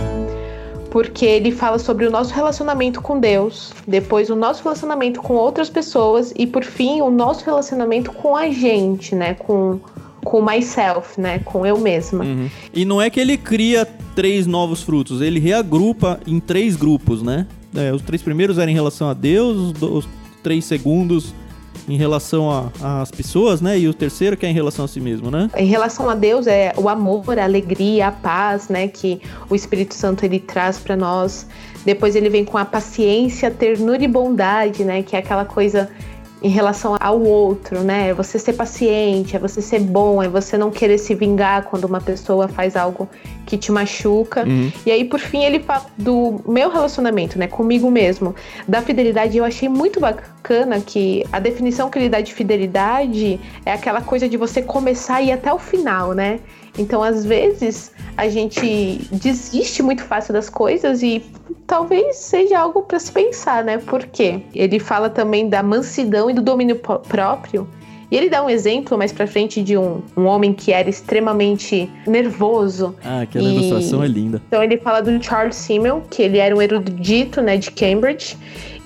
porque 0.90 1.26
ele 1.26 1.50
fala 1.50 1.76
sobre 1.76 2.06
o 2.06 2.10
nosso 2.10 2.32
relacionamento 2.32 3.02
com 3.02 3.18
Deus, 3.18 3.74
depois 3.84 4.30
o 4.30 4.36
nosso 4.36 4.62
relacionamento 4.62 5.20
com 5.20 5.34
outras 5.34 5.68
pessoas 5.68 6.32
e 6.36 6.46
por 6.46 6.62
fim 6.62 7.02
o 7.02 7.10
nosso 7.10 7.44
relacionamento 7.44 8.12
com 8.12 8.36
a 8.36 8.48
gente, 8.48 9.12
né, 9.12 9.34
com 9.34 9.80
com 10.24 10.42
myself, 10.42 11.20
né, 11.20 11.38
com 11.44 11.64
eu 11.64 11.78
mesma. 11.78 12.24
Uhum. 12.24 12.48
E 12.72 12.84
não 12.84 13.00
é 13.00 13.10
que 13.10 13.20
ele 13.20 13.36
cria 13.36 13.86
três 14.14 14.46
novos 14.46 14.82
frutos, 14.82 15.20
ele 15.20 15.38
reagrupa 15.38 16.18
em 16.26 16.40
três 16.40 16.76
grupos, 16.76 17.22
né? 17.22 17.46
É, 17.74 17.92
os 17.92 18.02
três 18.02 18.22
primeiros 18.22 18.58
eram 18.58 18.70
em 18.70 18.74
relação 18.74 19.08
a 19.08 19.14
Deus, 19.14 19.56
os, 19.56 19.82
os 19.82 20.08
três 20.42 20.64
segundos 20.64 21.34
em 21.88 21.96
relação 21.96 22.70
às 22.80 23.10
pessoas, 23.10 23.60
né? 23.60 23.78
E 23.78 23.88
o 23.88 23.94
terceiro 23.94 24.36
que 24.36 24.46
é 24.46 24.48
em 24.48 24.54
relação 24.54 24.84
a 24.84 24.88
si 24.88 25.00
mesmo, 25.00 25.30
né? 25.30 25.50
Em 25.56 25.66
relação 25.66 26.08
a 26.08 26.14
Deus 26.14 26.46
é 26.46 26.72
o 26.76 26.88
amor, 26.88 27.38
a 27.38 27.44
alegria, 27.44 28.08
a 28.08 28.12
paz, 28.12 28.68
né? 28.68 28.88
Que 28.88 29.20
o 29.50 29.54
Espírito 29.54 29.94
Santo 29.94 30.24
ele 30.24 30.38
traz 30.38 30.78
para 30.78 30.96
nós. 30.96 31.46
Depois 31.84 32.16
ele 32.16 32.30
vem 32.30 32.44
com 32.44 32.56
a 32.56 32.64
paciência, 32.64 33.50
ternura 33.50 34.02
e 34.02 34.08
bondade, 34.08 34.84
né? 34.84 35.02
Que 35.02 35.16
é 35.16 35.18
aquela 35.18 35.44
coisa 35.44 35.90
em 36.44 36.50
relação 36.50 36.94
ao 37.00 37.22
outro, 37.22 37.80
né? 37.80 38.10
É 38.10 38.14
você 38.14 38.38
ser 38.38 38.52
paciente, 38.52 39.34
é 39.34 39.38
você 39.38 39.62
ser 39.62 39.80
bom, 39.80 40.22
é 40.22 40.28
você 40.28 40.58
não 40.58 40.70
querer 40.70 40.98
se 40.98 41.14
vingar 41.14 41.64
quando 41.64 41.84
uma 41.84 42.02
pessoa 42.02 42.48
faz 42.48 42.76
algo 42.76 43.08
que 43.46 43.56
te 43.56 43.72
machuca. 43.72 44.44
Uhum. 44.46 44.70
E 44.84 44.90
aí, 44.90 45.06
por 45.06 45.18
fim, 45.20 45.42
ele 45.42 45.60
fala 45.60 45.86
do 45.96 46.42
meu 46.46 46.68
relacionamento, 46.68 47.38
né, 47.38 47.46
comigo 47.46 47.90
mesmo, 47.90 48.34
da 48.68 48.82
fidelidade. 48.82 49.38
Eu 49.38 49.44
achei 49.44 49.70
muito 49.70 49.98
bacana 49.98 50.80
que 50.80 51.24
a 51.32 51.40
definição 51.40 51.88
que 51.88 51.98
ele 51.98 52.10
dá 52.10 52.20
de 52.20 52.34
fidelidade 52.34 53.40
é 53.64 53.72
aquela 53.72 54.02
coisa 54.02 54.28
de 54.28 54.36
você 54.36 54.60
começar 54.60 55.22
e 55.22 55.28
ir 55.28 55.32
até 55.32 55.50
o 55.50 55.58
final, 55.58 56.12
né? 56.12 56.40
Então, 56.78 57.02
às 57.02 57.24
vezes, 57.24 57.92
a 58.16 58.28
gente 58.28 59.08
desiste 59.12 59.82
muito 59.82 60.02
fácil 60.02 60.32
das 60.32 60.50
coisas 60.50 61.02
e 61.02 61.24
talvez 61.66 62.16
seja 62.16 62.58
algo 62.58 62.82
para 62.82 62.98
se 62.98 63.12
pensar, 63.12 63.64
né? 63.64 63.78
Por 63.78 64.04
quê? 64.06 64.42
Ele 64.54 64.78
fala 64.78 65.08
também 65.08 65.48
da 65.48 65.62
mansidão 65.62 66.28
e 66.28 66.34
do 66.34 66.42
domínio 66.42 66.76
próprio. 66.76 67.68
E 68.14 68.16
ele 68.16 68.30
dá 68.30 68.44
um 68.44 68.48
exemplo 68.48 68.96
mais 68.96 69.10
pra 69.10 69.26
frente 69.26 69.60
de 69.60 69.76
um, 69.76 70.00
um 70.16 70.26
homem 70.26 70.52
que 70.52 70.72
era 70.72 70.88
extremamente 70.88 71.90
nervoso. 72.06 72.94
Ah, 73.04 73.22
aquela 73.22 73.44
e... 73.44 73.56
ilustração 73.56 74.04
é 74.04 74.06
linda. 74.06 74.40
Então 74.46 74.62
ele 74.62 74.76
fala 74.76 75.02
do 75.02 75.20
Charles 75.20 75.56
Simmel, 75.56 76.00
que 76.08 76.22
ele 76.22 76.38
era 76.38 76.54
um 76.54 76.62
erudito, 76.62 77.42
né, 77.42 77.56
de 77.56 77.72
Cambridge, 77.72 78.36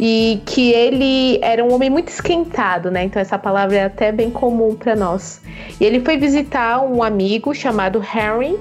e 0.00 0.40
que 0.46 0.72
ele 0.72 1.38
era 1.42 1.62
um 1.62 1.74
homem 1.74 1.90
muito 1.90 2.08
esquentado, 2.08 2.90
né? 2.90 3.04
Então 3.04 3.20
essa 3.20 3.38
palavra 3.38 3.76
é 3.76 3.84
até 3.84 4.10
bem 4.10 4.30
comum 4.30 4.74
para 4.74 4.96
nós. 4.96 5.42
E 5.78 5.84
ele 5.84 6.00
foi 6.00 6.16
visitar 6.16 6.80
um 6.80 7.02
amigo 7.02 7.54
chamado 7.54 8.02
Henry, 8.02 8.58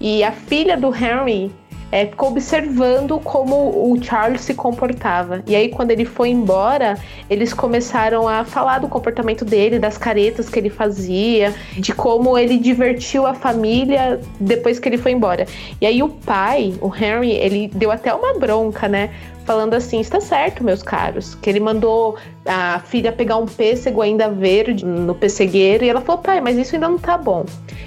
e 0.00 0.22
a 0.22 0.30
filha 0.30 0.76
do 0.76 0.94
Henry 0.94 1.50
é, 1.90 2.06
ficou 2.06 2.30
observando 2.30 3.18
como 3.20 3.90
o 3.90 4.02
Charles 4.02 4.40
se 4.40 4.54
comportava. 4.54 5.42
E 5.46 5.54
aí, 5.54 5.68
quando 5.68 5.90
ele 5.90 6.04
foi 6.04 6.30
embora, 6.30 6.98
eles 7.30 7.52
começaram 7.52 8.28
a 8.28 8.44
falar 8.44 8.80
do 8.80 8.88
comportamento 8.88 9.44
dele, 9.44 9.78
das 9.78 9.96
caretas 9.96 10.48
que 10.48 10.58
ele 10.58 10.70
fazia, 10.70 11.54
de 11.76 11.92
como 11.92 12.36
ele 12.36 12.58
divertiu 12.58 13.26
a 13.26 13.34
família 13.34 14.20
depois 14.40 14.78
que 14.78 14.88
ele 14.88 14.98
foi 14.98 15.12
embora. 15.12 15.46
E 15.80 15.86
aí, 15.86 16.02
o 16.02 16.08
pai, 16.08 16.74
o 16.80 16.92
Henry, 16.94 17.32
ele 17.32 17.70
deu 17.74 17.90
até 17.90 18.12
uma 18.12 18.38
bronca, 18.38 18.88
né? 18.88 19.10
Falando 19.46 19.74
assim: 19.74 20.00
está 20.00 20.20
certo, 20.20 20.62
meus 20.62 20.82
caros. 20.82 21.34
Que 21.36 21.48
ele 21.48 21.60
mandou 21.60 22.16
a 22.44 22.80
filha 22.80 23.12
pegar 23.12 23.36
um 23.36 23.46
pêssego 23.46 24.02
ainda 24.02 24.28
verde 24.28 24.84
no 24.84 25.14
pessegueiro 25.14 25.84
e 25.84 25.88
ela 25.88 26.00
falou: 26.00 26.20
pai, 26.20 26.40
mas 26.40 26.58
isso 26.58 26.74
ainda 26.74 26.88
não 26.88 26.98
tá 26.98 27.16
bom. 27.16 27.46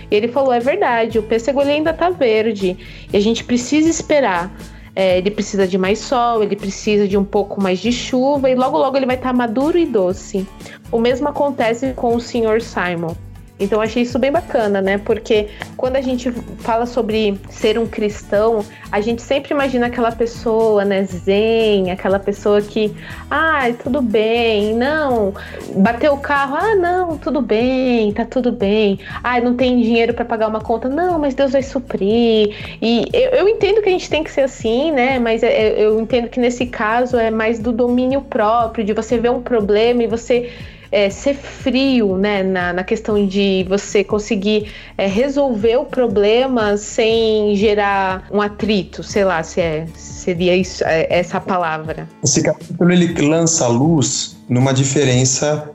E 0.10 0.16
ele 0.16 0.30
falou: 0.30 0.54
é 0.54 0.60
verdade, 0.60 1.20
o 1.20 1.24
pêssego 1.24 1.62
ele 1.62 1.72
ainda 1.72 1.94
tá 1.94 2.10
verde 2.10 2.78
e 3.12 3.18
a 3.18 3.20
gente 3.20 3.44
precisa 3.44 3.90
esperar. 3.90 4.52
É, 4.96 5.18
ele 5.20 5.30
precisa 5.30 5.68
de 5.68 5.78
mais 5.78 6.00
sol, 6.00 6.42
ele 6.42 6.56
precisa 6.56 7.08
de 7.08 7.16
um 7.16 7.24
pouco 7.24 7.62
mais 7.62 7.80
de 7.80 7.92
chuva 7.92 8.50
e 8.50 8.56
logo 8.56 8.78
logo 8.78 8.98
ele 8.98 9.06
vai 9.06 9.16
estar 9.16 9.30
tá 9.30 9.34
maduro 9.34 9.78
e 9.78 9.86
doce. 9.86 10.48
O 10.92 11.00
mesmo 11.00 11.28
acontece 11.28 11.94
com 11.94 12.16
o 12.16 12.20
Sr. 12.20 12.60
Simon. 12.60 13.16
Então 13.60 13.82
achei 13.82 14.04
isso 14.04 14.18
bem 14.18 14.32
bacana, 14.32 14.82
né? 14.82 14.98
Porque 14.98 15.50
quando 15.76 15.98
a 15.98 16.02
gente 16.02 16.32
fala 16.60 16.86
sobre 16.86 17.40
ser 17.50 17.78
um 17.78 17.86
cristão, 17.86 18.64
a 18.92 19.02
gente 19.02 19.22
sempre 19.22 19.54
imagina 19.54 19.88
aquela 19.88 20.12
pessoa, 20.12 20.86
né, 20.86 21.04
zen, 21.04 21.92
aquela 21.92 22.20
pessoa 22.20 22.62
que, 22.62 22.96
ah, 23.30 23.62
tudo 23.84 24.02
bem, 24.02 24.74
não, 24.76 25.34
bateu 25.76 26.14
o 26.14 26.18
carro, 26.18 26.56
ah, 26.56 26.76
não, 26.76 27.18
tudo 27.18 27.42
bem, 27.42 28.12
tá 28.14 28.26
tudo 28.26 28.52
bem. 28.52 29.00
Ai, 29.24 29.42
não 29.42 29.56
tem 29.56 29.82
dinheiro 29.82 30.14
para 30.14 30.26
pagar 30.26 30.48
uma 30.48 30.62
conta, 30.62 30.88
não, 30.88 31.20
mas 31.20 31.34
Deus 31.34 31.52
vai 31.52 31.62
suprir. 31.62 32.56
E 32.82 33.06
eu, 33.14 33.30
eu, 33.32 33.50
entendo 33.50 33.82
que 33.82 33.90
a 33.90 33.92
gente 33.92 34.10
tem 34.10 34.24
que 34.24 34.32
ser 34.32 34.42
assim, 34.42 34.92
né? 34.92 35.20
Mas 35.20 35.44
é, 35.44 35.50
é, 35.50 35.86
eu 35.86 36.00
entendo 36.00 36.30
que 36.30 36.40
nesse 36.40 36.66
caso 36.66 37.18
é 37.18 37.30
mais 37.30 37.60
do 37.60 37.72
domínio 37.72 38.22
próprio, 38.22 38.86
de 38.86 38.94
você 38.94 39.18
ver 39.18 39.32
um 39.32 39.42
problema 39.42 40.04
e 40.04 40.08
você 40.08 40.50
é, 40.92 41.10
ser 41.10 41.36
frio, 41.36 42.18
né, 42.18 42.44
na, 42.44 42.74
na, 42.74 42.84
questão 42.84 43.26
de 43.26 43.66
você 43.70 44.04
conseguir 44.04 44.72
é, 44.98 45.06
resolver 45.06 45.78
o 45.78 45.86
problema 45.86 46.78
sem 46.78 47.56
gerar 47.56 48.28
um 48.32 48.42
atrito, 48.42 49.04
sei 49.04 49.24
lá, 49.24 49.44
se 49.44 49.62
é, 49.62 49.86
seria 49.96 50.56
isso, 50.56 50.84
é, 50.84 51.08
essa 51.10 51.40
palavra. 51.40 52.08
Esse 52.24 52.42
capítulo 52.42 52.92
ele 52.92 53.14
lança 53.22 53.66
a 53.66 53.68
luz 53.68 54.38
numa 54.48 54.74
diferença 54.74 55.70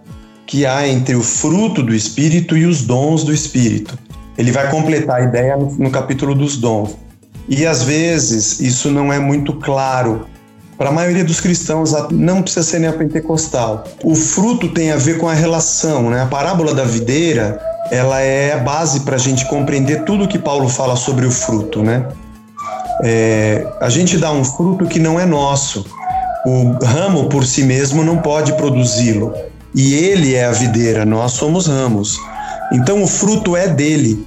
que 0.47 0.67
há 0.67 0.87
entre 0.87 1.15
o 1.15 1.23
fruto 1.23 1.83
do 1.83 1.95
Espírito 1.95 2.57
e 2.57 2.67
os 2.67 2.83
dons 2.83 3.25
do 3.25 3.33
Espírito. 3.33 3.99
Ele 4.37 4.51
vai 4.51 4.69
completar 4.69 5.21
a 5.21 5.25
ideia 5.25 5.57
no, 5.57 5.71
no 5.73 5.91
capítulo 5.91 6.35
dos 6.35 6.57
dons. 6.57 6.97
E 7.49 7.67
às 7.67 7.83
vezes 7.83 8.59
isso 8.61 8.91
não 8.91 9.13
é 9.13 9.19
muito 9.19 9.53
claro 9.55 10.27
para 10.77 10.89
a 10.89 10.93
maioria 10.93 11.25
dos 11.25 11.41
cristãos, 11.41 11.93
não 12.11 12.43
precisa 12.43 12.65
ser 12.65 12.79
nem 12.81 12.89
a 12.89 12.93
pentecostal. 12.93 13.85
O 14.03 14.15
fruto 14.15 14.69
tem 14.69 14.91
a 14.91 14.97
ver 14.97 15.19
com 15.19 15.29
a 15.29 15.35
relação, 15.35 16.11
né? 16.11 16.23
A 16.23 16.27
parábola 16.27 16.75
da 16.75 16.85
videira, 16.85 17.61
ela 17.91 18.21
é 18.21 18.53
a 18.53 18.59
base 18.59 19.01
para 19.01 19.15
a 19.17 19.19
gente 19.19 19.47
compreender 19.47 20.05
tudo 20.05 20.27
que 20.27 20.39
Paulo 20.39 20.69
fala 20.69 20.97
sobre 20.97 21.27
o 21.27 21.31
fruto, 21.31 21.83
né? 21.83 22.07
É, 23.03 23.67
a 23.81 23.89
gente 23.89 24.19
dá 24.19 24.33
um 24.33 24.45
fruto 24.45 24.87
que 24.87 24.99
não 24.99 25.19
é 25.19 25.25
nosso. 25.25 25.85
O 26.47 26.85
ramo 26.85 27.29
por 27.29 27.45
si 27.45 27.63
mesmo 27.63 28.05
não 28.05 28.19
pode 28.19 28.53
produzi-lo. 28.55 29.33
E 29.75 29.95
ele 29.95 30.35
é 30.35 30.45
a 30.45 30.53
videira, 30.53 31.05
nós 31.05 31.33
somos 31.33 31.67
ramos. 31.67 32.19
Então 32.73 33.03
o 33.03 33.07
fruto 33.07 33.57
é 33.57 33.69
dele. 33.69 34.25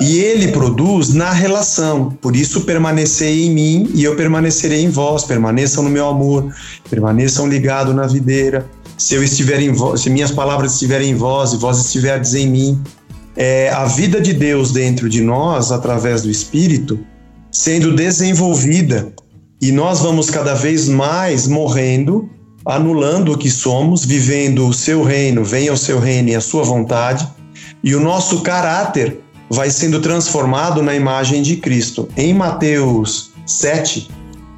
E 0.00 0.18
ele 0.18 0.48
produz 0.48 1.12
na 1.14 1.30
relação. 1.30 2.10
Por 2.20 2.34
isso, 2.34 2.62
permanecei 2.62 3.46
em 3.46 3.50
mim 3.50 3.90
e 3.94 4.02
eu 4.02 4.16
permanecerei 4.16 4.82
em 4.82 4.90
vós. 4.90 5.24
Permaneçam 5.24 5.84
no 5.84 5.90
meu 5.90 6.08
amor, 6.08 6.52
permaneçam 6.90 7.48
ligados 7.48 7.94
na 7.94 8.06
videira. 8.06 8.66
Se 8.96 9.14
eu 9.14 9.22
estiver 9.22 9.60
em 9.60 9.72
vós, 9.72 10.02
se 10.02 10.10
minhas 10.10 10.30
palavras 10.30 10.72
estiverem 10.72 11.10
em 11.10 11.14
vós 11.14 11.52
e 11.52 11.56
vós 11.56 11.78
estiverdes 11.78 12.34
em 12.34 12.46
mim, 12.46 12.82
é 13.36 13.70
a 13.70 13.84
vida 13.84 14.20
de 14.20 14.32
Deus 14.32 14.70
dentro 14.72 15.08
de 15.08 15.20
nós, 15.20 15.72
através 15.72 16.22
do 16.22 16.30
Espírito, 16.30 16.98
sendo 17.50 17.94
desenvolvida. 17.94 19.12
E 19.60 19.72
nós 19.72 20.00
vamos 20.00 20.30
cada 20.30 20.54
vez 20.54 20.88
mais 20.88 21.48
morrendo, 21.48 22.28
anulando 22.64 23.32
o 23.32 23.38
que 23.38 23.50
somos, 23.50 24.04
vivendo 24.04 24.68
o 24.68 24.72
seu 24.72 25.02
reino, 25.02 25.44
venha 25.44 25.72
o 25.72 25.76
seu 25.76 25.98
reino 25.98 26.28
e 26.28 26.34
a 26.34 26.40
sua 26.40 26.62
vontade, 26.62 27.26
e 27.82 27.94
o 27.94 28.00
nosso 28.00 28.42
caráter 28.42 29.23
vai 29.54 29.70
sendo 29.70 30.00
transformado 30.00 30.82
na 30.82 30.94
imagem 30.94 31.40
de 31.40 31.56
Cristo. 31.56 32.08
Em 32.16 32.34
Mateus 32.34 33.30
7, 33.46 34.08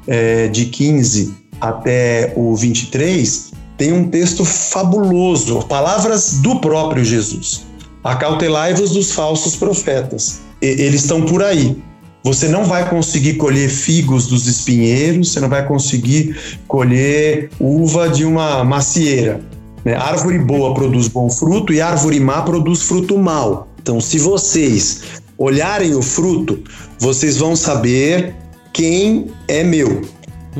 é, 0.07 0.47
de 0.47 0.65
15 0.65 1.33
até 1.61 2.33
o 2.35 2.55
23, 2.55 3.51
tem 3.77 3.93
um 3.93 4.09
texto 4.09 4.43
fabuloso, 4.43 5.59
palavras 5.67 6.39
do 6.39 6.59
próprio 6.59 7.05
Jesus. 7.05 7.65
Acautelai-vos 8.03 8.91
dos 8.91 9.11
falsos 9.11 9.55
profetas. 9.55 10.41
E, 10.61 10.65
eles 10.65 11.03
estão 11.03 11.21
por 11.21 11.43
aí. 11.43 11.77
Você 12.23 12.47
não 12.47 12.65
vai 12.65 12.89
conseguir 12.89 13.35
colher 13.35 13.69
figos 13.69 14.27
dos 14.27 14.47
espinheiros, 14.47 15.31
você 15.31 15.39
não 15.39 15.47
vai 15.47 15.65
conseguir 15.65 16.35
colher 16.67 17.49
uva 17.59 18.09
de 18.09 18.25
uma 18.25 18.63
macieira. 18.63 19.39
Né? 19.85 19.95
Árvore 19.95 20.39
boa 20.39 20.73
produz 20.73 21.07
bom 21.07 21.29
fruto 21.29 21.71
e 21.71 21.79
árvore 21.79 22.19
má 22.19 22.41
produz 22.41 22.81
fruto 22.81 23.17
mau. 23.17 23.66
Então, 23.87 24.01
se 24.01 24.19
vocês 24.19 24.99
olharem 25.37 25.95
o 25.95 26.01
fruto, 26.01 26.59
vocês 26.99 27.37
vão 27.37 27.55
saber 27.55 28.35
quem 28.73 29.27
é 29.47 29.63
meu. 29.63 30.01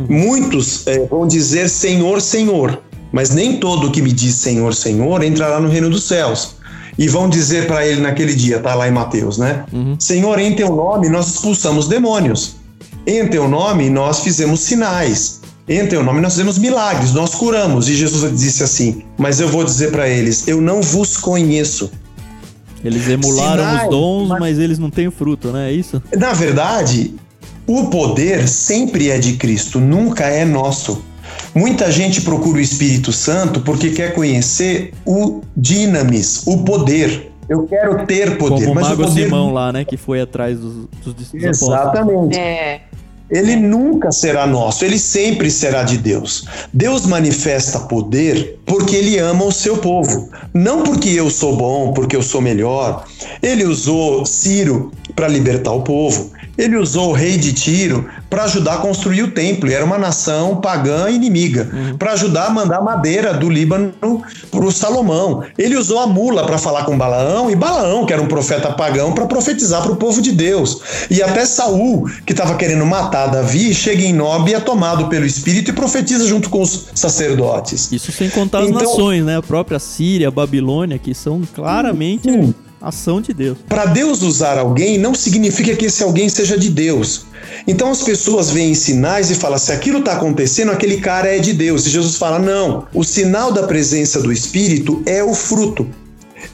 Muitos 0.08 0.88
é, 0.88 1.06
vão 1.08 1.28
dizer 1.28 1.68
Senhor, 1.68 2.22
Senhor, 2.22 2.82
mas 3.12 3.32
nem 3.32 3.58
todo 3.58 3.92
que 3.92 4.02
me 4.02 4.14
diz 4.14 4.36
Senhor, 4.36 4.74
Senhor 4.74 5.22
entrará 5.26 5.60
no 5.60 5.68
reino 5.68 5.90
dos 5.90 6.06
céus. 6.06 6.56
e 6.98 7.10
vão 7.10 7.28
dizer 7.30 7.68
para 7.68 7.86
ele 7.86 8.00
naquele 8.00 8.34
dia, 8.34 8.60
tá 8.60 8.74
lá 8.74 8.88
em 8.88 8.92
Mateus, 8.92 9.38
né? 9.38 9.66
Uhum. 9.74 9.98
Senhor, 10.00 10.40
em 10.40 10.56
teu 10.56 10.74
nome 10.74 11.10
nós 11.10 11.28
expulsamos 11.28 11.90
demônios. 11.90 12.56
Em 13.06 13.28
teu 13.28 13.50
nome 13.50 13.90
nós 13.90 14.22
fizemos 14.22 14.62
sinais. 14.62 15.42
Em 15.68 15.86
teu 15.86 16.02
nome 16.02 16.22
nós 16.22 16.32
fizemos 16.32 16.58
milagres, 16.58 17.12
nós 17.12 17.36
curamos. 17.36 17.90
E 17.90 17.94
Jesus 17.94 18.40
disse 18.40 18.64
assim: 18.64 19.04
Mas 19.18 19.42
eu 19.42 19.50
vou 19.50 19.66
dizer 19.66 19.92
para 19.92 20.08
eles: 20.08 20.48
Eu 20.48 20.62
não 20.62 20.82
vos 20.82 21.18
conheço. 21.18 21.92
Eles 22.88 23.08
emularam 23.08 23.64
Sinais, 23.64 23.84
os 23.84 23.90
dons, 23.90 24.30
mas... 24.30 24.40
mas 24.40 24.60
eles 24.60 24.80
não 24.80 24.90
têm 24.90 25.12
fruto, 25.12 25.50
né? 25.50 25.70
É 25.70 25.74
isso? 25.74 26.02
Na 26.16 26.34
verdade, 26.34 27.14
o 27.68 27.88
poder 27.88 28.48
sempre 28.48 29.10
é 29.10 29.20
de 29.20 29.34
Cristo, 29.34 29.80
nunca 29.80 30.26
é 30.26 30.46
nosso. 30.46 31.04
Muita 31.54 31.92
gente 31.92 32.22
procura 32.22 32.58
o 32.58 32.62
Espírito 32.62 33.12
Santo 33.12 33.62
porque 33.62 33.92
quer 33.92 34.14
conhecer 34.14 34.94
o 35.06 35.42
dinamis, 35.56 36.44
o 36.48 36.64
poder. 36.64 37.32
Eu 37.50 37.64
quero 37.66 38.06
ter 38.06 38.38
poder. 38.38 38.66
Como 38.66 38.80
o 38.80 38.84
Mago 38.84 39.04
poder... 39.04 39.24
Simão 39.24 39.54
lá, 39.54 39.72
né? 39.72 39.86
Que 39.86 39.98
foi 39.98 40.22
atrás 40.22 40.60
dos, 40.60 40.88
dos, 41.04 41.14
dos 41.14 41.34
Exatamente. 41.34 42.38
É. 42.38 42.82
Ele 43.30 43.56
nunca 43.56 44.12
será 44.12 44.48
nosso, 44.48 44.86
ele 44.86 44.98
sempre 44.98 45.52
será 45.52 45.84
de 45.84 45.98
Deus. 45.98 46.46
Deus 46.74 47.06
manifesta 47.06 47.80
poder 47.82 48.60
porque 48.66 48.96
ele 48.96 49.18
ama 49.18 49.44
o 49.46 49.52
seu 49.52 49.78
povo, 49.78 50.30
não 50.54 50.84
porque 50.84 51.10
eu 51.10 51.30
sou 51.30 51.56
bom, 51.56 51.92
porque 51.94 52.16
eu 52.16 52.24
sou 52.24 52.42
melhor. 52.42 53.06
Ele 53.42 53.66
usou 53.66 54.26
Ciro 54.26 54.92
para 55.16 55.28
libertar 55.28 55.72
o 55.72 55.82
povo. 55.82 56.32
Ele 56.58 56.76
usou 56.76 57.10
o 57.10 57.14
rei 57.14 57.38
de 57.38 57.53
Tiro 57.53 58.08
para 58.30 58.43
ajudar 58.43 58.76
a 58.76 58.78
construir 58.78 59.24
o 59.24 59.32
templo. 59.32 59.70
E 59.70 59.74
era 59.74 59.86
uma 59.86 59.97
nação 59.97 60.58
pagã 60.58 61.10
inimiga, 61.10 61.70
uhum. 61.72 61.97
para 61.97 62.14
ajudar 62.14 62.47
a 62.47 62.49
mandar 62.49 62.82
madeira 62.82 63.34
do 63.34 63.49
Líbano 63.49 63.93
para 64.49 64.66
o 64.66 64.72
Salomão. 64.72 65.43
Ele 65.58 65.76
usou 65.76 65.99
a 65.99 66.08
mula 66.08 66.45
para 66.45 66.58
falar 66.58 66.84
com 66.84 66.97
Balaão 66.97 67.51
e 67.51 67.55
Balaão, 67.55 68.05
que 68.05 68.14
era 68.14 68.22
um 68.22 68.28
profeta 68.28 68.72
pagão, 68.72 69.14
para 69.14 69.26
profetizar 69.26 69.82
para 69.84 69.91
o 69.91 69.95
povo 69.95 70.22
de 70.22 70.32
Deus. 70.32 70.82
E 71.10 71.22
até 71.22 71.45
Saul, 71.45 72.10
que 72.26 72.34
estava 72.34 72.55
querendo 72.55 72.86
matar 72.86 73.28
Davi, 73.28 73.74
chega 73.74 74.03
em 74.03 74.14
Nob 74.14 74.49
e 74.49 74.53
é 74.53 74.60
tomado 74.60 75.08
pelo 75.08 75.26
Espírito 75.26 75.72
e 75.72 75.74
profetiza 75.74 76.26
junto 76.28 76.49
com 76.49 76.62
os 76.62 76.88
sacerdotes. 76.95 77.91
Isso 77.91 78.12
sem 78.12 78.30
contar 78.30 78.60
as 78.60 78.70
então, 78.70 78.82
nações, 78.82 79.24
né? 79.24 79.38
A 79.38 79.43
própria 79.43 79.80
Síria, 79.80 80.28
a 80.28 80.32
Babilônia, 80.32 80.97
que 80.97 81.14
são 81.14 81.41
claramente. 81.53 82.28
Ação 82.82 83.20
de 83.22 83.34
Deus. 83.34 83.58
Para 83.68 83.86
Deus 83.86 84.22
usar 84.22 84.58
alguém 84.58 84.98
não 84.98 85.14
significa 85.14 85.76
que 85.76 85.86
esse 85.86 86.04
alguém 86.04 86.30
seja 86.30 86.58
de 86.58 86.70
Deus. 86.70 87.26
Então 87.68 87.92
as 87.92 88.02
pessoas 88.02 88.50
veem 88.50 88.76
sinais 88.76 89.30
e 89.32 89.36
falam: 89.36 89.58
se 89.58 89.72
aquilo 89.72 90.00
está 90.00 90.14
acontecendo, 90.14 90.72
aquele 90.72 90.98
cara 90.98 91.36
é 91.36 91.40
de 91.40 91.54
Deus. 91.54 91.86
E 91.86 91.90
Jesus 91.90 92.16
fala: 92.16 92.40
não, 92.40 92.88
o 92.94 93.04
sinal 93.04 93.52
da 93.52 93.64
presença 93.64 94.22
do 94.22 94.32
Espírito 94.32 95.02
é 95.06 95.24
o 95.24 95.34
fruto. 95.34 95.88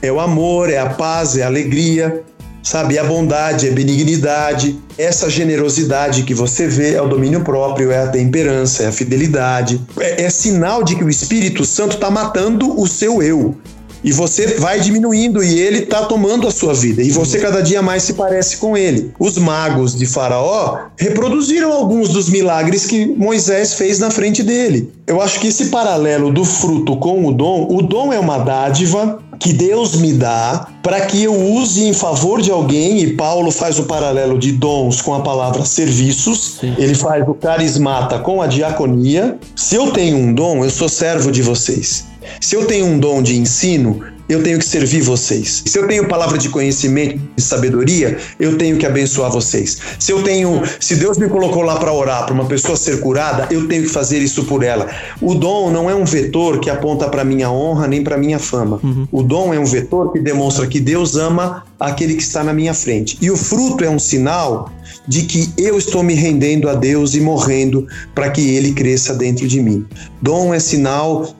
É 0.00 0.10
o 0.10 0.20
amor, 0.20 0.70
é 0.70 0.78
a 0.78 0.90
paz, 0.90 1.36
é 1.36 1.42
a 1.42 1.46
alegria, 1.46 2.22
sabe? 2.62 2.96
É 2.96 3.00
a 3.00 3.04
bondade, 3.04 3.68
é 3.68 3.70
a 3.70 3.74
benignidade. 3.74 4.78
Essa 4.96 5.28
generosidade 5.28 6.22
que 6.22 6.34
você 6.34 6.66
vê 6.66 6.94
é 6.94 7.02
o 7.02 7.08
domínio 7.08 7.42
próprio, 7.42 7.90
é 7.90 8.02
a 8.02 8.08
temperança, 8.08 8.84
é 8.84 8.86
a 8.86 8.92
fidelidade. 8.92 9.80
É, 9.98 10.24
é 10.24 10.30
sinal 10.30 10.82
de 10.82 10.96
que 10.96 11.04
o 11.04 11.10
Espírito 11.10 11.64
Santo 11.64 11.94
está 11.94 12.10
matando 12.10 12.78
o 12.80 12.86
seu 12.86 13.22
eu 13.22 13.56
e 14.04 14.12
você 14.12 14.58
vai 14.58 14.78
diminuindo 14.78 15.42
e 15.42 15.58
ele 15.58 15.78
está 15.78 16.04
tomando 16.04 16.46
a 16.46 16.50
sua 16.50 16.74
vida 16.74 17.02
e 17.02 17.10
você 17.10 17.40
cada 17.40 17.62
dia 17.62 17.80
mais 17.80 18.02
se 18.02 18.12
parece 18.12 18.58
com 18.58 18.76
ele. 18.76 19.12
Os 19.18 19.38
magos 19.38 19.96
de 19.96 20.04
Faraó 20.04 20.88
reproduziram 20.96 21.72
alguns 21.72 22.10
dos 22.10 22.28
milagres 22.28 22.86
que 22.86 23.06
Moisés 23.06 23.74
fez 23.74 23.98
na 23.98 24.10
frente 24.10 24.42
dele. 24.42 24.92
Eu 25.06 25.20
acho 25.20 25.40
que 25.40 25.48
esse 25.48 25.66
paralelo 25.66 26.30
do 26.30 26.44
fruto 26.44 26.96
com 26.98 27.26
o 27.26 27.32
dom, 27.32 27.66
o 27.70 27.82
dom 27.82 28.12
é 28.12 28.18
uma 28.18 28.38
dádiva 28.38 29.22
que 29.38 29.52
Deus 29.52 29.96
me 29.96 30.12
dá 30.12 30.68
para 30.82 31.00
que 31.02 31.22
eu 31.22 31.34
use 31.34 31.84
em 31.84 31.92
favor 31.92 32.40
de 32.40 32.50
alguém, 32.50 33.00
e 33.00 33.14
Paulo 33.14 33.50
faz 33.50 33.78
o 33.78 33.84
paralelo 33.84 34.38
de 34.38 34.52
dons 34.52 35.02
com 35.02 35.14
a 35.14 35.20
palavra 35.20 35.64
serviços, 35.64 36.58
Sim. 36.60 36.74
ele 36.78 36.94
faz 36.94 37.26
o 37.26 37.34
carismata 37.34 38.18
com 38.18 38.40
a 38.40 38.46
diaconia. 38.46 39.38
Se 39.56 39.76
eu 39.76 39.90
tenho 39.90 40.16
um 40.16 40.32
dom, 40.32 40.64
eu 40.64 40.70
sou 40.70 40.88
servo 40.88 41.30
de 41.30 41.42
vocês. 41.42 42.06
Se 42.40 42.56
eu 42.56 42.66
tenho 42.66 42.86
um 42.86 42.98
dom 42.98 43.22
de 43.22 43.36
ensino, 43.36 44.04
eu 44.28 44.42
tenho 44.42 44.58
que 44.58 44.64
servir 44.64 45.02
vocês. 45.02 45.62
Se 45.66 45.78
eu 45.78 45.86
tenho 45.86 46.08
palavra 46.08 46.38
de 46.38 46.48
conhecimento 46.48 47.20
e 47.36 47.40
sabedoria, 47.40 48.18
eu 48.38 48.56
tenho 48.56 48.76
que 48.76 48.86
abençoar 48.86 49.30
vocês. 49.30 49.78
Se 49.98 50.12
eu 50.12 50.22
tenho, 50.22 50.62
se 50.80 50.96
Deus 50.96 51.18
me 51.18 51.28
colocou 51.28 51.62
lá 51.62 51.76
para 51.76 51.92
orar 51.92 52.24
para 52.24 52.34
uma 52.34 52.46
pessoa 52.46 52.76
ser 52.76 53.00
curada, 53.00 53.48
eu 53.50 53.68
tenho 53.68 53.82
que 53.82 53.88
fazer 53.88 54.18
isso 54.18 54.44
por 54.44 54.62
ela. 54.62 54.88
O 55.20 55.34
dom 55.34 55.70
não 55.70 55.90
é 55.90 55.94
um 55.94 56.04
vetor 56.04 56.58
que 56.60 56.70
aponta 56.70 57.08
para 57.08 57.24
minha 57.24 57.50
honra 57.50 57.86
nem 57.86 58.02
para 58.02 58.16
minha 58.16 58.38
fama. 58.38 58.80
Uhum. 58.82 59.06
O 59.12 59.22
dom 59.22 59.52
é 59.52 59.58
um 59.58 59.64
vetor 59.64 60.12
que 60.12 60.18
demonstra 60.18 60.66
que 60.66 60.80
Deus 60.80 61.16
ama 61.16 61.64
aquele 61.78 62.14
que 62.14 62.22
está 62.22 62.42
na 62.42 62.52
minha 62.52 62.72
frente. 62.72 63.18
E 63.20 63.30
o 63.30 63.36
fruto 63.36 63.84
é 63.84 63.90
um 63.90 63.98
sinal 63.98 64.70
de 65.06 65.22
que 65.22 65.52
eu 65.58 65.76
estou 65.76 66.02
me 66.02 66.14
rendendo 66.14 66.68
a 66.68 66.74
Deus 66.74 67.14
e 67.14 67.20
morrendo 67.20 67.86
para 68.14 68.30
que 68.30 68.54
ele 68.54 68.72
cresça 68.72 69.14
dentro 69.14 69.46
de 69.46 69.60
mim. 69.60 69.84
Dom 70.22 70.54
é 70.54 70.58
sinal 70.58 71.34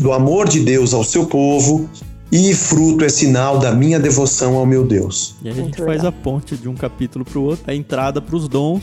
do 0.00 0.12
amor 0.12 0.48
de 0.48 0.60
Deus 0.60 0.92
ao 0.92 1.04
seu 1.04 1.26
povo, 1.26 1.88
e 2.36 2.52
fruto 2.52 3.04
é 3.04 3.08
sinal 3.08 3.60
da 3.60 3.70
minha 3.70 4.00
devoção 4.00 4.56
ao 4.56 4.66
meu 4.66 4.84
Deus. 4.84 5.36
E 5.40 5.48
a 5.48 5.52
gente 5.52 5.80
faz 5.80 6.04
a 6.04 6.10
ponte 6.10 6.56
de 6.56 6.68
um 6.68 6.74
capítulo 6.74 7.24
para 7.24 7.38
o 7.38 7.44
outro, 7.44 7.70
a 7.70 7.72
entrada 7.72 8.20
para 8.20 8.34
os 8.34 8.48
dons. 8.48 8.82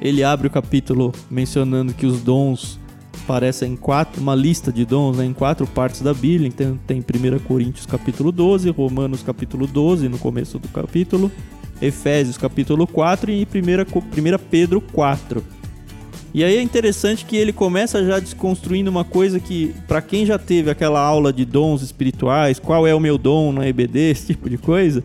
Ele 0.00 0.24
abre 0.24 0.46
o 0.46 0.50
capítulo 0.50 1.12
mencionando 1.30 1.92
que 1.92 2.06
os 2.06 2.22
dons 2.22 2.80
aparecem 3.22 3.74
em 3.74 3.76
quatro, 3.76 4.22
uma 4.22 4.34
lista 4.34 4.72
de 4.72 4.86
dons 4.86 5.18
né, 5.18 5.26
em 5.26 5.34
quatro 5.34 5.66
partes 5.66 6.00
da 6.00 6.14
Bíblia. 6.14 6.48
Então 6.48 6.78
tem 6.86 7.00
1 7.00 7.38
Coríntios 7.40 7.84
capítulo 7.84 8.32
12, 8.32 8.70
Romanos 8.70 9.22
capítulo 9.22 9.66
12 9.66 10.08
no 10.08 10.16
começo 10.16 10.58
do 10.58 10.68
capítulo, 10.68 11.30
Efésios 11.82 12.38
capítulo 12.38 12.86
4 12.86 13.30
e 13.30 13.42
1 13.42 14.38
Pedro 14.50 14.80
4. 14.80 15.44
E 16.36 16.44
aí 16.44 16.58
é 16.58 16.60
interessante 16.60 17.24
que 17.24 17.34
ele 17.34 17.50
começa 17.50 18.04
já 18.04 18.20
desconstruindo 18.20 18.90
uma 18.90 19.04
coisa 19.04 19.40
que, 19.40 19.74
para 19.88 20.02
quem 20.02 20.26
já 20.26 20.38
teve 20.38 20.70
aquela 20.70 21.00
aula 21.00 21.32
de 21.32 21.46
dons 21.46 21.80
espirituais, 21.80 22.58
qual 22.58 22.86
é 22.86 22.94
o 22.94 23.00
meu 23.00 23.16
dom 23.16 23.52
na 23.52 23.66
EBD, 23.66 24.10
esse 24.10 24.26
tipo 24.26 24.50
de 24.50 24.58
coisa, 24.58 25.02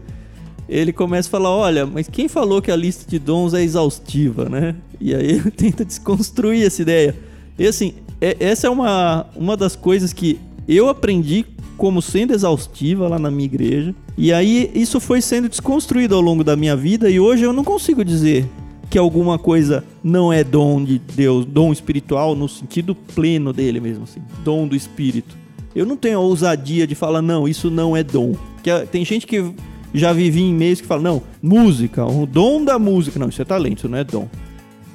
ele 0.67 0.91
começa 0.91 1.29
a 1.29 1.31
falar: 1.31 1.49
olha, 1.49 1.85
mas 1.85 2.09
quem 2.09 2.27
falou 2.27 2.61
que 2.61 2.69
a 2.69 2.75
lista 2.75 3.09
de 3.09 3.17
dons 3.17 3.53
é 3.53 3.63
exaustiva, 3.63 4.49
né? 4.49 4.75
E 4.99 5.15
aí 5.15 5.31
ele 5.31 5.51
tenta 5.55 5.85
desconstruir 5.85 6.65
essa 6.65 6.81
ideia. 6.81 7.15
E 7.57 7.65
assim, 7.65 7.93
é, 8.19 8.35
essa 8.37 8.67
é 8.67 8.69
uma, 8.69 9.25
uma 9.33 9.55
das 9.55 9.73
coisas 9.73 10.11
que 10.11 10.37
eu 10.67 10.89
aprendi 10.89 11.45
como 11.77 12.01
sendo 12.01 12.33
exaustiva 12.33 13.07
lá 13.07 13.17
na 13.17 13.31
minha 13.31 13.45
igreja. 13.45 13.95
E 14.17 14.33
aí 14.33 14.69
isso 14.75 14.99
foi 14.99 15.21
sendo 15.21 15.47
desconstruído 15.47 16.13
ao 16.13 16.19
longo 16.19 16.43
da 16.43 16.57
minha 16.57 16.75
vida 16.75 17.09
e 17.09 17.21
hoje 17.21 17.43
eu 17.43 17.53
não 17.53 17.63
consigo 17.63 18.03
dizer 18.03 18.45
que 18.91 18.97
alguma 18.97 19.39
coisa 19.39 19.85
não 20.03 20.33
é 20.33 20.43
dom 20.43 20.83
de 20.83 20.99
Deus, 20.99 21.45
dom 21.45 21.71
espiritual 21.71 22.35
no 22.35 22.49
sentido 22.49 22.93
pleno 22.93 23.53
dele 23.53 23.79
mesmo, 23.79 24.03
assim, 24.03 24.21
dom 24.43 24.67
do 24.67 24.75
espírito. 24.75 25.37
Eu 25.73 25.85
não 25.85 25.95
tenho 25.95 26.17
a 26.17 26.21
ousadia 26.21 26.85
de 26.85 26.93
falar, 26.93 27.21
não, 27.21 27.47
isso 27.47 27.71
não 27.71 27.95
é 27.95 28.03
dom. 28.03 28.35
Que 28.61 28.85
tem 28.87 29.05
gente 29.05 29.25
que 29.25 29.55
já 29.93 30.11
vive 30.11 30.41
em 30.41 30.53
meios 30.53 30.81
que 30.81 30.87
fala, 30.87 31.03
não, 31.03 31.23
música, 31.41 32.05
o 32.05 32.25
dom 32.25 32.65
da 32.65 32.77
música. 32.77 33.17
Não, 33.17 33.29
isso 33.29 33.41
é 33.41 33.45
talento, 33.45 33.77
isso 33.77 33.87
não 33.87 33.97
é 33.97 34.03
dom. 34.03 34.27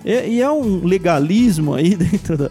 E, 0.04 0.28
e 0.28 0.42
é 0.42 0.50
um 0.50 0.84
legalismo 0.84 1.72
aí 1.72 1.94
dentro 1.96 2.36
da, 2.36 2.50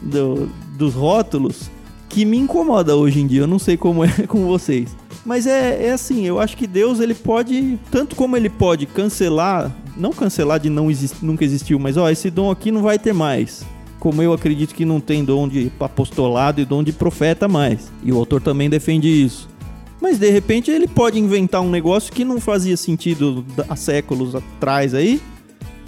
do, 0.00 0.48
dos 0.78 0.94
rótulos 0.94 1.68
que 2.08 2.24
me 2.24 2.36
incomoda 2.36 2.94
hoje 2.94 3.20
em 3.20 3.26
dia. 3.26 3.40
Eu 3.40 3.48
não 3.48 3.58
sei 3.58 3.76
como 3.76 4.04
é 4.04 4.08
com 4.28 4.46
vocês. 4.46 4.96
Mas 5.24 5.46
é, 5.46 5.86
é 5.86 5.92
assim, 5.92 6.26
eu 6.26 6.38
acho 6.38 6.56
que 6.56 6.66
Deus 6.66 7.00
ele 7.00 7.14
pode, 7.14 7.78
tanto 7.90 8.14
como 8.14 8.36
ele 8.36 8.50
pode 8.50 8.84
cancelar 8.86 9.72
não 9.96 10.12
cancelar 10.12 10.58
de 10.58 10.68
não 10.68 10.90
exist, 10.90 11.16
nunca 11.22 11.44
existiu, 11.44 11.78
mas 11.78 11.96
ó, 11.96 12.10
esse 12.10 12.30
dom 12.30 12.50
aqui 12.50 12.70
não 12.70 12.82
vai 12.82 12.98
ter 12.98 13.12
mais. 13.12 13.64
Como 13.98 14.20
eu 14.22 14.32
acredito 14.32 14.74
que 14.74 14.84
não 14.84 15.00
tem 15.00 15.24
dom 15.24 15.48
de 15.48 15.72
apostolado 15.80 16.60
e 16.60 16.64
dom 16.64 16.82
de 16.82 16.92
profeta 16.92 17.48
mais. 17.48 17.90
E 18.02 18.12
o 18.12 18.18
autor 18.18 18.42
também 18.42 18.68
defende 18.68 19.08
isso. 19.08 19.48
Mas 20.00 20.18
de 20.18 20.28
repente 20.28 20.70
ele 20.70 20.86
pode 20.86 21.18
inventar 21.18 21.62
um 21.62 21.70
negócio 21.70 22.12
que 22.12 22.24
não 22.24 22.38
fazia 22.38 22.76
sentido 22.76 23.44
há 23.66 23.74
séculos 23.74 24.34
atrás 24.34 24.92
aí. 24.92 25.22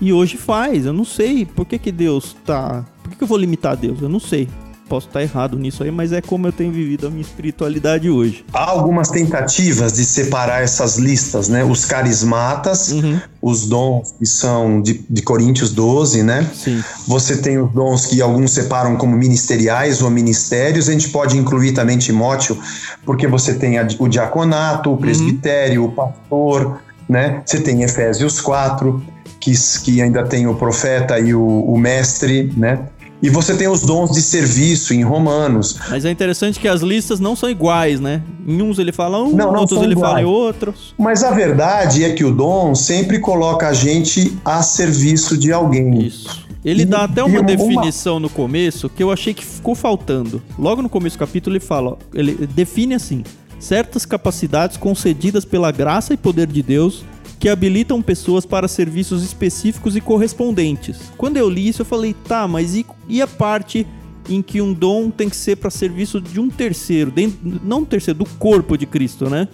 E 0.01 0.15
hoje 0.15 0.39
faz. 0.39 0.87
Eu 0.87 0.95
não 0.95 1.05
sei. 1.05 1.45
Por 1.45 1.67
que, 1.67 1.79
que 1.79 1.93
Deus 1.93 2.35
tá. 2.45 2.87
Por 3.03 3.11
que, 3.11 3.17
que 3.17 3.23
eu 3.23 3.29
vou 3.29 3.37
limitar 3.37 3.77
Deus? 3.77 4.01
Eu 4.01 4.09
não 4.09 4.21
sei 4.21 4.49
posso 4.89 5.09
estar 5.09 5.23
errado 5.23 5.59
nisso 5.59 5.83
aí, 5.83 5.91
mas 5.91 6.13
é 6.13 6.21
como 6.21 6.47
eu 6.47 6.53
tenho 6.53 6.73
vivido 6.73 7.07
a 7.07 7.11
minha 7.11 7.23
espiritualidade 7.23 8.09
hoje. 8.09 8.45
Há 8.53 8.71
algumas 8.71 9.09
tentativas 9.09 9.93
de 9.95 10.05
separar 10.05 10.63
essas 10.63 10.97
listas, 10.97 11.49
né? 11.49 11.65
Os 11.65 11.85
carismatas, 11.85 12.93
uhum. 12.93 13.21
os 13.43 13.67
dons 13.67 14.15
que 14.19 14.27
são 14.27 14.81
de, 14.81 15.05
de 15.09 15.23
Coríntios 15.23 15.73
12, 15.73 16.23
né? 16.23 16.49
Sim. 16.55 16.83
Você 17.07 17.37
tem 17.37 17.59
os 17.59 17.71
dons 17.73 18.07
que 18.07 18.21
alguns 18.23 18.53
separam 18.53 18.97
como 18.97 19.17
ministeriais 19.17 20.03
ou 20.03 20.11
ministérios, 20.11 20.89
a 20.89 20.93
gente 20.93 21.09
pode 21.09 21.37
incluir 21.37 21.73
também 21.73 21.99
Timóteo, 21.99 22.59
porque 23.05 23.27
você 23.27 23.55
tem 23.55 23.79
a, 23.79 23.87
o 23.99 24.09
diaconato, 24.09 24.93
o 24.93 24.97
presbitério, 24.97 25.83
uhum. 25.83 25.89
o 25.89 25.93
pastor, 25.93 26.81
né? 27.09 27.43
Você 27.45 27.61
tem 27.61 27.83
Efésios 27.83 28.41
4, 28.41 29.03
que, 29.41 29.53
que 29.85 30.03
ainda 30.03 30.25
tem 30.25 30.47
o 30.47 30.55
profeta 30.55 31.19
e 31.19 31.35
o, 31.35 31.45
o 31.45 31.79
mestre, 31.79 32.53
né? 32.57 32.81
E 33.23 33.31
você 33.31 33.57
tem 33.57 33.67
os 33.67 33.81
dons 33.81 34.11
de 34.13 34.21
serviço 34.21 34.93
em 34.93 35.03
Romanos. 35.03 35.79
Mas 35.91 36.05
é 36.05 36.11
interessante 36.11 36.61
que 36.61 36.69
as 36.69 36.83
listas 36.83 37.19
não 37.19 37.35
são 37.35 37.49
iguais, 37.49 37.99
né? 37.99 38.23
Em 38.47 38.61
uns 38.61 38.79
ele 38.79 38.93
fala 38.93 39.23
um, 39.23 39.31
Não, 39.35 39.51
não 39.53 39.61
outros 39.61 39.81
ele 39.83 39.93
iguais. 39.93 40.09
fala 40.11 40.23
em 40.23 40.25
outros. 40.27 40.95
Mas 40.99 41.25
a 41.25 41.31
verdade 41.31 42.05
é 42.05 42.13
que 42.13 42.25
o 42.25 42.31
dom 42.31 42.75
sempre 42.75 43.19
coloca 43.19 43.69
a 43.69 43.73
gente 43.73 44.37
a 44.45 44.63
serviço 44.63 45.37
de 45.39 45.51
alguém. 45.53 46.05
Isso. 46.07 46.45
Ele 46.65 46.83
E- 46.83 46.85
dá 46.87 47.05
até 47.05 47.23
uma 47.23 47.41
uma- 47.41 47.43
definição 47.47 48.21
no 48.21 48.29
começo 48.29 48.89
que 48.89 49.03
eu 49.03 49.11
achei 49.11 49.33
que 49.33 49.45
ficou 49.45 49.75
faltando. 49.75 50.43
Logo 50.59 50.83
no 50.83 50.89
começo 50.89 51.17
do 51.17 51.21
capítulo 51.21 51.55
ele 51.57 51.65
fala, 51.65 51.97
ele 52.13 52.47
define 52.55 52.95
assim: 52.95 53.25
certas 53.59 54.05
capacidades 54.05 54.77
concedidas 54.77 55.45
pela 55.45 55.71
graça 55.71 56.13
e 56.13 56.17
poder 56.17 56.47
de 56.49 56.63
Deus 56.63 57.03
que 57.39 57.49
habilitam 57.49 58.01
pessoas 58.03 58.47
para 58.47 58.69
serviços 58.69 59.23
específicos 59.23 59.97
e 59.97 60.01
correspondentes. 60.01 61.13
Quando 61.17 61.37
eu 61.37 61.49
li 61.49 61.69
isso 61.69 61.83
eu 61.83 61.87
falei, 61.87 62.15
tá, 62.27 62.49
mas 62.49 62.75
e, 62.75 62.87
e 63.09 63.21
a 63.21 63.27
parte 63.27 63.87
em 64.29 64.43
que 64.43 64.61
um 64.61 64.73
dom 64.73 65.11
tem 65.11 65.29
que 65.29 65.37
ser 65.37 65.57
para 65.57 65.71
serviço 65.71 66.21
de 66.21 66.41
um 66.41 66.49
terceiro, 66.49 67.11
dentro, 67.11 67.39
não 67.63 67.81
um 67.81 67.85
terceiro, 67.85 68.19
do 68.19 68.25
corpo 68.25 68.77
de 68.77 68.87
Cristo, 68.87 69.31
né? 69.31 69.49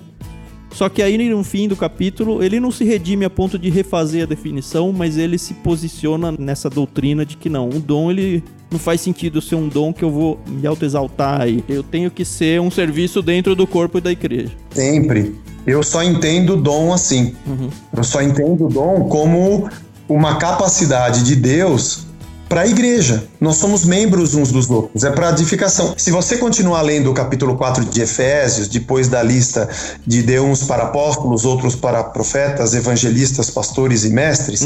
Só 0.75 0.89
que 0.89 1.03
aí 1.03 1.17
no 1.29 1.45
fim 1.45 1.69
do 1.69 1.77
capítulo, 1.77 2.43
ele 2.43 2.59
não 2.59 2.71
se 2.71 2.85
redime 2.85 3.25
a 3.25 3.31
ponto 3.31 3.59
de 3.59 3.71
refazer 3.71 4.23
a 4.23 4.27
definição, 4.27 4.93
mas 4.93 5.17
ele 5.17 5.39
se 5.39 5.55
posiciona 5.55 6.33
nessa 6.33 6.71
doutrina 6.71 7.25
de 7.25 7.37
que 7.37 7.49
não, 7.49 7.69
um 7.69 7.81
dom 7.81 8.11
ele 8.11 8.43
não 8.71 8.79
faz 8.79 9.01
sentido 9.01 9.41
ser 9.43 9.55
um 9.55 9.69
dom 9.69 9.93
que 9.93 10.03
eu 10.03 10.11
vou 10.11 10.41
me 10.47 10.67
autoexaltar 10.67 11.43
aí. 11.43 11.63
Eu 11.69 11.83
tenho 11.83 12.11
que 12.11 12.25
ser 12.25 12.61
um 12.61 12.71
serviço 12.71 13.21
dentro 13.21 13.55
do 13.55 13.67
corpo 13.67 14.01
da 14.01 14.11
igreja. 14.11 14.53
Sempre. 14.71 15.35
Eu 15.67 15.83
só 15.83 16.03
entendo 16.03 16.55
o 16.55 16.57
dom 16.57 16.93
assim. 16.93 17.35
Uhum. 17.47 17.69
Eu 17.95 18.03
só 18.03 18.23
entendo 18.23 18.67
o 18.67 18.69
dom 18.69 19.05
como 19.09 19.69
uma 20.09 20.37
capacidade 20.37 21.23
de 21.23 21.37
Deus 21.37 22.07
para 22.53 22.61
a 22.63 22.67
igreja. 22.67 23.25
Nós 23.41 23.57
somos 23.57 23.83
membros 23.83 24.35
uns 24.35 24.53
dos 24.53 24.69
outros, 24.69 25.05
é 25.05 25.11
para 25.11 25.31
edificação. 25.31 25.95
Se 25.97 26.11
você 26.11 26.37
continuar 26.37 26.83
lendo 26.83 27.11
o 27.11 27.15
capítulo 27.15 27.57
4 27.57 27.83
de 27.87 28.03
Efésios, 28.03 28.69
depois 28.69 29.09
da 29.09 29.23
lista 29.23 29.67
de 30.07 30.23
deu 30.23 30.45
uns 30.45 30.63
para 30.63 30.83
apóstolos, 30.83 31.47
outros 31.47 31.75
para 31.75 32.05
profetas, 32.05 32.75
evangelistas, 32.75 33.49
pastores 33.49 34.05
e 34.05 34.11
mestres, 34.11 34.61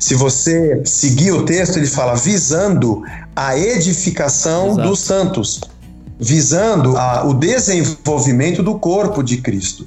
se 0.00 0.16
você 0.16 0.82
seguir 0.84 1.30
o 1.30 1.44
texto, 1.44 1.76
ele 1.76 1.86
fala 1.86 2.16
visando 2.16 3.04
a 3.36 3.56
edificação 3.56 4.72
Exato. 4.72 4.88
dos 4.88 4.98
santos 4.98 5.60
visando 6.18 6.96
a- 6.96 7.22
o 7.24 7.34
desenvolvimento 7.34 8.64
do 8.64 8.76
corpo 8.80 9.22
de 9.22 9.36
Cristo. 9.36 9.86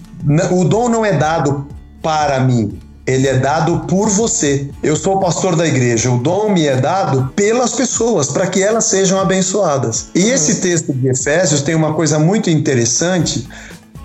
O 0.51 0.63
dom 0.63 0.87
não 0.87 1.05
é 1.05 1.11
dado 1.11 1.67
para 2.01 2.39
mim, 2.39 2.79
ele 3.05 3.27
é 3.27 3.37
dado 3.37 3.81
por 3.87 4.09
você. 4.09 4.69
Eu 4.81 4.95
sou 4.95 5.17
o 5.17 5.19
pastor 5.19 5.55
da 5.55 5.65
igreja, 5.65 6.09
o 6.11 6.17
dom 6.17 6.49
me 6.49 6.65
é 6.65 6.75
dado 6.75 7.31
pelas 7.35 7.73
pessoas, 7.73 8.29
para 8.29 8.47
que 8.47 8.61
elas 8.61 8.85
sejam 8.85 9.19
abençoadas. 9.19 10.09
E 10.13 10.29
esse 10.29 10.61
texto 10.61 10.93
de 10.93 11.07
Efésios 11.07 11.61
tem 11.61 11.75
uma 11.75 11.93
coisa 11.93 12.19
muito 12.19 12.49
interessante. 12.49 13.47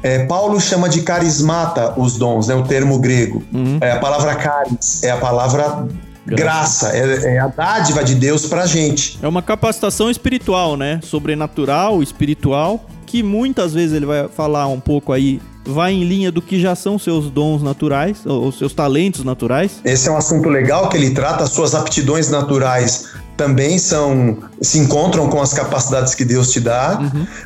É, 0.03 0.25
Paulo 0.27 0.61
chama 0.61 0.89
de 0.89 1.03
carismata 1.03 1.95
os 1.99 2.17
dons, 2.17 2.49
né, 2.49 2.55
o 2.55 2.63
termo 2.63 2.99
grego. 2.99 3.43
É, 3.81 3.93
a 3.93 3.99
palavra 3.99 4.35
caris 4.37 5.03
é 5.03 5.11
a 5.11 5.17
palavra 5.17 5.87
graça, 6.27 6.97
é, 6.97 7.37
é 7.37 7.39
a 7.39 7.47
dádiva 7.47 8.03
de 8.03 8.15
Deus 8.15 8.47
para 8.47 8.63
a 8.63 8.67
gente. 8.67 9.19
É 9.23 9.29
uma 9.29 9.43
capacitação 9.43 10.11
espiritual, 10.11 10.77
né? 10.77 11.01
Sobrenatural, 11.03 12.03
espiritual, 12.03 12.85
que 13.07 13.23
muitas 13.23 13.73
vezes 13.73 13.95
ele 13.97 14.07
vai 14.07 14.29
falar 14.29 14.67
um 14.67 14.81
pouco 14.81 15.13
aí, 15.13 15.41
vai 15.67 15.93
em 15.93 16.05
linha 16.05 16.31
do 16.31 16.41
que 16.41 16.61
já 16.61 16.75
são 16.75 16.99
seus 16.99 17.31
dons 17.31 17.63
naturais, 17.63 18.25
ou 18.25 18.51
seus 18.53 18.73
talentos 18.73 19.25
naturais. 19.25 19.81
Esse 19.85 20.09
é 20.09 20.13
um 20.13 20.17
assunto 20.17 20.49
legal 20.49 20.89
que 20.89 20.97
ele 20.97 21.11
trata, 21.11 21.45
as 21.45 21.51
suas 21.51 21.75
aptidões 21.75 22.31
naturais 22.31 23.07
também 23.37 23.79
são 23.79 24.39
se 24.63 24.79
encontram 24.79 25.29
com 25.29 25.41
as 25.41 25.53
capacidades 25.53 26.15
que 26.15 26.25
Deus 26.25 26.51
te 26.51 26.59
dá, 26.59 26.99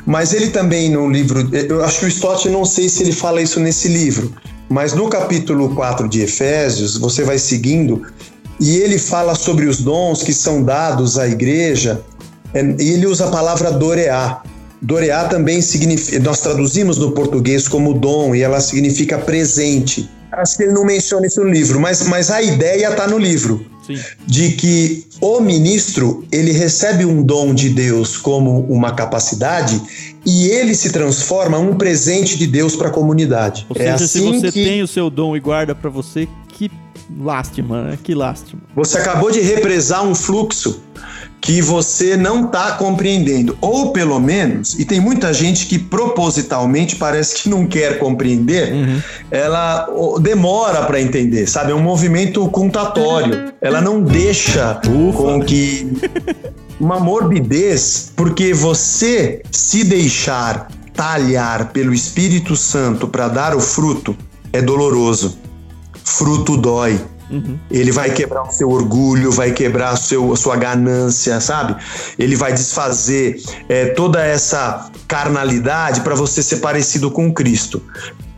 mas 0.05 0.33
ele 0.33 0.49
também 0.49 0.89
no 0.89 1.09
livro, 1.09 1.49
eu 1.53 1.83
acho 1.83 1.99
que 1.99 2.05
o 2.05 2.07
Stott 2.07 2.47
não 2.49 2.63
sei 2.63 2.87
se 2.87 3.03
ele 3.03 3.11
fala 3.11 3.41
isso 3.41 3.59
nesse 3.59 3.89
livro, 3.89 4.33
mas 4.69 4.93
no 4.93 5.09
capítulo 5.09 5.75
4 5.75 6.07
de 6.07 6.21
Efésios, 6.21 6.95
você 6.95 7.23
vai 7.23 7.37
seguindo 7.37 8.03
e 8.59 8.77
ele 8.77 8.97
fala 8.97 9.35
sobre 9.35 9.65
os 9.65 9.81
dons 9.81 10.23
que 10.23 10.33
são 10.33 10.63
dados 10.63 11.17
à 11.17 11.27
igreja, 11.27 12.01
é, 12.53 12.63
e 12.79 12.91
ele 12.91 13.07
usa 13.07 13.27
a 13.27 13.31
palavra 13.31 13.71
dorear. 13.71 14.43
Dorear 14.81 15.29
também 15.29 15.61
significa, 15.61 16.19
nós 16.19 16.41
traduzimos 16.41 16.97
no 16.97 17.11
português 17.11 17.67
como 17.67 17.93
dom 17.93 18.33
e 18.33 18.41
ela 18.41 18.59
significa 18.59 19.19
presente. 19.19 20.09
Acho 20.31 20.57
que 20.57 20.63
ele 20.63 20.71
não 20.71 20.83
menciona 20.83 21.27
isso 21.27 21.43
no 21.43 21.49
livro, 21.49 21.79
mas, 21.79 22.07
mas 22.07 22.31
a 22.31 22.41
ideia 22.41 22.89
está 22.89 23.07
no 23.07 23.17
livro 23.17 23.63
Sim. 23.85 23.99
de 24.25 24.53
que 24.53 25.05
o 25.19 25.39
ministro 25.39 26.25
ele 26.31 26.51
recebe 26.51 27.05
um 27.05 27.21
dom 27.21 27.53
de 27.53 27.69
Deus 27.69 28.17
como 28.17 28.61
uma 28.61 28.93
capacidade 28.93 29.79
e 30.25 30.47
ele 30.47 30.73
se 30.73 30.91
transforma 30.91 31.59
um 31.59 31.75
presente 31.75 32.37
de 32.37 32.47
Deus 32.47 32.75
para 32.75 32.87
a 32.87 32.91
comunidade. 32.91 33.67
Ou 33.69 33.75
é 33.75 33.79
seja, 33.79 33.95
assim 33.95 34.07
se 34.07 34.19
você 34.21 34.51
que 34.51 34.63
tem 34.63 34.81
o 34.81 34.87
seu 34.87 35.09
dom 35.11 35.35
e 35.35 35.39
guarda 35.39 35.75
pra 35.75 35.89
você, 35.91 36.27
que 36.47 36.71
lástima, 37.19 37.83
né? 37.83 37.99
Que 38.01 38.15
lástima. 38.15 38.61
você 38.73 38.97
acabou 38.97 39.29
de 39.29 39.41
represar 39.41 40.03
um 40.03 40.15
fluxo 40.15 40.81
que 41.41 41.59
você 41.59 42.15
não 42.15 42.45
está 42.45 42.73
compreendendo, 42.73 43.57
ou 43.59 43.91
pelo 43.91 44.19
menos, 44.19 44.77
e 44.77 44.85
tem 44.85 44.99
muita 44.99 45.33
gente 45.33 45.65
que 45.65 45.79
propositalmente 45.79 46.95
parece 46.95 47.41
que 47.41 47.49
não 47.49 47.65
quer 47.65 47.97
compreender, 47.97 48.71
ela 49.31 49.89
ó, 49.89 50.19
demora 50.19 50.83
para 50.83 51.01
entender, 51.01 51.47
sabe? 51.47 51.71
É 51.71 51.75
um 51.75 51.81
movimento 51.81 52.47
contatório. 52.49 53.51
Ela 53.59 53.81
não 53.81 54.03
deixa 54.03 54.79
Ufa. 54.87 55.17
com 55.17 55.41
que 55.41 55.91
uma 56.79 56.99
morbidez, 56.99 58.11
porque 58.15 58.53
você 58.53 59.41
se 59.51 59.83
deixar 59.83 60.67
talhar 60.93 61.71
pelo 61.71 61.93
Espírito 61.93 62.55
Santo 62.55 63.07
para 63.07 63.27
dar 63.27 63.55
o 63.55 63.59
fruto 63.59 64.15
é 64.53 64.61
doloroso. 64.61 65.39
Fruto 66.03 66.55
dói. 66.55 66.99
Ele 67.69 67.91
vai 67.91 68.11
quebrar 68.11 68.43
o 68.43 68.51
seu 68.51 68.69
orgulho, 68.69 69.31
vai 69.31 69.51
quebrar 69.51 69.95
seu, 69.95 70.33
a 70.33 70.35
sua 70.35 70.55
ganância, 70.55 71.39
sabe? 71.39 71.75
Ele 72.17 72.35
vai 72.35 72.53
desfazer 72.53 73.41
é, 73.69 73.85
toda 73.87 74.23
essa 74.23 74.91
carnalidade 75.07 76.01
para 76.01 76.15
você 76.15 76.43
ser 76.43 76.57
parecido 76.57 77.09
com 77.11 77.33
Cristo. 77.33 77.81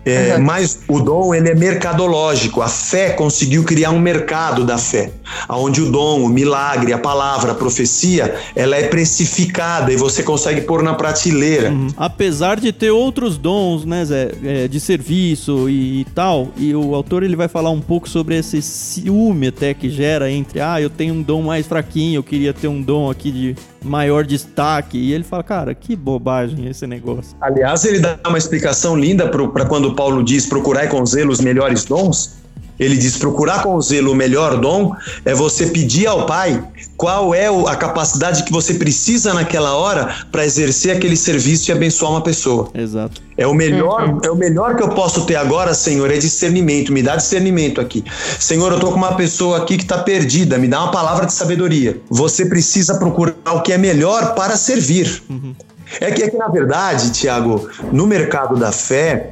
É, 0.06 0.34
Uhum. 0.34 0.44
Mas 0.44 0.80
o 0.88 1.00
dom 1.00 1.34
ele 1.34 1.50
é 1.50 1.56
mercadológico. 1.56 2.62
A 2.62 2.68
fé 2.68 3.12
conseguiu 3.12 3.64
criar 3.64 3.92
um 3.92 4.00
mercado 4.00 4.64
da 4.64 4.78
fé, 4.78 5.12
onde 5.50 5.82
o 5.82 5.92
dom, 5.92 6.24
o 6.24 6.30
milagre, 6.30 6.94
a 6.94 6.98
palavra, 6.98 7.52
a 7.52 7.56
profecia, 7.56 8.36
ela 8.56 8.76
é 8.76 8.88
precificada 8.88 9.92
e 9.92 9.96
você 9.96 10.24
consegue 10.24 10.62
pôr 10.62 10.84
na 10.84 10.94
prateleira. 10.94 11.70
Uhum. 11.70 11.88
Apesar 11.98 12.60
de 12.60 12.72
ter 12.72 12.92
outros 12.92 13.38
dons, 13.38 13.86
né, 13.86 14.06
Zé, 14.06 14.32
é, 14.44 14.68
de 14.68 14.80
serviço 14.80 15.70
e, 15.70 16.02
e 16.02 16.06
tal, 16.06 16.50
e 16.58 16.74
o 16.76 16.96
autor 16.96 17.24
ele 17.24 17.36
vai 17.36 17.48
falar 17.48 17.70
um 17.70 17.82
pouco 17.82 18.10
sobre 18.10 18.38
esse 18.38 18.62
ciúme 18.62 19.48
até 19.48 19.74
que 19.74 19.90
gera 19.90 20.30
entre, 20.30 20.60
ah, 20.60 20.82
eu 20.82 20.90
tenho 20.90 21.14
um 21.14 21.22
dom 21.22 21.42
mais 21.42 21.68
fraquinho, 21.68 22.18
eu 22.18 22.24
queria 22.24 22.54
ter 22.54 22.68
um 22.68 22.82
dom 22.82 23.10
aqui 23.10 23.32
de 23.32 23.56
maior 23.84 24.24
destaque, 24.24 24.98
e 24.98 25.14
ele 25.14 25.24
fala, 25.24 25.44
cara, 25.44 25.76
que 25.76 25.96
bobagem 25.96 26.68
esse 26.68 26.88
negócio. 26.88 27.36
Aliás, 27.42 27.84
ele 27.84 28.00
dá 28.00 28.18
uma 28.26 28.38
explicação 28.38 28.96
linda 28.96 29.28
para 29.28 29.66
quando 29.66 29.93
Paulo 29.94 30.24
diz 30.24 30.46
procurar 30.46 30.88
com 30.88 31.06
zelo 31.06 31.32
os 31.32 31.40
melhores 31.40 31.86
dons. 31.86 32.44
Ele 32.80 32.98
diz 32.98 33.18
procurar 33.18 33.62
com 33.62 33.80
zelo 33.80 34.12
o 34.12 34.16
melhor 34.16 34.58
dom 34.58 34.96
é 35.24 35.34
você 35.34 35.68
pedir 35.68 36.08
ao 36.08 36.26
Pai 36.26 36.64
qual 36.98 37.34
é 37.34 37.48
a 37.48 37.76
capacidade 37.76 38.44
que 38.44 38.52
você 38.52 38.74
precisa 38.74 39.34
naquela 39.34 39.76
hora 39.76 40.16
para 40.32 40.46
exercer 40.46 40.96
aquele 40.96 41.16
serviço 41.16 41.70
e 41.70 41.72
abençoar 41.72 42.12
uma 42.12 42.22
pessoa. 42.22 42.70
Exato. 42.74 43.22
É 43.38 43.46
o 43.46 43.54
melhor, 43.54 44.20
é 44.24 44.30
o 44.30 44.36
melhor 44.36 44.76
que 44.76 44.84
eu 44.84 44.90
posso 44.90 45.26
ter 45.26 45.36
agora, 45.36 45.74
Senhor, 45.74 46.10
é 46.12 46.18
discernimento. 46.18 46.92
Me 46.92 47.02
dá 47.04 47.16
discernimento 47.16 47.80
aqui. 47.80 48.04
Senhor, 48.40 48.72
eu 48.72 48.80
tô 48.80 48.88
com 48.88 48.98
uma 48.98 49.16
pessoa 49.16 49.58
aqui 49.58 49.78
que 49.78 49.84
está 49.84 50.00
perdida. 50.00 50.58
Me 50.58 50.68
dá 50.68 50.82
uma 50.82 50.92
palavra 50.92 51.26
de 51.26 51.34
sabedoria. 51.34 52.00
Você 52.10 52.46
precisa 52.46 52.98
procurar 52.98 53.36
o 53.54 53.62
que 53.62 53.72
é 53.72 53.78
melhor 53.78 54.34
para 54.36 54.58
servir. 54.58 55.24
É 56.00 56.12
que, 56.12 56.24
é 56.24 56.30
que, 56.30 56.38
na 56.38 56.48
verdade, 56.48 57.12
Tiago, 57.12 57.70
no 57.92 58.08
mercado 58.08 58.56
da 58.56 58.72
fé, 58.72 59.32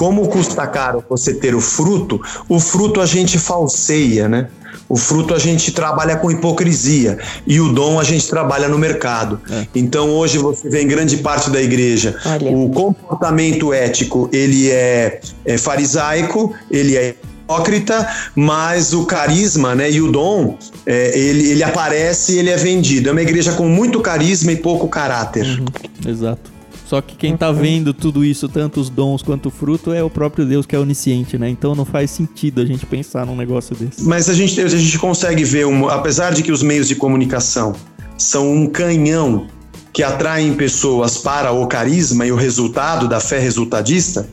como 0.00 0.28
custa 0.28 0.66
caro 0.66 1.04
você 1.06 1.34
ter 1.34 1.54
o 1.54 1.60
fruto, 1.60 2.18
o 2.48 2.58
fruto 2.58 3.02
a 3.02 3.06
gente 3.06 3.38
falseia, 3.38 4.30
né? 4.30 4.48
O 4.88 4.96
fruto 4.96 5.34
a 5.34 5.38
gente 5.38 5.72
trabalha 5.72 6.16
com 6.16 6.30
hipocrisia 6.30 7.18
e 7.46 7.60
o 7.60 7.70
dom 7.70 8.00
a 8.00 8.02
gente 8.02 8.26
trabalha 8.26 8.66
no 8.66 8.78
mercado. 8.78 9.38
Então 9.74 10.08
hoje 10.08 10.38
você 10.38 10.70
vê 10.70 10.80
em 10.80 10.86
grande 10.86 11.18
parte 11.18 11.50
da 11.50 11.60
igreja 11.60 12.16
Olha. 12.24 12.50
o 12.50 12.70
comportamento 12.70 13.74
ético 13.74 14.30
ele 14.32 14.70
é, 14.70 15.20
é 15.44 15.58
farisaico, 15.58 16.54
ele 16.70 16.96
é 16.96 17.14
hipócrita, 17.44 18.08
mas 18.34 18.94
o 18.94 19.04
carisma 19.04 19.74
né, 19.74 19.90
e 19.90 20.00
o 20.00 20.10
dom 20.10 20.56
é, 20.86 21.18
ele, 21.18 21.50
ele 21.50 21.62
aparece 21.62 22.36
e 22.36 22.38
ele 22.38 22.48
é 22.48 22.56
vendido. 22.56 23.10
É 23.10 23.12
uma 23.12 23.20
igreja 23.20 23.52
com 23.52 23.68
muito 23.68 24.00
carisma 24.00 24.50
e 24.50 24.56
pouco 24.56 24.88
caráter. 24.88 25.62
Exato. 26.08 26.59
Só 26.90 27.00
que 27.00 27.14
quem 27.14 27.36
tá 27.36 27.52
vendo 27.52 27.94
tudo 27.94 28.24
isso, 28.24 28.48
tanto 28.48 28.80
os 28.80 28.90
dons 28.90 29.22
quanto 29.22 29.46
o 29.46 29.50
fruto, 29.52 29.92
é 29.92 30.02
o 30.02 30.10
próprio 30.10 30.44
Deus 30.44 30.66
que 30.66 30.74
é 30.74 30.78
onisciente, 30.80 31.38
né? 31.38 31.48
Então 31.48 31.72
não 31.72 31.84
faz 31.84 32.10
sentido 32.10 32.60
a 32.60 32.66
gente 32.66 32.84
pensar 32.84 33.24
num 33.24 33.36
negócio 33.36 33.76
desse. 33.76 34.02
Mas 34.02 34.28
a 34.28 34.34
gente, 34.34 34.60
a 34.60 34.66
gente 34.66 34.98
consegue 34.98 35.44
ver, 35.44 35.66
um, 35.66 35.88
apesar 35.88 36.32
de 36.32 36.42
que 36.42 36.50
os 36.50 36.64
meios 36.64 36.88
de 36.88 36.96
comunicação 36.96 37.76
são 38.18 38.52
um 38.52 38.66
canhão 38.66 39.46
que 39.92 40.02
atraem 40.02 40.52
pessoas 40.54 41.16
para 41.16 41.52
o 41.52 41.64
carisma 41.68 42.26
e 42.26 42.32
o 42.32 42.36
resultado 42.36 43.06
da 43.06 43.20
fé 43.20 43.38
resultadista, 43.38 44.28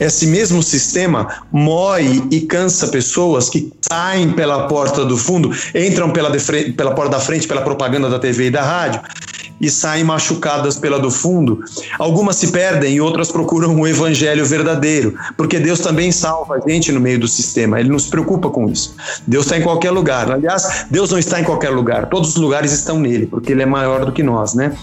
esse 0.00 0.26
mesmo 0.28 0.62
sistema 0.62 1.42
moe 1.52 2.26
e 2.30 2.40
cansa 2.40 2.88
pessoas 2.88 3.50
que 3.50 3.70
saem 3.86 4.32
pela 4.32 4.66
porta 4.66 5.04
do 5.04 5.16
fundo, 5.18 5.54
entram 5.74 6.10
pela, 6.10 6.30
pela 6.74 6.94
porta 6.94 7.10
da 7.10 7.20
frente, 7.20 7.46
pela 7.46 7.60
propaganda 7.60 8.08
da 8.08 8.18
TV 8.18 8.46
e 8.46 8.50
da 8.50 8.62
rádio, 8.62 9.02
e 9.60 9.70
saem 9.70 10.04
machucadas 10.04 10.76
pela 10.76 10.98
do 10.98 11.10
fundo. 11.10 11.64
Algumas 11.98 12.36
se 12.36 12.48
perdem 12.48 12.96
e 12.96 13.00
outras 13.00 13.30
procuram 13.30 13.78
o 13.78 13.86
evangelho 13.86 14.44
verdadeiro, 14.44 15.14
porque 15.36 15.58
Deus 15.58 15.80
também 15.80 16.12
salva 16.12 16.56
a 16.56 16.70
gente 16.70 16.92
no 16.92 17.00
meio 17.00 17.18
do 17.18 17.28
sistema. 17.28 17.80
Ele 17.80 17.88
não 17.88 17.98
se 17.98 18.08
preocupa 18.08 18.50
com 18.50 18.68
isso. 18.68 18.94
Deus 19.26 19.44
está 19.44 19.58
em 19.58 19.62
qualquer 19.62 19.90
lugar. 19.90 20.30
Aliás, 20.30 20.86
Deus 20.90 21.10
não 21.10 21.18
está 21.18 21.40
em 21.40 21.44
qualquer 21.44 21.70
lugar. 21.70 22.08
Todos 22.08 22.30
os 22.30 22.36
lugares 22.36 22.72
estão 22.72 23.00
nele, 23.00 23.26
porque 23.26 23.52
ele 23.52 23.62
é 23.62 23.66
maior 23.66 24.04
do 24.04 24.12
que 24.12 24.22
nós, 24.22 24.54
né? 24.54 24.76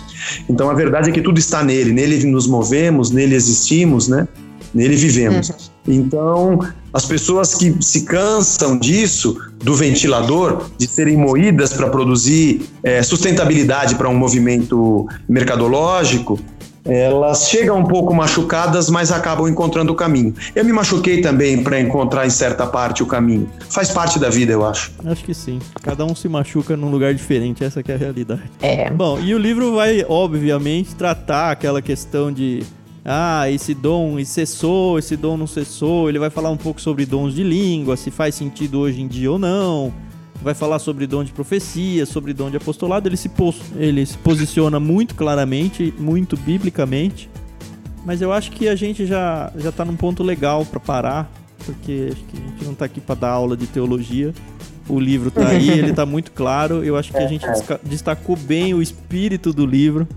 Então 0.50 0.70
a 0.70 0.74
verdade 0.74 1.10
é 1.10 1.14
que 1.14 1.22
tudo 1.22 1.40
está 1.40 1.64
nele. 1.64 1.92
Nele 1.92 2.26
nos 2.26 2.48
movemos, 2.48 3.12
nele 3.12 3.36
existimos, 3.36 4.08
né? 4.08 4.28
Nele 4.74 4.96
vivemos. 4.96 5.50
Uhum. 5.50 5.56
Então, 5.88 6.60
as 6.96 7.04
pessoas 7.04 7.54
que 7.54 7.76
se 7.82 8.06
cansam 8.06 8.80
disso, 8.80 9.38
do 9.58 9.76
ventilador, 9.76 10.70
de 10.78 10.88
serem 10.88 11.18
moídas 11.18 11.74
para 11.74 11.90
produzir 11.90 12.70
é, 12.82 13.04
sustentabilidade 13.04 13.96
para 13.96 14.08
um 14.08 14.16
movimento 14.16 15.06
mercadológico, 15.28 16.40
elas 16.86 17.50
chegam 17.50 17.80
um 17.80 17.84
pouco 17.84 18.14
machucadas, 18.14 18.90
mas 18.90 19.12
acabam 19.12 19.46
encontrando 19.50 19.92
o 19.92 19.96
caminho. 19.96 20.34
Eu 20.56 20.64
me 20.64 20.72
machuquei 20.72 21.20
também 21.20 21.62
para 21.62 21.82
encontrar 21.82 22.26
em 22.26 22.30
certa 22.30 22.66
parte 22.66 23.04
o 23.04 23.06
caminho. 23.06 23.50
Faz 23.70 23.90
parte 23.90 24.18
da 24.18 24.30
vida, 24.30 24.54
eu 24.54 24.66
acho. 24.66 24.94
Acho 25.04 25.26
que 25.26 25.34
sim. 25.34 25.60
Cada 25.82 26.06
um 26.06 26.16
se 26.16 26.30
machuca 26.30 26.78
num 26.78 26.90
lugar 26.90 27.14
diferente, 27.14 27.62
essa 27.62 27.82
é 27.86 27.94
a 27.94 27.98
realidade. 27.98 28.44
É. 28.62 28.90
Bom, 28.90 29.20
e 29.20 29.36
o 29.36 29.38
livro 29.38 29.76
vai, 29.76 30.06
obviamente, 30.08 30.96
tratar 30.96 31.52
aquela 31.52 31.82
questão 31.82 32.32
de 32.32 32.64
ah, 33.08 33.48
esse 33.52 33.76
dom 33.76 34.24
cessou, 34.26 34.98
esse 34.98 35.16
dom 35.16 35.38
não 35.38 35.46
cessou. 35.46 36.10
Ele 36.10 36.18
vai 36.18 36.32
falar 36.32 36.50
um 36.50 36.58
pouco 36.58 36.82
sobre 36.82 37.06
dons 37.06 37.36
de 37.36 37.44
língua, 37.44 37.96
se 37.96 38.10
faz 38.10 38.34
sentido 38.34 38.80
hoje 38.80 39.00
em 39.00 39.08
dia 39.08 39.32
ou 39.32 39.38
não. 39.38 39.94
Vai 40.42 40.56
falar 40.56 40.80
sobre 40.80 41.06
dom 41.06 41.24
de 41.24 41.32
profecia, 41.32 42.06
sobre 42.08 42.34
dom 42.34 42.50
de 42.50 42.58
apostolado. 42.58 43.08
Ele 43.08 43.16
se, 43.16 43.30
ele 43.76 44.04
se 44.04 44.18
posiciona 44.18 44.80
muito 44.80 45.14
claramente, 45.14 45.94
muito 46.00 46.36
biblicamente. 46.36 47.30
Mas 48.04 48.22
eu 48.22 48.34
acho 48.34 48.52
que 48.52 48.68
a 48.68 48.76
gente 48.76 49.06
já, 49.06 49.52
já 49.56 49.72
tá 49.72 49.86
num 49.86 49.96
ponto 49.96 50.24
legal 50.24 50.66
para 50.66 50.80
parar, 50.80 51.32
porque 51.64 52.10
acho 52.12 52.24
que 52.24 52.38
a 52.38 52.50
gente 52.50 52.66
não 52.66 52.74
tá 52.74 52.86
aqui 52.86 53.00
para 53.00 53.16
dar 53.16 53.30
aula 53.30 53.56
de 53.56 53.68
teologia. 53.68 54.34
O 54.90 55.00
livro 55.00 55.30
tá 55.30 55.48
aí, 55.48 55.70
ele 55.78 55.94
tá 55.94 56.08
muito 56.08 56.32
claro. 56.32 56.84
Eu 56.84 56.98
acho 56.98 57.12
que 57.12 57.20
a 57.20 57.28
gente 57.28 57.46
destacou 57.84 58.36
bem 58.36 58.74
o 58.74 58.82
espírito 58.82 59.54
do 59.54 59.66
livro. 59.66 60.08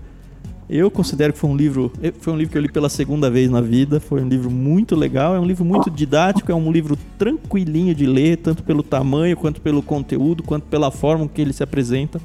Eu 0.69 0.91
considero 0.91 1.33
que 1.33 1.39
foi 1.39 1.49
um 1.49 1.55
livro, 1.55 1.91
foi 2.19 2.31
um 2.31 2.37
livro 2.37 2.51
que 2.51 2.57
eu 2.57 2.61
li 2.61 2.71
pela 2.71 2.89
segunda 2.89 3.27
vez 3.27 3.49
na 3.49 3.59
vida, 3.59 3.99
foi 3.99 4.21
um 4.21 4.27
livro 4.27 4.51
muito 4.51 4.95
legal, 4.95 5.33
é 5.33 5.39
um 5.39 5.45
livro 5.45 5.65
muito 5.65 5.89
didático, 5.89 6.51
é 6.51 6.55
um 6.55 6.71
livro 6.71 6.95
tranquilinho 7.17 7.95
de 7.95 8.05
ler, 8.05 8.37
tanto 8.37 8.61
pelo 8.61 8.83
tamanho, 8.83 9.35
quanto 9.35 9.59
pelo 9.61 9.81
conteúdo, 9.81 10.43
quanto 10.43 10.67
pela 10.67 10.91
forma 10.91 11.27
que 11.27 11.41
ele 11.41 11.53
se 11.53 11.63
apresenta. 11.63 12.21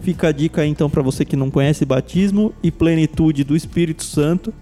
Fica 0.00 0.28
a 0.28 0.32
dica 0.32 0.60
aí 0.60 0.68
então 0.68 0.90
para 0.90 1.00
você 1.00 1.24
que 1.24 1.34
não 1.34 1.50
conhece 1.50 1.86
batismo 1.86 2.52
e 2.62 2.70
plenitude 2.70 3.42
do 3.42 3.56
Espírito 3.56 4.04
Santo. 4.04 4.52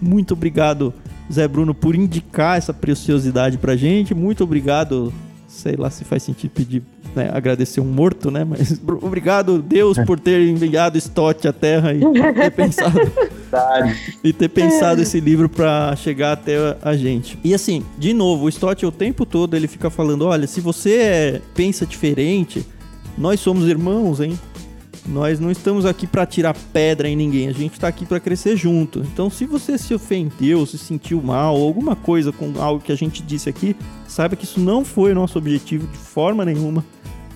Muito 0.00 0.32
obrigado, 0.32 0.94
Zé 1.30 1.46
Bruno, 1.46 1.74
por 1.74 1.94
indicar 1.94 2.56
essa 2.56 2.72
preciosidade 2.72 3.58
pra 3.58 3.76
gente. 3.76 4.14
Muito 4.14 4.42
obrigado, 4.42 5.12
sei 5.46 5.76
lá 5.76 5.90
se 5.90 6.02
faz 6.02 6.22
sentido 6.22 6.50
pedir 6.52 6.82
né, 7.14 7.30
agradecer 7.32 7.80
um 7.80 7.84
morto, 7.84 8.30
né? 8.30 8.44
Mas 8.44 8.80
obrigado, 9.02 9.60
Deus, 9.60 9.98
por 10.06 10.18
ter 10.18 10.46
enviado 10.48 10.98
Stott 10.98 11.46
à 11.46 11.52
Terra 11.52 11.92
e 11.92 12.00
ter 12.00 12.50
pensado. 12.50 13.00
e 14.22 14.32
ter 14.32 14.48
pensado 14.48 15.02
esse 15.02 15.18
livro 15.20 15.48
para 15.48 15.94
chegar 15.96 16.32
até 16.32 16.76
a 16.82 16.96
gente. 16.96 17.38
E 17.42 17.54
assim, 17.54 17.84
de 17.98 18.12
novo, 18.12 18.44
o 18.44 18.48
Stott 18.48 18.84
o 18.86 18.92
tempo 18.92 19.26
todo 19.26 19.54
ele 19.54 19.66
fica 19.66 19.90
falando: 19.90 20.26
olha, 20.26 20.46
se 20.46 20.60
você 20.60 20.94
é, 20.94 21.40
pensa 21.54 21.84
diferente, 21.84 22.66
nós 23.18 23.40
somos 23.40 23.68
irmãos, 23.68 24.20
hein? 24.20 24.38
Nós 25.06 25.40
não 25.40 25.50
estamos 25.50 25.86
aqui 25.86 26.06
para 26.06 26.26
tirar 26.26 26.54
pedra 26.72 27.08
em 27.08 27.16
ninguém, 27.16 27.48
a 27.48 27.52
gente 27.52 27.72
está 27.72 27.88
aqui 27.88 28.04
para 28.04 28.20
crescer 28.20 28.56
junto. 28.56 29.00
Então, 29.00 29.30
se 29.30 29.46
você 29.46 29.78
se 29.78 29.94
ofendeu, 29.94 30.64
se 30.66 30.78
sentiu 30.78 31.22
mal, 31.22 31.56
ou 31.56 31.66
alguma 31.66 31.96
coisa 31.96 32.30
com 32.30 32.52
algo 32.60 32.82
que 32.82 32.92
a 32.92 32.96
gente 32.96 33.22
disse 33.22 33.48
aqui, 33.48 33.74
saiba 34.06 34.36
que 34.36 34.44
isso 34.44 34.60
não 34.60 34.84
foi 34.84 35.12
o 35.12 35.14
nosso 35.14 35.38
objetivo 35.38 35.86
de 35.86 35.98
forma 35.98 36.44
nenhuma. 36.44 36.84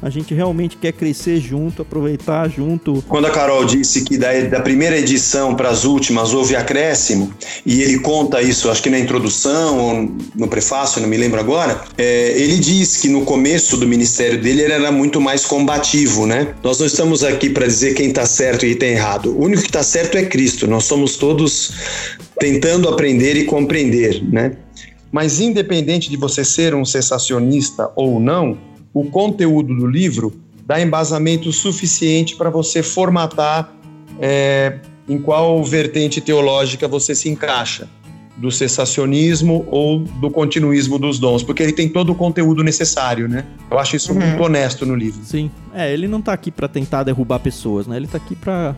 A 0.04 0.10
gente 0.10 0.34
realmente 0.34 0.76
quer 0.76 0.92
crescer 0.92 1.40
junto, 1.40 1.80
aproveitar 1.80 2.46
junto. 2.50 3.02
Quando 3.08 3.24
a 3.24 3.30
Carol 3.30 3.64
disse 3.64 4.04
que 4.04 4.18
da, 4.18 4.38
da 4.42 4.60
primeira 4.60 4.98
edição 4.98 5.54
para 5.54 5.70
as 5.70 5.86
últimas 5.86 6.34
houve 6.34 6.54
acréscimo, 6.54 7.32
e 7.64 7.80
ele 7.80 7.98
conta 8.00 8.42
isso, 8.42 8.70
acho 8.70 8.82
que 8.82 8.90
na 8.90 8.98
introdução 8.98 9.78
ou 9.78 10.16
no 10.34 10.46
prefácio, 10.46 11.00
não 11.00 11.08
me 11.08 11.16
lembro 11.16 11.40
agora, 11.40 11.82
é, 11.96 12.38
ele 12.38 12.58
diz 12.58 12.98
que 12.98 13.08
no 13.08 13.22
começo 13.22 13.78
do 13.78 13.88
ministério 13.88 14.38
dele 14.38 14.60
ele 14.60 14.74
era 14.74 14.92
muito 14.92 15.22
mais 15.22 15.46
combativo, 15.46 16.26
né? 16.26 16.54
Nós 16.62 16.78
não 16.78 16.86
estamos 16.86 17.24
aqui 17.24 17.48
para 17.48 17.66
dizer 17.66 17.94
quem 17.94 18.08
está 18.08 18.26
certo 18.26 18.66
e 18.66 18.74
quem 18.74 18.74
está 18.74 18.86
errado. 18.86 19.30
O 19.30 19.42
único 19.42 19.62
que 19.62 19.68
está 19.68 19.82
certo 19.82 20.18
é 20.18 20.26
Cristo. 20.26 20.66
Nós 20.66 20.84
somos 20.84 21.16
todos 21.16 21.72
tentando 22.38 22.90
aprender 22.90 23.38
e 23.38 23.44
compreender, 23.44 24.22
né? 24.22 24.52
Mas 25.10 25.40
independente 25.40 26.10
de 26.10 26.18
você 26.18 26.44
ser 26.44 26.74
um 26.74 26.84
sensacionista 26.84 27.90
ou 27.96 28.20
não, 28.20 28.58
o 28.94 29.04
conteúdo 29.06 29.74
do 29.74 29.86
livro 29.88 30.32
dá 30.64 30.80
embasamento 30.80 31.52
suficiente 31.52 32.36
para 32.36 32.48
você 32.48 32.82
formatar 32.82 33.74
é, 34.20 34.78
em 35.08 35.18
qual 35.18 35.62
vertente 35.64 36.20
teológica 36.20 36.86
você 36.86 37.14
se 37.14 37.28
encaixa, 37.28 37.88
do 38.36 38.50
cessacionismo 38.50 39.64
ou 39.70 40.00
do 40.00 40.28
continuismo 40.30 40.98
dos 40.98 41.18
dons, 41.20 41.42
porque 41.42 41.62
ele 41.62 41.72
tem 41.72 41.88
todo 41.88 42.10
o 42.10 42.14
conteúdo 42.14 42.64
necessário, 42.64 43.28
né? 43.28 43.44
Eu 43.70 43.78
acho 43.78 43.94
isso 43.94 44.12
uhum. 44.12 44.18
muito 44.18 44.42
honesto 44.42 44.84
no 44.84 44.96
livro. 44.96 45.20
Sim. 45.24 45.50
É, 45.72 45.92
ele 45.92 46.08
não 46.08 46.18
está 46.18 46.32
aqui 46.32 46.50
para 46.50 46.66
tentar 46.66 47.04
derrubar 47.04 47.38
pessoas, 47.38 47.86
né? 47.86 47.96
Ele 47.96 48.06
está 48.06 48.18
aqui 48.18 48.34
para 48.34 48.74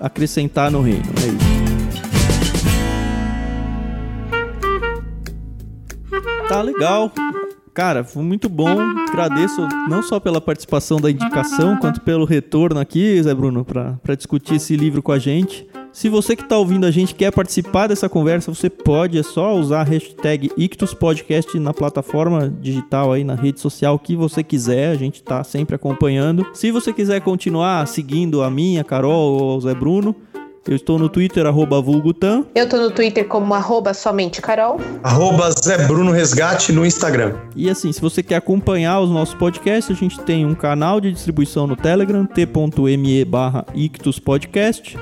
acrescentar 0.00 0.70
no 0.70 0.82
reino, 0.82 1.04
é 1.22 1.26
isso. 1.28 1.64
Tá 6.48 6.60
legal. 6.60 7.10
Cara, 7.74 8.04
foi 8.04 8.22
muito 8.22 8.48
bom. 8.48 8.80
Agradeço 9.08 9.66
não 9.88 10.00
só 10.00 10.20
pela 10.20 10.40
participação 10.40 11.00
da 11.00 11.10
indicação, 11.10 11.76
quanto 11.76 12.00
pelo 12.00 12.24
retorno 12.24 12.78
aqui, 12.78 13.20
Zé 13.20 13.34
Bruno, 13.34 13.64
para 13.64 14.14
discutir 14.14 14.54
esse 14.54 14.76
livro 14.76 15.02
com 15.02 15.10
a 15.10 15.18
gente. 15.18 15.66
Se 15.92 16.08
você 16.08 16.36
que 16.36 16.42
está 16.42 16.56
ouvindo 16.56 16.86
a 16.86 16.90
gente 16.90 17.14
quer 17.14 17.32
participar 17.32 17.88
dessa 17.88 18.08
conversa, 18.08 18.52
você 18.52 18.70
pode, 18.70 19.18
é 19.18 19.22
só 19.22 19.54
usar 19.56 19.80
a 19.80 19.84
hashtag 19.84 20.50
IctusPodcast 20.56 21.58
na 21.58 21.74
plataforma 21.74 22.48
digital 22.60 23.12
aí, 23.12 23.24
na 23.24 23.34
rede 23.34 23.60
social 23.60 23.98
que 23.98 24.14
você 24.14 24.42
quiser, 24.42 24.90
a 24.90 24.96
gente 24.96 25.16
está 25.16 25.42
sempre 25.42 25.74
acompanhando. 25.74 26.46
Se 26.52 26.70
você 26.70 26.92
quiser 26.92 27.20
continuar 27.20 27.86
seguindo 27.86 28.42
a 28.42 28.50
minha, 28.50 28.82
a 28.82 28.84
Carol 28.84 29.40
ou 29.40 29.56
o 29.56 29.60
Zé 29.60 29.74
Bruno, 29.74 30.14
eu 30.66 30.76
estou 30.76 30.98
no 30.98 31.08
Twitter, 31.10 31.44
arroba 31.44 31.80
vulgutan. 31.80 32.44
Eu 32.54 32.64
estou 32.64 32.80
no 32.80 32.90
Twitter 32.90 33.26
como 33.28 33.52
arroba 33.52 33.92
somente 33.92 34.40
Carol. 34.40 34.80
Arroba 35.02 35.50
Zé 35.50 35.86
Bruno 35.86 36.10
Resgate 36.10 36.72
no 36.72 36.86
Instagram. 36.86 37.34
E 37.54 37.68
assim, 37.68 37.92
se 37.92 38.00
você 38.00 38.22
quer 38.22 38.36
acompanhar 38.36 39.00
os 39.00 39.10
nossos 39.10 39.34
podcasts, 39.34 39.94
a 39.94 39.98
gente 39.98 40.18
tem 40.20 40.46
um 40.46 40.54
canal 40.54 41.00
de 41.00 41.12
distribuição 41.12 41.66
no 41.66 41.76
Telegram, 41.76 42.24
t.me 42.24 43.24
barra 43.26 43.66
ictuspodcast, 43.74 44.96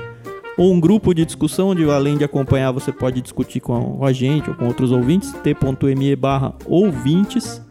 ou 0.57 0.73
um 0.73 0.79
grupo 0.79 1.13
de 1.13 1.25
discussão 1.25 1.69
onde 1.69 1.89
além 1.89 2.17
de 2.17 2.25
acompanhar 2.25 2.71
você 2.71 2.91
pode 2.91 3.21
discutir 3.21 3.61
com 3.61 4.05
a 4.05 4.11
gente 4.11 4.49
ou 4.49 4.55
com 4.55 4.67
outros 4.67 4.91
ouvintes, 4.91 5.31
t.me 5.43 6.15
barra 6.17 6.53
ouvintes. 6.65 7.61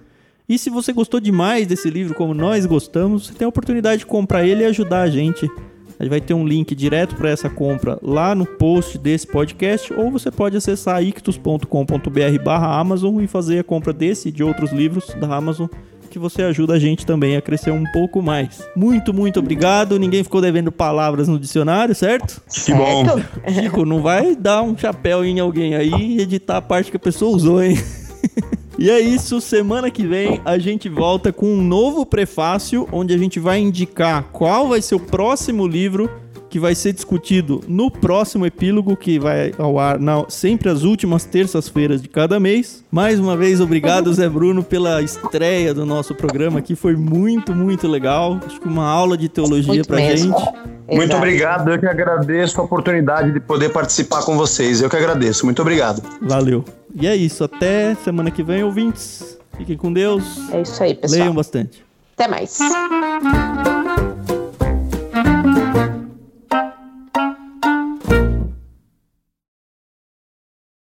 E 0.48 0.58
se 0.58 0.70
você 0.70 0.92
gostou 0.92 1.20
demais 1.20 1.66
desse 1.66 1.90
livro 1.90 2.14
como 2.14 2.32
nós 2.32 2.64
gostamos, 2.64 3.26
você 3.26 3.34
tem 3.34 3.44
a 3.44 3.48
oportunidade 3.48 4.00
de 4.00 4.06
comprar 4.06 4.46
ele 4.46 4.62
e 4.62 4.66
ajudar 4.66 5.02
a 5.02 5.10
gente 5.10 5.46
a 5.46 5.71
gente 6.04 6.10
vai 6.10 6.20
ter 6.20 6.34
um 6.34 6.46
link 6.46 6.74
direto 6.74 7.14
para 7.16 7.30
essa 7.30 7.48
compra 7.48 7.98
lá 8.02 8.34
no 8.34 8.46
post 8.46 8.98
desse 8.98 9.26
podcast, 9.26 9.92
ou 9.92 10.10
você 10.10 10.30
pode 10.30 10.56
acessar 10.56 11.02
ictus.com.br 11.02 12.42
barra 12.44 12.78
Amazon 12.78 13.22
e 13.22 13.26
fazer 13.26 13.60
a 13.60 13.64
compra 13.64 13.92
desse 13.92 14.28
e 14.28 14.32
de 14.32 14.42
outros 14.42 14.72
livros 14.72 15.14
da 15.20 15.34
Amazon 15.34 15.68
que 16.12 16.18
você 16.18 16.42
ajuda 16.42 16.74
a 16.74 16.78
gente 16.78 17.06
também 17.06 17.36
a 17.36 17.40
crescer 17.40 17.70
um 17.70 17.84
pouco 17.90 18.20
mais. 18.20 18.68
Muito, 18.76 19.14
muito 19.14 19.40
obrigado. 19.40 19.98
Ninguém 19.98 20.22
ficou 20.22 20.42
devendo 20.42 20.70
palavras 20.70 21.26
no 21.26 21.38
dicionário, 21.38 21.94
certo? 21.94 22.42
Que 22.50 22.74
bom. 22.74 23.06
Chico, 23.48 23.86
não 23.86 24.02
vai 24.02 24.36
dar 24.36 24.60
um 24.60 24.76
chapéu 24.76 25.24
em 25.24 25.40
alguém 25.40 25.74
aí 25.74 25.90
e 25.90 26.20
editar 26.20 26.58
a 26.58 26.62
parte 26.62 26.90
que 26.90 26.98
a 26.98 27.00
pessoa 27.00 27.34
usou, 27.34 27.62
hein? 27.62 27.78
E 28.78 28.90
é 28.90 28.98
isso, 28.98 29.40
semana 29.40 29.90
que 29.90 30.06
vem 30.06 30.40
a 30.44 30.58
gente 30.58 30.88
volta 30.88 31.32
com 31.32 31.46
um 31.46 31.62
novo 31.62 32.06
prefácio 32.06 32.88
onde 32.90 33.14
a 33.14 33.18
gente 33.18 33.38
vai 33.38 33.60
indicar 33.60 34.24
qual 34.32 34.66
vai 34.66 34.80
ser 34.80 34.94
o 34.94 35.00
próximo 35.00 35.68
livro 35.68 36.10
que 36.52 36.60
vai 36.60 36.74
ser 36.74 36.92
discutido 36.92 37.62
no 37.66 37.90
próximo 37.90 38.44
epílogo, 38.44 38.94
que 38.94 39.18
vai 39.18 39.54
ao 39.56 39.78
ar 39.78 39.98
na, 39.98 40.26
sempre 40.28 40.68
às 40.68 40.82
últimas 40.82 41.24
terças-feiras 41.24 42.02
de 42.02 42.10
cada 42.10 42.38
mês. 42.38 42.84
Mais 42.90 43.18
uma 43.18 43.34
vez, 43.34 43.58
obrigado, 43.58 44.12
Zé 44.12 44.28
Bruno, 44.28 44.62
pela 44.62 45.00
estreia 45.00 45.72
do 45.72 45.86
nosso 45.86 46.14
programa 46.14 46.58
aqui. 46.58 46.76
Foi 46.76 46.94
muito, 46.94 47.54
muito 47.54 47.88
legal. 47.88 48.38
Acho 48.44 48.60
que 48.60 48.68
uma 48.68 48.86
aula 48.86 49.16
de 49.16 49.30
teologia 49.30 49.72
muito 49.72 49.86
pra 49.86 49.96
mesmo. 49.96 50.38
gente. 50.38 50.52
Muito 50.90 51.04
Exato. 51.04 51.16
obrigado, 51.16 51.70
eu 51.70 51.78
que 51.78 51.86
agradeço 51.86 52.60
a 52.60 52.64
oportunidade 52.64 53.32
de 53.32 53.40
poder 53.40 53.70
participar 53.70 54.22
com 54.22 54.36
vocês. 54.36 54.82
Eu 54.82 54.90
que 54.90 54.96
agradeço. 54.96 55.46
Muito 55.46 55.62
obrigado. 55.62 56.02
Valeu. 56.20 56.62
E 56.94 57.06
é 57.06 57.16
isso. 57.16 57.42
Até 57.44 57.94
semana 57.94 58.30
que 58.30 58.42
vem, 58.42 58.62
ouvintes. 58.62 59.38
Fiquem 59.56 59.78
com 59.78 59.90
Deus. 59.90 60.22
É 60.52 60.60
isso 60.60 60.82
aí, 60.82 60.94
pessoal. 60.94 61.18
Leiam 61.18 61.34
bastante. 61.34 61.82
Até 62.14 62.28
mais. 62.28 62.58